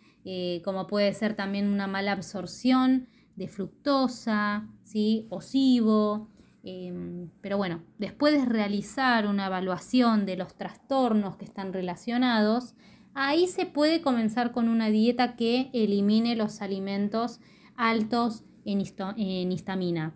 como 0.64 0.86
puede 0.86 1.14
ser 1.14 1.34
también 1.34 1.68
una 1.68 1.88
mala 1.88 2.12
absorción 2.12 3.08
de 3.36 3.48
fructosa, 3.48 4.68
¿sí? 4.84 5.26
o 5.32 5.42
Em, 6.70 7.30
pero 7.40 7.56
bueno, 7.56 7.82
después 7.98 8.34
de 8.34 8.44
realizar 8.44 9.26
una 9.26 9.46
evaluación 9.46 10.26
de 10.26 10.36
los 10.36 10.54
trastornos 10.58 11.38
que 11.38 11.46
están 11.46 11.72
relacionados, 11.72 12.76
ahí 13.14 13.48
se 13.48 13.66
puede 13.66 14.02
comenzar 14.02 14.52
con 14.52 14.68
una 14.68 14.90
dieta 14.90 15.38
que 15.38 15.70
elimine 15.72 16.36
los 16.36 16.62
alimentos 16.62 17.40
altos 17.78 18.44
en, 18.66 18.84
en 19.16 19.52
histamina. 19.54 20.14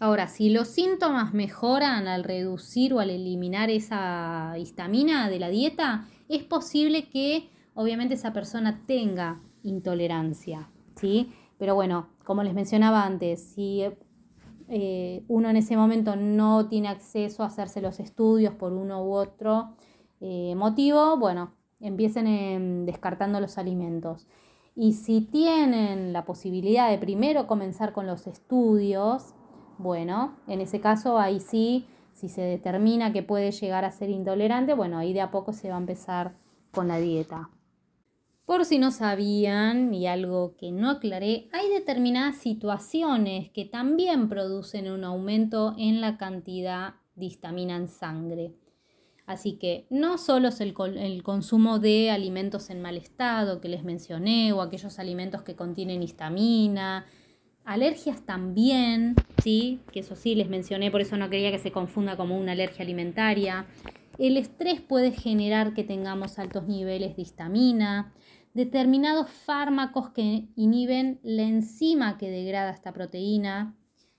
Ahora, 0.00 0.26
si 0.26 0.50
los 0.50 0.66
síntomas 0.66 1.32
mejoran 1.32 2.08
al 2.08 2.24
reducir 2.24 2.92
o 2.92 2.98
al 2.98 3.10
eliminar 3.10 3.70
esa 3.70 4.54
histamina 4.58 5.30
de 5.30 5.38
la 5.38 5.48
dieta, 5.48 6.08
es 6.28 6.42
posible 6.42 7.08
que 7.08 7.50
obviamente 7.74 8.14
esa 8.14 8.32
persona 8.32 8.80
tenga 8.84 9.40
intolerancia, 9.62 10.68
¿sí? 10.96 11.32
Pero 11.56 11.76
bueno, 11.76 12.08
como 12.24 12.42
les 12.42 12.52
mencionaba 12.52 13.04
antes, 13.04 13.40
si 13.54 13.84
eh, 14.68 15.24
uno 15.28 15.50
en 15.50 15.56
ese 15.56 15.76
momento 15.76 16.16
no 16.16 16.68
tiene 16.68 16.88
acceso 16.88 17.42
a 17.42 17.46
hacerse 17.46 17.80
los 17.80 18.00
estudios 18.00 18.54
por 18.54 18.72
uno 18.72 19.04
u 19.04 19.12
otro 19.12 19.74
eh, 20.20 20.54
motivo, 20.56 21.16
bueno, 21.16 21.52
empiecen 21.80 22.86
descartando 22.86 23.40
los 23.40 23.58
alimentos. 23.58 24.26
Y 24.74 24.94
si 24.94 25.20
tienen 25.20 26.12
la 26.12 26.24
posibilidad 26.24 26.90
de 26.90 26.98
primero 26.98 27.46
comenzar 27.46 27.92
con 27.92 28.06
los 28.06 28.26
estudios, 28.26 29.34
bueno, 29.78 30.36
en 30.46 30.60
ese 30.60 30.80
caso 30.80 31.18
ahí 31.18 31.40
sí, 31.40 31.86
si 32.14 32.28
se 32.28 32.42
determina 32.42 33.12
que 33.12 33.22
puede 33.22 33.50
llegar 33.50 33.84
a 33.84 33.90
ser 33.90 34.10
intolerante, 34.10 34.74
bueno, 34.74 34.98
ahí 34.98 35.12
de 35.12 35.20
a 35.20 35.30
poco 35.30 35.52
se 35.52 35.68
va 35.68 35.76
a 35.76 35.80
empezar 35.80 36.36
con 36.70 36.88
la 36.88 36.98
dieta. 36.98 37.50
Por 38.52 38.66
si 38.66 38.78
no 38.78 38.90
sabían, 38.90 39.94
y 39.94 40.06
algo 40.06 40.56
que 40.58 40.72
no 40.72 40.90
aclaré, 40.90 41.48
hay 41.52 41.70
determinadas 41.70 42.36
situaciones 42.36 43.48
que 43.48 43.64
también 43.64 44.28
producen 44.28 44.90
un 44.90 45.04
aumento 45.04 45.74
en 45.78 46.02
la 46.02 46.18
cantidad 46.18 46.96
de 47.14 47.24
histamina 47.24 47.76
en 47.76 47.88
sangre. 47.88 48.52
Así 49.24 49.54
que 49.54 49.86
no 49.88 50.18
solo 50.18 50.48
es 50.48 50.60
el, 50.60 50.74
consumo 50.74 51.78
de 51.78 52.10
alimentos 52.10 52.68
en 52.68 52.82
mal 52.82 52.98
estado 52.98 53.62
que 53.62 53.70
les 53.70 53.84
mencioné 53.84 54.52
o 54.52 54.60
aquellos 54.60 54.98
alimentos 54.98 55.40
que 55.40 55.56
contienen 55.56 56.02
histamina, 56.02 57.06
alergias 57.64 58.20
también, 58.26 59.14
¿sí? 59.42 59.80
Que 59.92 60.00
eso 60.00 60.14
sí 60.14 60.34
les 60.34 60.50
mencioné, 60.50 60.90
por 60.90 61.00
eso 61.00 61.16
no 61.16 61.30
quería 61.30 61.52
que 61.52 61.58
se 61.58 61.72
confunda 61.72 62.18
como 62.18 62.38
una 62.38 62.52
alergia 62.52 62.84
alimentaria. 62.84 63.64
El 64.18 64.36
estrés 64.36 64.82
puede 64.82 65.10
generar 65.10 65.72
que 65.72 65.84
tengamos 65.84 66.38
altos 66.38 66.68
niveles 66.68 67.16
de 67.16 67.22
histamina, 67.22 68.12
determinados 68.54 69.30
fármacos 69.30 70.10
que 70.10 70.48
inhiben 70.56 71.20
la 71.22 71.42
enzima 71.42 72.18
que 72.18 72.30
degrada 72.30 72.70
esta 72.70 72.92
proteína, 72.92 73.76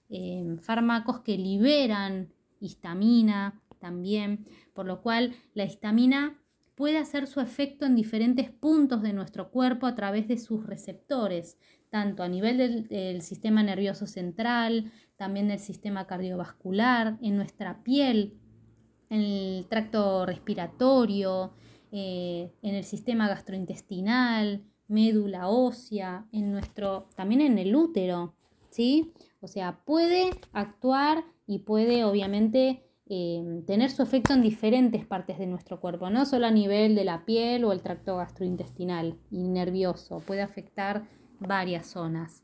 em, 0.09 0.57
fármacos 0.57 1.21
que 1.21 1.38
liberan 1.38 2.34
histamina 2.59 3.61
también, 3.79 4.45
por 4.73 4.86
lo 4.86 5.01
cual 5.01 5.36
la 5.53 5.65
histamina 5.65 6.39
puede 6.75 6.97
hacer 6.97 7.27
su 7.27 7.39
efecto 7.39 7.86
en 7.86 7.95
diferentes 7.95 8.49
puntos 8.49 9.01
de 9.03 9.13
nuestro 9.13 9.51
cuerpo 9.51 9.86
a 9.86 9.95
través 9.95 10.27
de 10.27 10.38
sus 10.38 10.65
receptores, 10.65 11.57
tanto 11.89 12.23
a 12.23 12.27
nivel 12.27 12.88
del, 12.88 13.21
sistema 13.21 13.61
nervioso 13.61 14.07
central, 14.07 14.91
también 15.15 15.47
del 15.47 15.59
sistema 15.59 16.07
cardiovascular, 16.07 17.19
en 17.21 17.36
nuestra 17.36 17.84
piel, 17.84 18.39
en 19.09 19.21
el 19.21 19.67
tracto 19.69 20.25
respiratorio, 20.25 21.53
eh, 21.95 22.51
en 22.63 22.73
el 22.73 22.83
sistema 22.85 23.27
gastrointestinal, 23.27 24.63
médula 24.87 25.47
ósea, 25.47 26.25
en 26.31 26.51
nuestro, 26.51 27.07
también 27.15 27.41
en 27.41 27.59
el 27.59 27.75
útero, 27.75 28.33
¿sí? 28.71 29.13
O 29.41 29.47
sea, 29.47 29.83
puede 29.85 30.31
actuar 30.53 31.23
y 31.45 31.59
puede 31.59 32.03
obviamente 32.03 32.83
eh, 33.05 33.43
tener 33.67 33.91
su 33.91 34.01
efecto 34.01 34.33
en 34.33 34.41
diferentes 34.41 35.05
partes 35.05 35.37
de 35.37 35.45
nuestro 35.45 35.79
cuerpo, 35.79 36.09
no 36.09 36.25
solo 36.25 36.47
a 36.47 36.51
nivel 36.51 36.95
de 36.95 37.03
la 37.03 37.25
piel 37.25 37.63
o 37.63 37.71
el 37.71 37.81
tracto 37.81 38.17
gastrointestinal 38.17 39.19
y 39.29 39.47
nervioso, 39.49 40.19
puede 40.19 40.41
afectar 40.41 41.07
varias 41.39 41.85
zonas. 41.85 42.43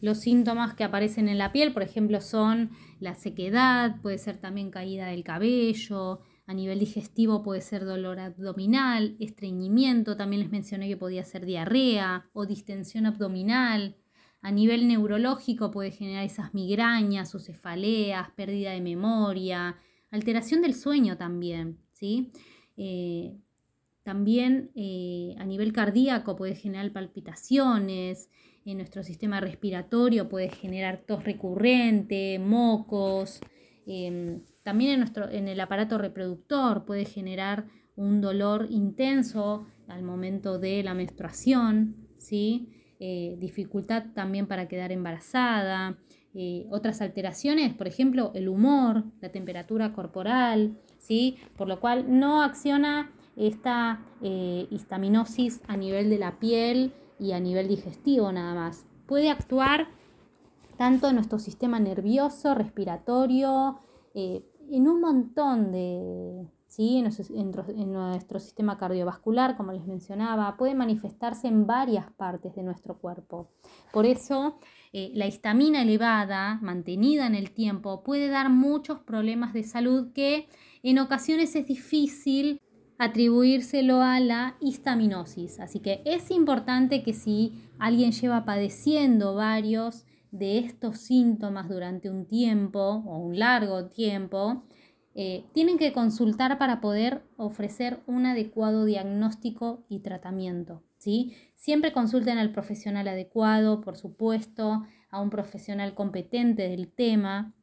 Los 0.00 0.20
síntomas 0.20 0.72
que 0.72 0.84
aparecen 0.84 1.28
en 1.28 1.36
la 1.36 1.52
piel, 1.52 1.74
por 1.74 1.82
ejemplo, 1.82 2.22
son 2.22 2.70
la 3.00 3.14
sequedad, 3.14 4.00
puede 4.00 4.16
ser 4.16 4.38
también 4.38 4.70
caída 4.70 5.08
del 5.08 5.24
cabello, 5.24 6.20
a 6.46 6.54
nivel 6.54 6.78
digestivo 6.78 7.42
puede 7.42 7.60
ser 7.60 7.84
dolor 7.84 8.20
abdominal, 8.20 9.16
estreñimiento, 9.18 10.16
también 10.16 10.42
les 10.42 10.50
mencioné 10.50 10.88
que 10.88 10.96
podía 10.96 11.24
ser 11.24 11.44
diarrea 11.44 12.30
o 12.32 12.46
distensión 12.46 13.04
abdominal. 13.04 13.96
A 14.42 14.52
nivel 14.52 14.86
neurológico 14.86 15.72
puede 15.72 15.90
generar 15.90 16.24
esas 16.24 16.54
migrañas 16.54 17.34
o 17.34 17.40
cefaleas, 17.40 18.30
pérdida 18.36 18.70
de 18.70 18.80
memoria, 18.80 19.76
alteración 20.12 20.62
del 20.62 20.74
sueño 20.74 21.16
también, 21.16 21.80
¿sí? 21.92 22.30
Eh, 22.76 23.36
también 24.04 24.70
eh, 24.76 25.34
a 25.38 25.44
nivel 25.44 25.72
cardíaco 25.72 26.36
puede 26.36 26.54
generar 26.54 26.92
palpitaciones, 26.92 28.30
en 28.64 28.78
nuestro 28.78 29.02
sistema 29.02 29.40
respiratorio 29.40 30.28
puede 30.28 30.48
generar 30.48 31.02
tos 31.06 31.24
recurrente, 31.24 32.38
mocos, 32.38 33.40
em, 33.86 34.40
también 34.66 34.94
en, 34.94 34.98
nuestro, 34.98 35.30
en 35.30 35.46
el 35.46 35.60
aparato 35.60 35.96
reproductor 35.96 36.84
puede 36.84 37.04
generar 37.04 37.66
un 37.94 38.20
dolor 38.20 38.66
intenso 38.68 39.64
al 39.86 40.02
momento 40.02 40.58
de 40.58 40.82
la 40.82 40.92
menstruación, 40.92 41.94
¿sí? 42.18 42.68
Eh, 42.98 43.36
dificultad 43.38 44.06
también 44.12 44.48
para 44.48 44.66
quedar 44.66 44.90
embarazada, 44.90 45.98
eh, 46.34 46.66
otras 46.68 47.00
alteraciones, 47.00 47.74
por 47.74 47.86
ejemplo, 47.86 48.32
el 48.34 48.48
humor, 48.48 49.04
la 49.20 49.28
temperatura 49.28 49.92
corporal, 49.92 50.76
¿sí? 50.98 51.36
por 51.56 51.68
lo 51.68 51.78
cual 51.78 52.18
no 52.18 52.42
acciona 52.42 53.12
esta 53.36 54.00
eh, 54.20 54.66
histaminosis 54.70 55.60
a 55.68 55.76
nivel 55.76 56.10
de 56.10 56.18
la 56.18 56.40
piel 56.40 56.92
y 57.20 57.30
a 57.32 57.38
nivel 57.38 57.68
digestivo 57.68 58.32
nada 58.32 58.52
más. 58.52 58.84
Puede 59.06 59.30
actuar 59.30 59.86
tanto 60.76 61.08
en 61.08 61.14
nuestro 61.14 61.38
sistema 61.38 61.78
nervioso, 61.78 62.56
respiratorio, 62.56 63.78
en 64.70 64.88
un 64.88 65.00
montón 65.00 65.72
de, 65.72 66.46
¿sí? 66.66 66.98
En 66.98 67.92
nuestro, 67.92 68.40
sistema 68.40 68.76
cardiovascular, 68.76 69.56
como 69.56 69.72
les 69.72 69.86
mencionaba, 69.86 70.56
puede 70.56 70.74
manifestarse 70.74 71.48
en 71.48 71.66
varias 71.66 72.10
partes 72.12 72.54
de 72.54 72.62
nuestro 72.62 72.98
cuerpo. 72.98 73.50
Por 73.92 74.06
eso, 74.06 74.58
eh, 74.92 75.10
la 75.14 75.26
histamina 75.26 75.82
elevada, 75.82 76.58
mantenida 76.62 77.26
en 77.26 77.34
el 77.34 77.52
tiempo, 77.52 78.02
puede 78.02 78.28
dar 78.28 78.50
muchos 78.50 79.00
problemas 79.00 79.52
de 79.52 79.62
salud 79.62 80.12
que 80.12 80.48
en 80.82 80.98
ocasiones 80.98 81.54
es 81.56 81.66
difícil 81.66 82.60
atribuírselo 82.98 84.00
a 84.00 84.20
la 84.20 84.56
histaminosis. 84.60 85.60
Así 85.60 85.80
que 85.80 86.02
es 86.04 86.30
importante 86.30 87.02
que 87.02 87.12
si 87.12 87.52
alguien 87.78 88.12
lleva 88.12 88.44
padeciendo 88.44 89.34
varios 89.34 90.04
de 90.38 90.58
estos 90.58 90.98
síntomas 90.98 91.68
durante 91.68 92.10
un 92.10 92.26
tiempo 92.26 92.80
o 92.80 93.18
un 93.18 93.38
largo 93.38 93.86
tiempo, 93.86 94.64
eh, 95.14 95.44
tienen 95.54 95.78
que 95.78 95.92
consultar 95.92 96.58
para 96.58 96.80
poder 96.82 97.22
ofrecer 97.38 98.02
un 98.06 98.26
adecuado 98.26 98.84
diagnóstico 98.84 99.86
y 99.88 100.00
tratamiento. 100.00 100.82
¿sí? 100.98 101.34
Siempre 101.54 101.92
consulten 101.92 102.36
al 102.36 102.52
profesional 102.52 103.08
adecuado, 103.08 103.80
por 103.80 103.96
supuesto, 103.96 104.86
a 105.08 105.20
un 105.20 105.30
profesional 105.30 105.94
competente 105.94 106.68
del 106.68 106.92
tema. 106.92 107.54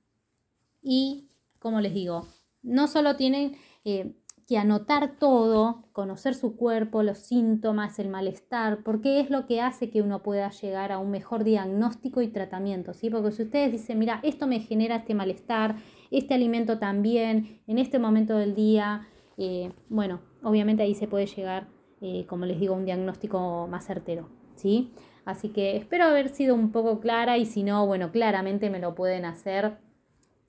Y, 0.82 1.30
como 1.60 1.80
les 1.80 1.94
digo, 1.94 2.28
no 2.64 2.88
solo 2.88 3.16
tienen 3.16 3.56
eh, 3.86 4.16
que 4.48 4.58
anotar 4.58 5.18
todo, 5.18 5.86
conocer 5.92 6.36
su 6.36 6.56
cuerpo, 6.56 7.04
los 7.04 7.18
síntomas, 7.20 8.00
el 8.00 8.10
malestar, 8.10 8.84
porque 8.84 9.20
es 9.20 9.30
lo 9.30 9.46
que 9.46 9.62
hace 9.62 9.90
que 9.90 10.02
uno 10.02 10.24
pueda 10.24 10.50
llegar 10.50 10.92
a 10.92 11.00
un 11.00 11.12
mejor 11.12 11.44
diagnóstico 11.44 12.22
y 12.22 12.28
tratamiento, 12.28 12.94
¿sí? 12.94 13.10
Porque 13.10 13.32
si 13.32 13.44
ustedes 13.44 13.72
dicen, 13.72 14.00
mira, 14.00 14.20
esto 14.24 14.48
me 14.48 14.60
genera 14.60 14.98
este 14.98 15.14
malestar, 15.14 15.78
este 16.12 16.34
alimento 16.34 16.80
también, 16.80 17.62
en 17.68 17.78
este 17.78 18.00
momento 18.00 18.38
del 18.38 18.56
día, 18.56 19.08
eh, 19.38 19.72
bueno, 19.90 20.22
obviamente 20.44 20.84
ahí 20.84 20.96
se 20.96 21.08
puede 21.08 21.26
llegar, 21.26 21.68
eh, 22.02 22.26
como 22.28 22.46
les 22.46 22.60
digo, 22.60 22.74
a 22.74 22.78
un 22.78 22.86
diagnóstico 22.86 23.68
más 23.68 23.86
certero, 23.86 24.30
¿sí? 24.56 24.92
Así 25.26 25.50
que 25.50 25.78
espero 25.78 26.04
haber 26.04 26.30
sido 26.30 26.54
un 26.54 26.72
poco 26.72 27.00
clara 27.00 27.38
y 27.38 27.46
si 27.46 27.64
no, 27.64 27.88
bueno, 27.88 28.12
claramente 28.12 28.70
me 28.70 28.80
lo 28.80 28.94
pueden 28.94 29.26
hacer 29.26 29.78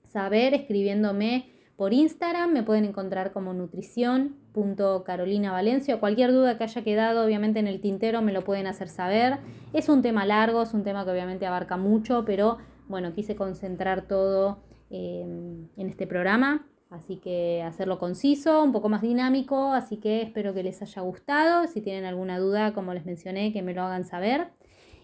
saber 0.03 0.53
escribiéndome 0.53 1.49
por 1.77 1.93
Instagram 1.93 2.51
me 2.51 2.63
pueden 2.63 2.85
encontrar 2.85 3.31
como 3.33 3.53
nutrición.carolinavalencia. 3.53 5.99
Cualquier 5.99 6.31
duda 6.31 6.57
que 6.57 6.63
haya 6.63 6.83
quedado, 6.83 7.23
obviamente 7.25 7.59
en 7.59 7.67
el 7.67 7.81
tintero, 7.81 8.21
me 8.21 8.31
lo 8.31 8.43
pueden 8.43 8.67
hacer 8.67 8.87
saber. 8.87 9.39
Es 9.73 9.89
un 9.89 10.01
tema 10.01 10.25
largo, 10.25 10.61
es 10.61 10.73
un 10.73 10.83
tema 10.83 11.03
que 11.03 11.11
obviamente 11.11 11.45
abarca 11.45 11.75
mucho, 11.75 12.23
pero 12.25 12.59
bueno, 12.87 13.11
quise 13.13 13.35
concentrar 13.35 14.07
todo 14.07 14.59
em, 14.89 15.67
en 15.75 15.89
este 15.89 16.07
programa. 16.07 16.65
Así 16.89 17.17
que 17.17 17.61
hacerlo 17.63 17.99
conciso, 17.99 18.63
un 18.63 18.71
poco 18.71 18.87
más 18.87 19.01
dinámico, 19.01 19.73
así 19.73 19.97
que 19.97 20.21
espero 20.21 20.53
que 20.53 20.63
les 20.63 20.81
haya 20.81 21.01
gustado. 21.01 21.67
Si 21.67 21.81
tienen 21.81 22.05
alguna 22.05 22.39
duda, 22.39 22.73
como 22.73 22.93
les 22.93 23.05
mencioné, 23.05 23.51
que 23.51 23.61
me 23.61 23.73
lo 23.73 23.81
hagan 23.81 24.05
saber. 24.05 24.47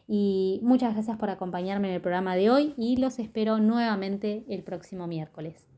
Y 0.07 0.61
muchas 0.63 0.93
gracias 0.93 1.17
por 1.17 1.29
acompañarme 1.29 1.89
en 1.89 1.95
el 1.95 2.01
programa 2.01 2.35
de 2.35 2.49
hoy 2.49 2.73
y 2.77 2.95
los 2.97 3.19
espero 3.19 3.59
nuevamente 3.59 4.45
el 4.47 4.63
próximo 4.63 5.05
miércoles. 5.07 5.70